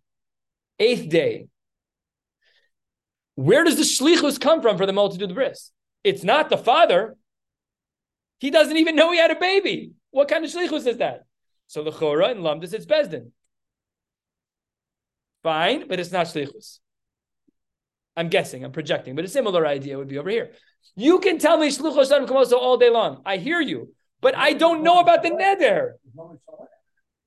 Eighth 0.79 1.09
day. 1.09 1.47
Where 3.35 3.63
does 3.63 3.77
the 3.77 3.83
shlichus 3.83 4.39
come 4.39 4.61
from 4.61 4.77
for 4.77 4.85
the 4.85 4.93
multitude 4.93 5.29
of 5.29 5.35
bris? 5.35 5.71
It's 6.03 6.23
not 6.23 6.49
the 6.49 6.57
father. 6.57 7.15
He 8.39 8.49
doesn't 8.49 8.77
even 8.77 8.95
know 8.95 9.11
he 9.11 9.19
had 9.19 9.31
a 9.31 9.39
baby. 9.39 9.91
What 10.11 10.27
kind 10.27 10.43
of 10.43 10.51
shlichus 10.51 10.87
is 10.87 10.97
that? 10.97 11.25
So 11.67 11.83
the 11.83 11.91
chora 11.91 12.31
and 12.31 12.41
lamdus, 12.41 12.73
it's 12.73 12.85
bezdin. 12.85 13.31
Fine, 15.43 15.87
but 15.87 15.99
it's 15.99 16.11
not 16.11 16.27
shlichus. 16.27 16.79
I'm 18.15 18.29
guessing, 18.29 18.63
I'm 18.63 18.71
projecting, 18.71 19.15
but 19.15 19.25
a 19.25 19.29
similar 19.29 19.65
idea 19.65 19.97
would 19.97 20.09
be 20.09 20.17
over 20.17 20.29
here. 20.29 20.51
You 20.95 21.19
can 21.19 21.39
tell 21.39 21.57
me 21.57 21.69
shluchos 21.69 22.51
all 22.51 22.77
day 22.77 22.89
long. 22.89 23.21
I 23.25 23.37
hear 23.37 23.61
you, 23.61 23.93
but 24.21 24.35
I 24.35 24.53
don't 24.53 24.83
know 24.83 24.99
about 24.99 25.23
the 25.23 25.29
neder. 25.29 25.93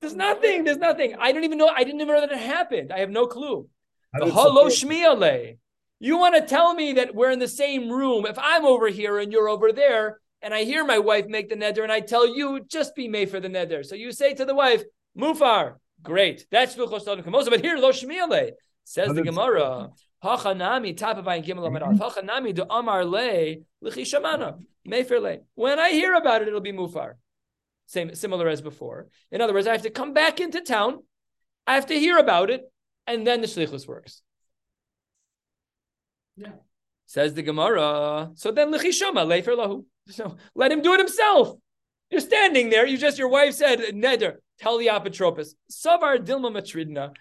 There's 0.01 0.15
nothing. 0.15 0.63
There's 0.63 0.77
nothing. 0.77 1.15
I 1.19 1.31
don't 1.31 1.43
even 1.43 1.57
know. 1.57 1.67
I 1.67 1.83
didn't 1.83 2.01
even 2.01 2.13
know 2.13 2.21
that 2.21 2.31
it 2.31 2.37
happened. 2.37 2.91
I 2.91 2.99
have 2.99 3.09
no 3.09 3.27
clue. 3.27 3.67
The 4.13 4.25
hello 4.31 4.67
shmiale. 4.67 5.57
You 5.99 6.17
want 6.17 6.35
to 6.35 6.41
tell 6.41 6.73
me 6.73 6.93
that 6.93 7.15
we're 7.15 7.31
in 7.31 7.39
the 7.39 7.47
same 7.47 7.89
room? 7.89 8.25
If 8.25 8.37
I'm 8.37 8.65
over 8.65 8.87
here 8.87 9.17
and 9.17 9.31
you're 9.31 9.49
over 9.49 9.71
there, 9.71 10.19
and 10.41 10.53
I 10.53 10.63
hear 10.63 10.85
my 10.85 10.99
wife 10.99 11.25
make 11.27 11.49
the 11.49 11.55
neder, 11.55 11.83
and 11.83 11.91
I 11.91 12.01
tell 12.01 12.27
you, 12.27 12.61
just 12.67 12.95
be 12.95 13.07
mefer 13.07 13.41
the 13.41 13.49
neder. 13.49 13.85
So 13.85 13.95
you 13.95 14.11
say 14.11 14.33
to 14.35 14.45
the 14.45 14.53
wife, 14.53 14.83
Mufar, 15.17 15.75
great. 16.03 16.45
That's 16.51 16.75
shluchos 16.75 17.07
adam 17.07 17.23
kamoso. 17.23 17.49
But 17.49 17.61
here, 17.61 17.77
lo 17.77 17.91
shmiale 17.91 18.51
says 18.83 19.13
the 19.13 19.23
Gemara. 19.23 19.89
Hachanami 20.23 20.95
top 20.95 21.17
of 21.17 21.25
Ayin 21.25 21.45
Gimel. 21.45 21.99
Hachanami 21.99 22.53
do 22.53 22.65
Amar 22.69 23.05
le 23.05 23.55
lichishamana 23.83 24.59
mefer 24.59 24.59
le. 24.85 25.37
When 25.55 25.79
I 25.79 25.91
hear 25.91 26.13
about 26.13 26.41
it, 26.41 26.47
it'll 26.47 26.61
be 26.61 26.71
mufar. 26.71 27.13
Same, 27.87 28.15
similar 28.15 28.47
as 28.47 28.61
before. 28.61 29.07
In 29.31 29.41
other 29.41 29.53
words, 29.53 29.67
I 29.67 29.71
have 29.71 29.83
to 29.83 29.89
come 29.89 30.13
back 30.13 30.39
into 30.39 30.61
town. 30.61 31.03
I 31.67 31.75
have 31.75 31.87
to 31.87 31.99
hear 31.99 32.17
about 32.17 32.49
it, 32.49 32.61
and 33.07 33.25
then 33.25 33.41
the 33.41 33.47
shlichus 33.47 33.87
works. 33.87 34.21
Yeah. 36.37 36.51
Says 37.05 37.33
the 37.33 37.43
Gemara. 37.43 38.31
So 38.35 38.51
then 38.51 38.71
lichishama 38.71 39.27
lefer 39.27 39.51
lahu. 39.51 39.85
So 40.09 40.37
let 40.55 40.71
him 40.71 40.81
do 40.81 40.93
it 40.93 40.99
himself. 40.99 41.57
You're 42.09 42.21
standing 42.21 42.69
there. 42.69 42.85
You 42.85 42.97
just 42.97 43.17
your 43.17 43.29
wife 43.29 43.53
said 43.55 43.79
neder. 43.93 44.35
Tell 44.59 44.77
the 44.77 44.87
apotropos. 44.87 45.53
Savar 45.71 46.17
dilma 46.17 46.51
matridna. 46.51 47.15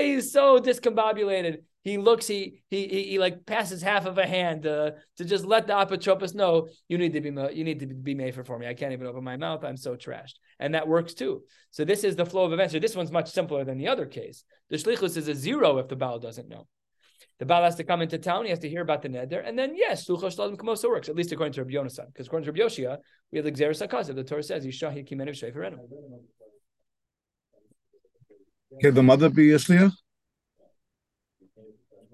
He's 0.00 0.32
so 0.32 0.58
discombobulated 0.58 1.58
he 1.86 1.98
looks, 1.98 2.26
he 2.26 2.64
he 2.68 2.88
he, 2.88 3.02
he 3.10 3.18
like 3.20 3.46
passes 3.46 3.80
half 3.80 4.06
of 4.06 4.18
a 4.18 4.26
hand 4.26 4.66
uh, 4.66 4.90
to 5.18 5.24
just 5.24 5.44
let 5.44 5.68
the 5.68 5.72
apotropos 5.72 6.34
know 6.34 6.66
you 6.88 6.98
need 6.98 7.12
to 7.12 7.20
be 7.20 7.28
you 7.54 7.62
need 7.62 7.78
to 7.78 7.86
be 7.86 8.12
mefer 8.12 8.58
me. 8.58 8.66
I 8.66 8.74
can't 8.74 8.92
even 8.92 9.06
open 9.06 9.22
my 9.22 9.36
mouth. 9.36 9.62
I'm 9.62 9.76
so 9.76 9.94
trashed, 9.94 10.34
and 10.58 10.74
that 10.74 10.88
works 10.88 11.14
too. 11.14 11.44
So 11.70 11.84
this 11.84 12.02
is 12.02 12.16
the 12.16 12.26
flow 12.26 12.44
of 12.44 12.52
events. 12.52 12.72
So 12.72 12.80
this 12.80 12.96
one's 12.96 13.12
much 13.12 13.30
simpler 13.30 13.62
than 13.64 13.78
the 13.78 13.86
other 13.86 14.04
case. 14.04 14.42
The 14.68 14.78
shlichus 14.78 15.16
is 15.16 15.28
a 15.28 15.34
zero 15.36 15.78
if 15.78 15.86
the 15.86 15.94
Baal 15.94 16.18
doesn't 16.18 16.48
know. 16.48 16.66
The 17.38 17.46
Baal 17.46 17.62
has 17.62 17.76
to 17.76 17.84
come 17.84 18.02
into 18.02 18.18
town. 18.18 18.46
He 18.46 18.50
has 18.50 18.58
to 18.60 18.68
hear 18.68 18.82
about 18.82 19.02
the 19.02 19.08
neder, 19.08 19.46
and 19.46 19.56
then 19.56 19.76
yes, 19.76 20.08
shluchos 20.08 20.36
shlodim 20.36 20.56
kamoso 20.56 20.88
works 20.88 21.08
at 21.08 21.14
least 21.14 21.30
according 21.30 21.52
to 21.52 21.62
Rabbi 21.62 21.74
Yonasan. 21.74 22.08
Because 22.08 22.26
according 22.26 22.46
to 22.46 22.50
Rabbi 22.50 22.64
Yoshia, 22.64 22.98
we 23.30 23.38
have 23.38 23.44
the 23.44 23.52
gzeres 23.52 23.86
hakasav. 23.86 24.16
The 24.16 24.24
Torah 24.24 24.42
says 24.42 24.66
yishahi 24.66 25.08
kimenu 25.08 25.30
sheferenu. 25.30 25.78
Can 28.80 28.92
the 28.92 29.04
mother 29.04 29.28
be 29.28 29.52
a 29.52 29.56
shliach? 29.58 29.92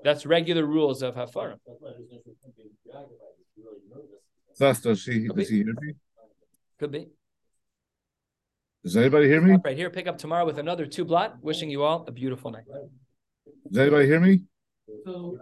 That's 0.04 0.26
regular 0.26 0.66
rules 0.66 1.02
of 1.02 1.14
hafara. 1.14 1.56
That's 1.66 1.80
why 1.80 1.90
there's 1.96 2.10
no 2.10 2.18
such 2.18 2.36
thing 2.42 2.52
being 2.56 2.70
preoccupied, 2.84 3.16
it's 3.38 3.56
really 3.56 3.80
nervous. 3.88 4.58
Thus, 4.58 4.80
does 4.80 5.00
she, 5.00 5.26
Could 5.26 5.36
does 5.36 5.48
he 5.48 5.56
hear 5.58 5.74
me? 5.80 5.94
Could 6.78 6.90
be. 6.90 7.08
Does 8.82 8.96
anybody 8.96 9.28
hear 9.28 9.40
me? 9.40 9.56
Right 9.64 9.76
here, 9.76 9.90
pick 9.90 10.08
up 10.08 10.18
tomorrow 10.18 10.44
with 10.44 10.58
another 10.58 10.86
two 10.86 11.04
blot. 11.04 11.36
Wishing 11.40 11.70
you 11.70 11.84
all 11.84 12.04
a 12.08 12.12
beautiful 12.12 12.50
night. 12.50 12.64
Does 13.70 13.78
anybody 13.78 14.06
hear 14.06 14.18
me? 14.18 14.42
So 15.04 15.38